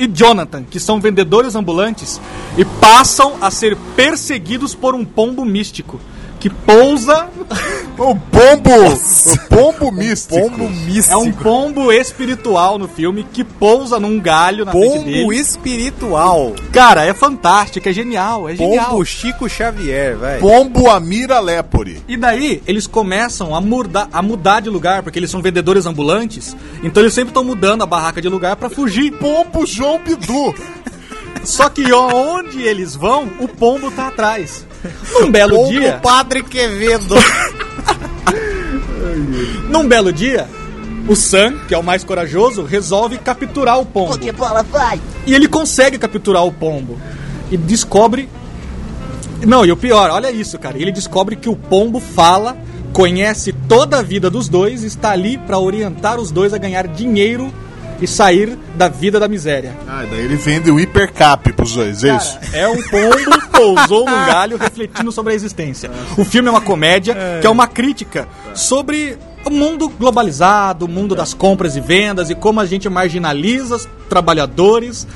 e 0.00 0.06
Jonathan, 0.06 0.64
que 0.64 0.80
são 0.80 0.98
vendedores 0.98 1.54
ambulantes 1.54 2.18
e 2.56 2.64
passam 2.64 3.34
a 3.38 3.50
ser 3.50 3.76
perseguidos 3.94 4.74
por 4.74 4.94
um 4.94 5.04
pombo 5.04 5.44
místico 5.44 6.00
que 6.40 6.50
pousa. 6.50 7.28
O 8.00 8.16
pombo! 8.16 8.70
O 9.52 9.54
pombo 9.54 9.92
místico. 9.92 10.40
Pombo 10.40 10.70
místico. 10.70 11.12
É 11.12 11.16
um 11.18 11.30
pombo 11.30 11.92
espiritual 11.92 12.78
no 12.78 12.88
filme 12.88 13.26
que 13.30 13.44
pousa 13.44 14.00
num 14.00 14.18
galho 14.18 14.64
na 14.64 14.72
frente 14.72 14.88
pombo 14.88 15.04
dele. 15.04 15.36
espiritual. 15.36 16.54
Cara, 16.72 17.04
é 17.04 17.12
fantástico, 17.12 17.86
é 17.86 17.92
genial, 17.92 18.48
é 18.48 18.56
genial. 18.56 18.86
Pombo 18.92 19.04
Chico 19.04 19.46
Xavier, 19.50 20.16
velho. 20.16 20.40
Pombo 20.40 20.88
Amira 20.88 21.40
Lepore. 21.40 22.02
E 22.08 22.16
daí 22.16 22.62
eles 22.66 22.86
começam 22.86 23.54
a 23.54 23.60
mudar, 23.60 24.08
a 24.10 24.22
mudar 24.22 24.60
de 24.60 24.70
lugar, 24.70 25.02
porque 25.02 25.18
eles 25.18 25.30
são 25.30 25.42
vendedores 25.42 25.84
ambulantes, 25.84 26.56
então 26.82 27.02
eles 27.02 27.12
sempre 27.12 27.30
estão 27.30 27.44
mudando 27.44 27.82
a 27.82 27.86
barraca 27.86 28.22
de 28.22 28.28
lugar 28.30 28.56
pra 28.56 28.70
fugir. 28.70 29.12
Pombo 29.12 29.66
João 29.66 29.98
Bidu. 29.98 30.54
Só 31.44 31.68
que 31.68 31.92
onde 31.92 32.62
eles 32.62 32.94
vão, 32.94 33.30
o 33.40 33.48
pombo 33.48 33.90
tá 33.90 34.08
atrás. 34.08 34.66
Num 35.20 35.30
belo 35.30 35.56
Pombo 35.56 35.70
dia, 35.70 36.00
Padre 36.02 36.42
Quevedo. 36.42 37.14
num 39.68 39.86
belo 39.86 40.12
dia, 40.12 40.48
o 41.08 41.16
Sam, 41.16 41.58
que 41.66 41.74
é 41.74 41.78
o 41.78 41.82
mais 41.82 42.04
corajoso, 42.04 42.62
resolve 42.62 43.18
capturar 43.18 43.80
o 43.80 43.86
pombo. 43.86 44.18
bola, 44.32 44.62
vai! 44.62 45.00
E 45.26 45.34
ele 45.34 45.48
consegue 45.48 45.98
capturar 45.98 46.44
o 46.44 46.52
pombo. 46.52 46.98
E 47.50 47.56
descobre. 47.56 48.28
Não, 49.46 49.64
e 49.64 49.72
o 49.72 49.76
pior, 49.76 50.10
olha 50.10 50.30
isso, 50.30 50.58
cara. 50.58 50.78
Ele 50.78 50.92
descobre 50.92 51.34
que 51.34 51.48
o 51.48 51.56
pombo 51.56 51.98
fala, 51.98 52.56
conhece 52.92 53.52
toda 53.68 53.98
a 53.98 54.02
vida 54.02 54.30
dos 54.30 54.48
dois, 54.48 54.82
e 54.82 54.86
está 54.86 55.10
ali 55.10 55.38
pra 55.38 55.58
orientar 55.58 56.20
os 56.20 56.30
dois 56.30 56.52
a 56.52 56.58
ganhar 56.58 56.86
dinheiro 56.86 57.52
e 58.00 58.06
sair 58.06 58.56
da 58.74 58.88
vida 58.88 59.20
da 59.20 59.28
miséria. 59.28 59.76
Ah, 59.86 60.04
daí 60.08 60.20
ele 60.20 60.36
vende 60.36 60.70
o 60.70 60.80
hipercap 60.80 61.52
pros 61.52 61.74
dois, 61.74 62.02
é 62.04 62.16
isso? 62.16 62.38
É 62.52 62.68
um 62.68 62.82
pombo 62.82 63.50
pousou 63.60 64.06
num 64.06 64.26
galho 64.26 64.56
refletindo 64.56 65.12
sobre 65.12 65.32
a 65.32 65.36
existência. 65.36 65.90
O 66.16 66.24
filme 66.24 66.48
é 66.48 66.50
uma 66.50 66.60
comédia 66.60 67.14
que 67.40 67.46
é 67.46 67.50
uma 67.50 67.66
crítica 67.66 68.26
sobre 68.54 69.18
o 69.44 69.50
mundo 69.50 69.88
globalizado, 69.88 70.84
o 70.84 70.88
mundo 70.88 71.14
das 71.14 71.34
compras 71.34 71.76
e 71.76 71.80
vendas 71.80 72.30
e 72.30 72.34
como 72.34 72.60
a 72.60 72.66
gente 72.66 72.88
marginaliza 72.88 73.76
os 73.76 73.88
trabalhadores 74.08 75.06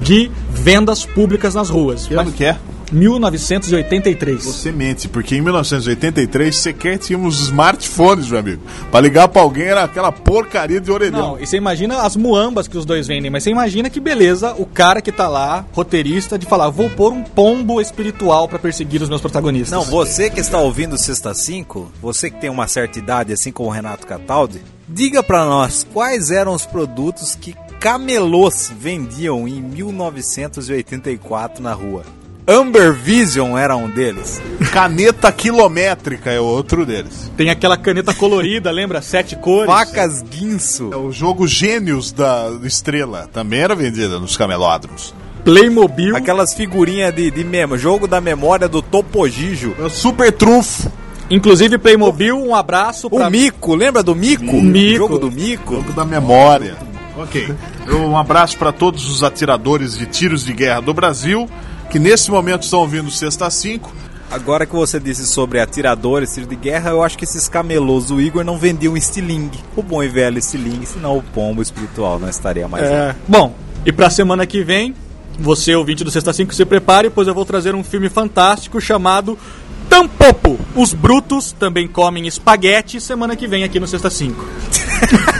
de 0.00 0.30
vendas 0.50 1.04
públicas 1.04 1.54
nas 1.54 1.68
ruas. 1.68 2.06
Que 2.06 2.14
ano 2.14 2.32
que 2.32 2.44
é? 2.44 2.56
1983. 2.92 4.44
Você 4.44 4.72
mente, 4.72 5.08
porque 5.08 5.36
em 5.36 5.40
1983 5.40 6.54
sequer 6.54 6.98
tínhamos 6.98 7.40
smartphones, 7.40 8.28
meu 8.28 8.38
amigo. 8.38 8.62
Pra 8.90 9.00
ligar 9.00 9.28
pra 9.28 9.42
alguém 9.42 9.66
era 9.66 9.84
aquela 9.84 10.12
porcaria 10.12 10.80
de 10.80 10.90
orelhão. 10.90 11.32
Não, 11.32 11.40
e 11.40 11.46
você 11.46 11.56
imagina 11.56 12.02
as 12.02 12.16
muambas 12.16 12.68
que 12.68 12.76
os 12.76 12.84
dois 12.84 13.06
vendem, 13.06 13.30
mas 13.30 13.42
você 13.42 13.50
imagina 13.50 13.90
que 13.90 14.00
beleza 14.00 14.54
o 14.58 14.66
cara 14.66 15.00
que 15.00 15.12
tá 15.12 15.28
lá, 15.28 15.64
roteirista, 15.72 16.38
de 16.38 16.46
falar, 16.46 16.70
vou 16.70 16.90
pôr 16.90 17.12
um 17.12 17.22
pombo 17.22 17.80
espiritual 17.80 18.48
pra 18.48 18.58
perseguir 18.58 19.02
os 19.02 19.08
meus 19.08 19.20
protagonistas. 19.20 19.70
Não, 19.70 19.84
você 19.84 20.30
que 20.30 20.40
está 20.40 20.58
ouvindo 20.58 20.98
Sexta 20.98 21.34
5, 21.34 21.92
você 22.00 22.30
que 22.30 22.40
tem 22.40 22.50
uma 22.50 22.66
certa 22.66 22.98
idade, 22.98 23.32
assim 23.32 23.52
como 23.52 23.68
o 23.68 23.72
Renato 23.72 24.06
Cataldi, 24.06 24.60
diga 24.88 25.22
pra 25.22 25.44
nós 25.44 25.86
quais 25.92 26.30
eram 26.30 26.54
os 26.54 26.66
produtos 26.66 27.34
que 27.34 27.54
camelôs 27.80 28.72
vendiam 28.78 29.46
em 29.46 29.60
1984 29.60 31.62
na 31.62 31.72
rua. 31.72 32.04
Amber 32.46 32.92
Vision 32.92 33.56
era 33.56 33.74
um 33.74 33.88
deles. 33.88 34.40
Caneta 34.70 35.32
quilométrica 35.32 36.30
é 36.30 36.38
outro 36.38 36.84
deles. 36.84 37.30
Tem 37.36 37.48
aquela 37.48 37.76
caneta 37.76 38.12
colorida, 38.12 38.70
lembra? 38.70 39.00
Sete 39.00 39.34
cores. 39.34 39.66
Facas 39.66 40.22
Guinso. 40.22 40.90
É 40.92 40.96
o 40.96 41.10
jogo 41.10 41.46
Gênios 41.46 42.12
da 42.12 42.50
Estrela. 42.62 43.28
Também 43.32 43.60
era 43.60 43.74
vendida 43.74 44.18
nos 44.18 44.36
camelódromos. 44.36 45.14
Playmobil. 45.42 46.14
Aquelas 46.16 46.52
figurinhas 46.52 47.14
de, 47.14 47.30
de 47.30 47.44
memo, 47.44 47.78
jogo 47.78 48.06
da 48.06 48.20
memória 48.20 48.68
do 48.68 48.82
Topogijo. 48.82 49.74
É 49.78 49.88
Super 49.88 50.30
Trunfo. 50.30 50.90
Inclusive 51.30 51.78
Playmobil, 51.78 52.36
um 52.38 52.54
abraço 52.54 53.08
O 53.10 53.30
Mico, 53.30 53.74
lembra 53.74 54.02
do 54.02 54.14
Mico? 54.14 54.60
Mico. 54.60 54.96
Jogo 54.96 55.18
do 55.18 55.30
Mico. 55.30 55.76
Jogo 55.76 55.92
da 55.92 56.04
memória. 56.04 56.76
Ok. 57.16 57.54
Um 57.88 58.16
abraço 58.16 58.58
para 58.58 58.72
todos 58.72 59.08
os 59.08 59.22
atiradores 59.22 59.96
de 59.96 60.04
tiros 60.04 60.44
de 60.44 60.52
guerra 60.52 60.80
do 60.80 60.92
Brasil, 60.92 61.48
que 61.94 61.98
nesse 62.00 62.28
momento 62.28 62.64
estão 62.64 62.80
ouvindo 62.80 63.08
Sexta 63.08 63.48
5. 63.48 63.94
Agora 64.28 64.66
que 64.66 64.74
você 64.74 64.98
disse 64.98 65.24
sobre 65.28 65.60
atiradores, 65.60 66.34
tiro 66.34 66.44
de 66.44 66.56
guerra, 66.56 66.90
eu 66.90 67.04
acho 67.04 67.16
que 67.16 67.22
esses 67.22 67.48
camelôs 67.48 68.06
do 68.06 68.20
Igor 68.20 68.42
não 68.42 68.58
vendiam 68.58 68.96
estilingue. 68.96 69.60
O 69.76 69.82
bom 69.82 70.02
e 70.02 70.08
velho 70.08 70.36
estilingue, 70.36 70.86
senão 70.86 71.16
o 71.16 71.22
pombo 71.22 71.62
espiritual 71.62 72.18
não 72.18 72.28
estaria 72.28 72.66
mais 72.66 72.82
lá. 72.82 72.96
É. 72.96 73.16
Bom, 73.28 73.54
e 73.86 73.92
pra 73.92 74.10
semana 74.10 74.44
que 74.44 74.64
vem, 74.64 74.92
você, 75.38 75.72
ouvinte 75.76 76.02
do 76.02 76.10
Sexta 76.10 76.32
5, 76.32 76.52
se 76.52 76.64
prepare, 76.64 77.10
pois 77.10 77.28
eu 77.28 77.34
vou 77.34 77.44
trazer 77.44 77.76
um 77.76 77.84
filme 77.84 78.08
fantástico 78.08 78.80
chamado 78.80 79.38
Tampopo. 79.88 80.58
Os 80.74 80.92
brutos 80.92 81.52
também 81.52 81.86
comem 81.86 82.26
espaguete 82.26 83.00
semana 83.00 83.36
que 83.36 83.46
vem 83.46 83.62
aqui 83.62 83.78
no 83.78 83.86
Sexta 83.86 84.10
5. 84.10 84.44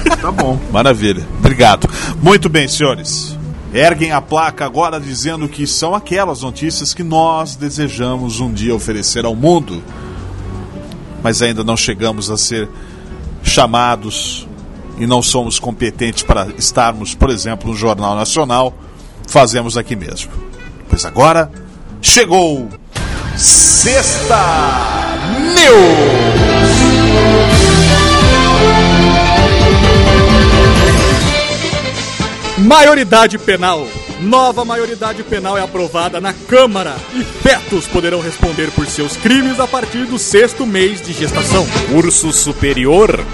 Tá 0.22 0.30
bom. 0.30 0.58
Maravilha. 0.70 1.26
Obrigado. 1.40 1.88
Muito 2.22 2.48
bem, 2.48 2.68
senhores. 2.68 3.36
Erguem 3.74 4.12
a 4.12 4.20
placa 4.20 4.64
agora 4.64 5.00
dizendo 5.00 5.48
que 5.48 5.66
são 5.66 5.96
aquelas 5.96 6.42
notícias 6.42 6.94
que 6.94 7.02
nós 7.02 7.56
desejamos 7.56 8.38
um 8.38 8.52
dia 8.52 8.72
oferecer 8.72 9.24
ao 9.24 9.34
mundo, 9.34 9.82
mas 11.20 11.42
ainda 11.42 11.64
não 11.64 11.76
chegamos 11.76 12.30
a 12.30 12.36
ser 12.36 12.68
chamados 13.42 14.46
e 14.96 15.08
não 15.08 15.20
somos 15.20 15.58
competentes 15.58 16.22
para 16.22 16.46
estarmos, 16.56 17.16
por 17.16 17.30
exemplo, 17.30 17.68
no 17.68 17.76
Jornal 17.76 18.14
Nacional. 18.14 18.72
Fazemos 19.26 19.76
aqui 19.76 19.96
mesmo. 19.96 20.30
Pois 20.88 21.04
agora 21.04 21.50
chegou 22.00 22.68
Sexta 23.36 24.38
News! 25.52 26.93
Maioridade 32.58 33.36
penal. 33.36 33.86
Nova 34.20 34.64
maioridade 34.64 35.24
penal 35.24 35.58
é 35.58 35.62
aprovada 35.62 36.20
na 36.20 36.32
Câmara 36.32 36.94
e 37.12 37.24
fetos 37.24 37.86
poderão 37.88 38.20
responder 38.20 38.70
por 38.70 38.86
seus 38.86 39.16
crimes 39.16 39.58
a 39.58 39.66
partir 39.66 40.06
do 40.06 40.20
sexto 40.20 40.64
mês 40.64 41.02
de 41.02 41.12
gestação. 41.12 41.66
Curso 41.90 42.32
superior. 42.32 43.24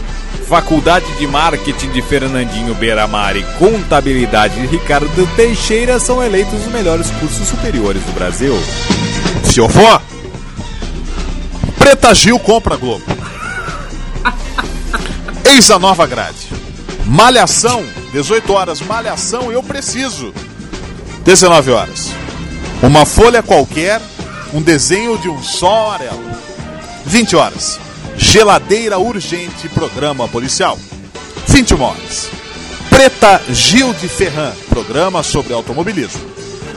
Faculdade 0.48 1.06
de 1.18 1.26
Marketing 1.26 1.90
de 1.90 2.00
Fernandinho 2.00 2.74
Beiramar 2.74 3.36
e 3.36 3.42
Contabilidade 3.58 4.58
de 4.58 4.66
Ricardo 4.66 5.36
Teixeira 5.36 6.00
são 6.00 6.22
eleitos 6.22 6.54
os 6.54 6.72
melhores 6.72 7.10
cursos 7.10 7.46
superiores 7.46 8.02
do 8.02 8.12
Brasil. 8.12 8.54
Se 9.44 9.60
eu 9.60 9.68
for, 9.68 10.00
Preta 11.78 12.14
Gil 12.14 12.38
compra 12.38 12.74
a 12.74 12.78
Globo. 12.78 13.04
Eis 15.44 15.70
a 15.70 15.78
nova 15.78 16.06
grade. 16.06 16.69
Malhação, 17.10 17.84
18 18.12 18.52
horas. 18.52 18.80
Malhação, 18.82 19.50
eu 19.50 19.64
preciso. 19.64 20.32
19 21.24 21.72
horas. 21.72 22.10
Uma 22.80 23.04
folha 23.04 23.42
qualquer, 23.42 24.00
um 24.54 24.62
desenho 24.62 25.18
de 25.18 25.28
um 25.28 25.42
sol 25.42 25.88
amarelo. 25.88 26.22
20 27.04 27.34
horas. 27.34 27.80
Geladeira 28.16 28.96
urgente, 28.96 29.68
programa 29.70 30.28
policial. 30.28 30.78
21 31.48 31.82
horas. 31.82 32.28
Preta 32.88 33.42
Gil 33.50 33.92
de 33.94 34.06
Ferran, 34.06 34.52
programa 34.68 35.24
sobre 35.24 35.52
automobilismo. 35.52 36.22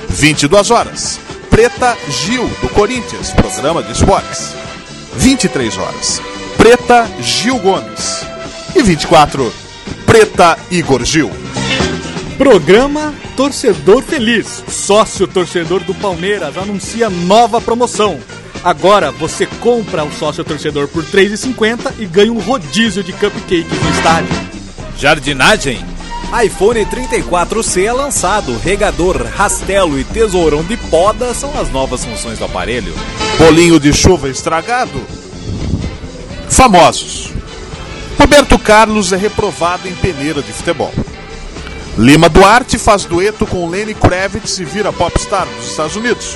22 0.09 0.71
horas. 0.71 1.19
Preta 1.51 1.95
Gil, 2.09 2.47
do 2.59 2.69
Corinthians, 2.69 3.29
programa 3.29 3.84
de 3.84 3.91
esportes. 3.91 4.55
23 5.15 5.77
horas. 5.77 6.19
Preta 6.57 7.07
Gil 7.21 7.59
Gomes. 7.59 8.25
E 8.75 8.81
24, 8.81 9.62
Preta 10.14 10.59
Igor 10.70 11.03
Gil. 11.03 11.32
Programa 12.38 13.16
Torcedor 13.36 14.03
Feliz. 14.03 14.64
Sócio 14.68 15.28
torcedor 15.28 15.84
do 15.84 15.95
Palmeiras 15.95 16.55
anuncia 16.55 17.09
nova 17.09 17.59
promoção. 17.59 18.20
Agora 18.64 19.11
você 19.11 19.47
compra 19.47 20.03
o 20.03 20.11
sócio 20.11 20.43
torcedor 20.43 20.88
por 20.88 21.03
R$ 21.03 21.30
3,50 21.30 21.93
e 21.97 22.05
ganha 22.05 22.32
um 22.32 22.39
rodízio 22.39 23.03
de 23.03 23.11
cupcakes 23.11 23.66
no 23.66 23.89
estádio. 23.89 24.36
Jardinagem. 24.99 25.84
iPhone 26.45 26.86
34C 26.86 27.84
é 27.84 27.91
lançado. 27.91 28.55
Regador, 28.59 29.26
rastelo 29.36 29.99
e 29.99 30.03
tesourão 30.03 30.64
de 30.64 30.78
poda 30.78 31.34
são 31.34 31.59
as 31.59 31.72
novas 31.72 32.05
funções 32.05 32.38
do 32.38 32.45
aparelho. 32.45 32.93
Bolinho 33.39 33.80
de 33.80 33.91
chuva 33.91 34.30
estragado. 34.30 35.01
Famosos. 36.47 37.32
Roberto 38.20 38.57
Carlos 38.59 39.11
é 39.11 39.18
reprovado 39.18 39.88
em 39.88 39.95
peneira 39.95 40.41
de 40.41 40.51
futebol. 40.53 40.93
Lima 41.97 42.28
Duarte 42.28 42.78
faz 42.78 43.05
dueto 43.05 43.45
com 43.45 43.70
Lenny 43.70 43.93
Kravitz 43.93 44.57
e 44.59 44.66
vira 44.66 44.91
popstar 44.91 45.45
dos 45.45 45.70
Estados 45.70 45.95
Unidos. 45.95 46.36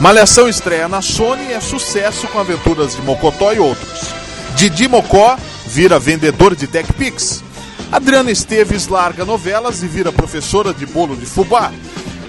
Malhação 0.00 0.48
estreia 0.48 0.88
na 0.88 1.02
Sony 1.02 1.48
e 1.48 1.52
é 1.52 1.60
sucesso 1.60 2.26
com 2.28 2.38
aventuras 2.38 2.96
de 2.96 3.02
Mocotó 3.02 3.52
e 3.52 3.58
outros. 3.58 4.08
Didi 4.56 4.88
Mocó 4.88 5.36
vira 5.66 5.98
vendedor 5.98 6.56
de 6.56 6.66
TechPix. 6.66 7.44
Adriana 7.92 8.30
Esteves 8.30 8.86
larga 8.86 9.24
novelas 9.24 9.82
e 9.82 9.86
vira 9.86 10.10
professora 10.10 10.72
de 10.72 10.86
bolo 10.86 11.16
de 11.16 11.26
fubá. 11.26 11.70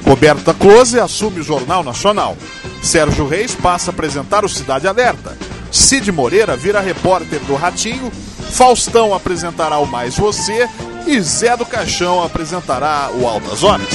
Roberta 0.06 0.54
Close 0.54 1.00
assume 1.00 1.40
o 1.40 1.44
Jornal 1.44 1.84
Nacional. 1.84 2.36
Sérgio 2.82 3.28
Reis 3.28 3.56
passa 3.56 3.92
a 3.92 3.94
apresentar 3.94 4.44
o 4.44 4.50
Cidade 4.50 4.88
Alerta. 4.88 5.38
Cid 5.72 6.12
Moreira 6.12 6.58
vira 6.58 6.82
repórter 6.82 7.40
do 7.42 7.56
Ratinho. 7.56 8.12
Faustão 8.52 9.14
apresentará 9.14 9.78
o 9.80 9.88
Mais 9.88 10.18
Você. 10.18 10.70
E 11.08 11.20
Zé 11.20 11.58
do 11.58 11.66
Caixão 11.66 12.24
apresentará 12.24 13.10
o 13.14 13.28
Altas 13.28 13.64
Horas. 13.64 13.88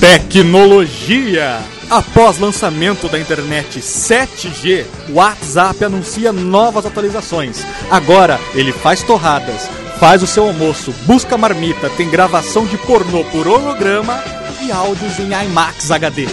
Tecnologia! 0.00 1.60
Após 1.90 2.38
lançamento 2.38 3.08
da 3.08 3.18
internet 3.18 3.80
7G, 3.80 4.86
o 5.08 5.14
WhatsApp 5.14 5.84
anuncia 5.84 6.32
novas 6.32 6.86
atualizações. 6.86 7.66
Agora 7.90 8.40
ele 8.54 8.72
faz 8.72 9.02
torradas, 9.02 9.68
faz 9.98 10.22
o 10.22 10.26
seu 10.26 10.44
almoço, 10.44 10.94
busca 11.04 11.36
marmita, 11.36 11.90
tem 11.90 12.08
gravação 12.08 12.64
de 12.64 12.78
pornô 12.78 13.24
por 13.24 13.46
holograma 13.46 14.22
e 14.62 14.70
áudios 14.70 15.18
em 15.18 15.32
IMAX 15.32 15.90
HD. 15.90 16.26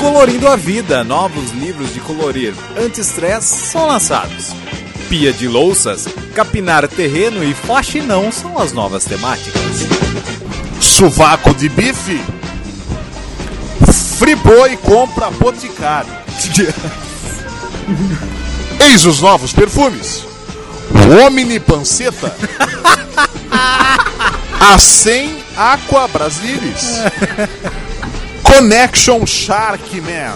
Colorindo 0.00 0.46
a 0.46 0.54
vida, 0.54 1.02
novos 1.02 1.50
livros 1.50 1.92
de 1.92 1.98
colorir 1.98 2.54
anti-estresse 2.78 3.66
são 3.66 3.88
lançados. 3.88 4.54
Pia 5.08 5.32
de 5.32 5.48
louças, 5.48 6.06
capinar 6.34 6.86
terreno 6.86 7.42
e 7.42 7.54
faxinão 7.54 8.30
são 8.30 8.58
as 8.58 8.72
novas 8.72 9.04
temáticas. 9.04 9.62
Sovaco 10.80 11.54
de 11.54 11.68
bife. 11.68 12.20
Friboi 14.18 14.76
compra 14.76 15.30
Boticário. 15.30 16.12
Eis 18.80 19.06
os 19.06 19.20
novos 19.20 19.52
perfumes. 19.52 20.24
Omni 21.26 21.58
Panceta. 21.58 22.34
A 24.60 24.78
100 24.78 25.42
Aqua 25.56 26.06
Brasilis. 26.08 26.98
Connection 28.42 29.24
Sharkman. 29.24 30.34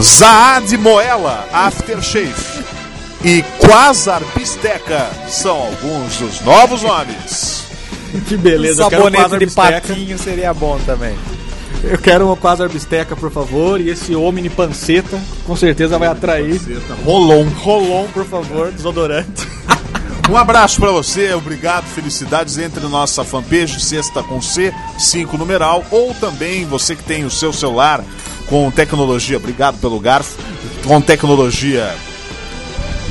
Zaad 0.00 0.76
Moela 0.76 1.48
Aftershave. 1.52 2.61
E 3.24 3.42
Quasar 3.60 4.20
Bisteca 4.34 5.08
são 5.28 5.56
alguns 5.56 6.16
dos 6.16 6.40
novos 6.40 6.82
nomes. 6.82 7.62
Que 8.28 8.36
beleza, 8.36 8.90
quero 8.90 9.04
Sabonete 9.04 9.38
de 9.38 9.46
bisteca. 9.46 9.80
patinho 9.80 10.18
seria 10.18 10.52
bom 10.52 10.78
também. 10.84 11.16
Eu 11.82 11.96
quero 11.96 12.26
uma 12.26 12.36
quase 12.36 12.68
bisteca, 12.68 13.16
por 13.16 13.30
favor, 13.30 13.80
e 13.80 13.88
esse 13.88 14.14
Omni 14.14 14.50
Panceta, 14.50 15.18
com 15.46 15.56
certeza 15.56 15.98
vai 15.98 16.08
atrair. 16.08 16.60
Rolon. 17.06 17.46
Rolon, 17.48 18.06
por 18.08 18.26
favor, 18.26 18.70
desodorante. 18.70 19.48
Um 20.30 20.36
abraço 20.36 20.80
pra 20.80 20.90
você, 20.92 21.34
obrigado, 21.34 21.84
felicidades. 21.84 22.56
Entre 22.56 22.80
nossa 22.86 23.24
fanpage 23.24 23.80
Sexta 23.80 24.22
com 24.22 24.40
C, 24.40 24.72
5 24.96 25.36
numeral, 25.36 25.84
ou 25.90 26.14
também 26.14 26.64
você 26.64 26.94
que 26.94 27.02
tem 27.02 27.24
o 27.24 27.30
seu 27.30 27.52
celular 27.52 28.04
com 28.46 28.70
tecnologia, 28.70 29.36
obrigado 29.36 29.78
pelo 29.78 29.98
garfo, 29.98 30.38
com 30.86 31.00
tecnologia 31.00 31.92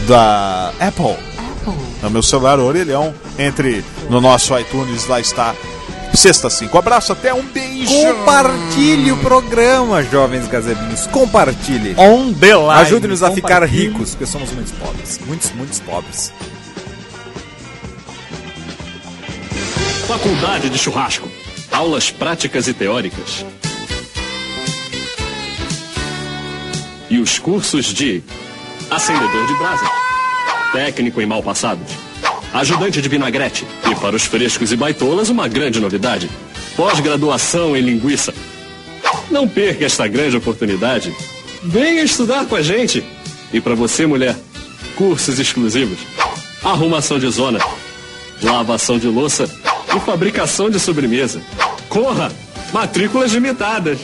da 0.08 0.74
Apple. 0.80 1.18
É 2.02 2.08
o 2.08 2.10
meu 2.10 2.24
celular 2.24 2.60
orelhão. 2.60 3.14
Entre 3.38 3.84
no 4.10 4.20
nosso 4.20 4.58
iTunes, 4.58 5.08
lá 5.08 5.20
está 5.20 5.56
Sexta 6.14 6.50
5. 6.50 6.78
Abraço, 6.78 7.14
até 7.14 7.34
um 7.34 7.42
beijo. 7.42 7.92
Compartilhe 7.94 9.12
o 9.12 9.18
programa, 9.18 10.04
jovens 10.04 10.48
gazebinhos. 10.48 11.08
Compartilhe. 11.08 11.96
On 11.98 12.34
the 12.34 12.56
line. 12.56 12.70
Ajude-nos 12.70 13.24
a 13.24 13.32
ficar 13.32 13.64
ricos, 13.64 14.12
porque 14.12 14.26
somos 14.26 14.52
muitos 14.52 14.74
pobres. 14.74 15.20
Muitos, 15.26 15.52
muitos 15.54 15.80
pobres. 15.80 16.34
Faculdade 20.08 20.70
de 20.70 20.78
Churrasco. 20.78 21.30
Aulas 21.72 22.12
práticas 22.12 22.68
e 22.68 22.74
teóricas. 22.74 23.46
E 27.10 27.20
os 27.20 27.40
cursos 27.40 27.86
de 27.86 28.22
acendedor 28.92 29.48
de 29.48 29.54
brasa, 29.56 29.86
técnico 30.74 31.22
em 31.22 31.26
mal 31.26 31.42
passados, 31.42 31.88
ajudante 32.54 33.02
de 33.02 33.08
vinagrete 33.08 33.66
e 33.90 33.96
para 33.96 34.16
os 34.16 34.26
frescos 34.26 34.72
e 34.72 34.76
baitolas 34.76 35.30
uma 35.30 35.48
grande 35.48 35.80
novidade: 35.80 36.30
pós-graduação 36.76 37.76
em 37.76 37.82
linguiça. 37.82 38.34
Não 39.32 39.48
perca 39.48 39.86
esta 39.86 40.08
grande 40.08 40.36
oportunidade. 40.36 41.16
Venha 41.64 42.04
estudar 42.04 42.46
com 42.46 42.56
a 42.56 42.62
gente. 42.62 43.04
E 43.54 43.62
para 43.62 43.76
você, 43.76 44.06
mulher, 44.06 44.36
cursos 44.96 45.40
exclusivos: 45.40 46.00
arrumação 46.62 47.18
de 47.18 47.30
zona, 47.30 47.60
lavação 48.44 49.00
de 49.00 49.08
louça 49.08 49.50
e 49.96 50.00
fabricação 50.02 50.70
de 50.70 50.80
sobremesa. 50.80 51.42
Corra! 51.88 52.32
Matrículas 52.74 53.32
limitadas. 53.32 54.00